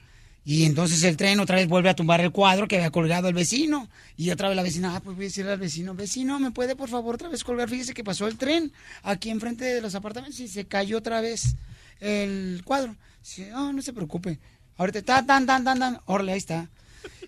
Y 0.50 0.66
entonces 0.66 1.04
el 1.04 1.16
tren 1.16 1.40
otra 1.40 1.58
vez 1.58 1.68
vuelve 1.68 1.90
a 1.90 1.96
tumbar 1.96 2.22
el 2.22 2.32
cuadro 2.32 2.68
que 2.68 2.78
había 2.78 2.90
colgado 2.90 3.28
el 3.28 3.36
vecino. 3.36 3.88
Y 4.18 4.32
otra 4.32 4.48
vez 4.48 4.56
la 4.56 4.64
vecina, 4.64 4.96
ah, 4.96 5.00
pues 5.00 5.16
voy 5.16 5.26
a 5.26 5.28
decirle 5.28 5.52
al 5.52 5.60
vecino, 5.60 5.94
vecino, 5.94 6.40
¿me 6.40 6.50
puede 6.50 6.76
por 6.76 6.90
favor 6.90 7.14
otra 7.14 7.30
vez 7.30 7.44
colgar? 7.44 7.70
Fíjese 7.70 7.94
que 7.94 8.04
pasó 8.04 8.26
el 8.26 8.36
tren 8.36 8.72
aquí 9.04 9.30
enfrente 9.30 9.64
de 9.64 9.80
los 9.80 9.94
apartamentos 9.94 10.40
y 10.40 10.48
se 10.48 10.66
cayó 10.66 10.98
otra 10.98 11.22
vez 11.22 11.56
el 12.00 12.64
cuadro. 12.66 12.96
Dice, 13.22 13.52
no, 13.52 13.72
no 13.72 13.84
se 13.84 13.94
preocupe. 13.94 14.40
Ahorita, 14.76 15.04
tan, 15.04 15.28
tan, 15.28 15.46
tan, 15.46 15.64
tan, 15.64 15.78
tan. 15.78 16.00
Órale, 16.08 16.32
ahí 16.32 16.40
está. 16.40 16.68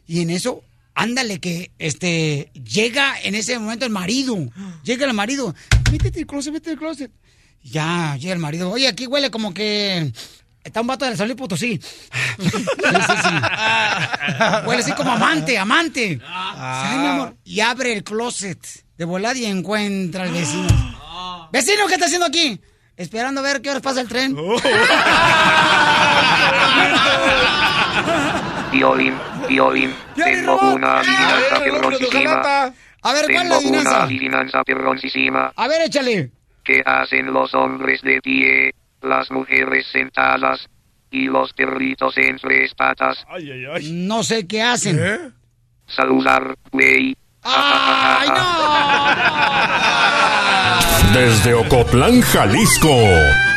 Y 0.08 0.22
en 0.22 0.32
eso, 0.32 0.64
ándale 0.96 1.40
que, 1.40 1.70
este, 1.78 2.50
llega 2.54 3.22
en 3.22 3.36
ese 3.36 3.60
momento 3.60 3.86
el 3.86 3.92
marido. 3.92 4.36
Llega 4.84 5.06
el 5.06 5.14
marido. 5.14 5.54
Métete 5.92 6.22
el 6.22 6.26
closet, 6.26 6.54
métete 6.54 6.72
el 6.72 6.80
closet. 6.80 7.12
Ya, 7.64 8.18
llega 8.20 8.34
el 8.34 8.40
marido. 8.40 8.72
Oye, 8.72 8.88
aquí 8.88 9.06
huele 9.06 9.30
como 9.30 9.54
que 9.54 10.12
está 10.64 10.82
un 10.82 10.88
vato 10.88 11.06
del 11.06 11.18
San 11.18 11.28
Luis 11.28 11.38
Potosí. 11.38 11.80
Sí, 12.42 12.50
sí, 12.50 13.14
sí. 13.24 13.30
Huele 14.66 14.82
así 14.82 14.92
como 14.94 15.12
amante, 15.12 15.58
amante. 15.58 16.20
Ay, 16.28 16.98
mi 16.98 17.08
amor. 17.08 17.36
Y 17.44 17.60
abre 17.60 17.94
el 17.94 18.04
closet 18.04 18.60
de 18.98 19.06
volada 19.06 19.38
y 19.38 19.46
encuentra 19.46 20.24
al 20.24 20.32
vecino. 20.32 20.68
Vecino, 21.52 21.86
¿qué 21.88 21.94
está 21.96 22.06
haciendo 22.06 22.26
aquí? 22.28 22.60
Esperando 22.98 23.42
a 23.42 23.44
ver 23.44 23.62
qué 23.62 23.70
horas 23.70 23.82
pasa 23.82 24.02
el 24.02 24.08
tren. 24.08 24.36
Violín, 28.72 29.14
violín, 29.50 29.94
tengo 30.16 30.58
una 30.74 31.00
adivinanza 31.00 31.60
perroncísima. 31.60 32.74
A 33.04 33.14
ver, 33.14 33.26
¿cuál 33.26 33.46
es 33.46 33.50
la 33.50 33.58
Tengo 33.58 33.58
una 33.58 33.58
adivinanza? 33.58 34.04
adivinanza 34.04 34.64
perroncísima. 34.64 35.52
A 35.56 35.68
ver, 35.68 35.82
échale. 35.82 36.32
¿Qué 36.64 36.82
hacen 36.86 37.34
los 37.34 37.54
hombres 37.54 38.02
de 38.02 38.22
pie, 38.22 38.72
las 39.02 39.32
mujeres 39.32 39.88
sentadas 39.92 40.68
y 41.10 41.26
los 41.26 41.52
perritos 41.54 42.16
en 42.18 42.38
tres 42.38 42.74
patas? 42.76 43.26
No 43.92 44.24
sé 44.24 44.46
qué 44.48 44.62
hacen. 44.62 45.00
¿Eh? 45.00 45.18
Saludar, 45.88 46.56
güey. 46.72 47.16
¡Ay, 47.44 48.30
Desde 51.14 51.54
Ocotlán, 51.54 52.22
Jalisco, 52.22 52.96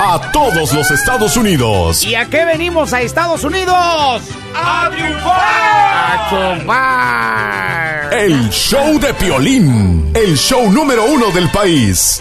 a 0.00 0.32
todos 0.32 0.72
los 0.72 0.90
Estados 0.90 1.36
Unidos. 1.36 2.02
¿Y 2.02 2.16
a 2.16 2.24
qué 2.24 2.44
venimos 2.44 2.92
a 2.92 3.00
Estados 3.02 3.44
Unidos? 3.44 4.22
¡A 4.56 4.90
triunfar! 4.90 5.36
¡A 5.36 6.28
triunfar! 6.30 8.14
El 8.14 8.50
show 8.50 8.98
de 8.98 9.14
Piolín, 9.14 10.10
el 10.16 10.36
show 10.36 10.68
número 10.72 11.04
uno 11.04 11.30
del 11.30 11.48
país. 11.50 12.20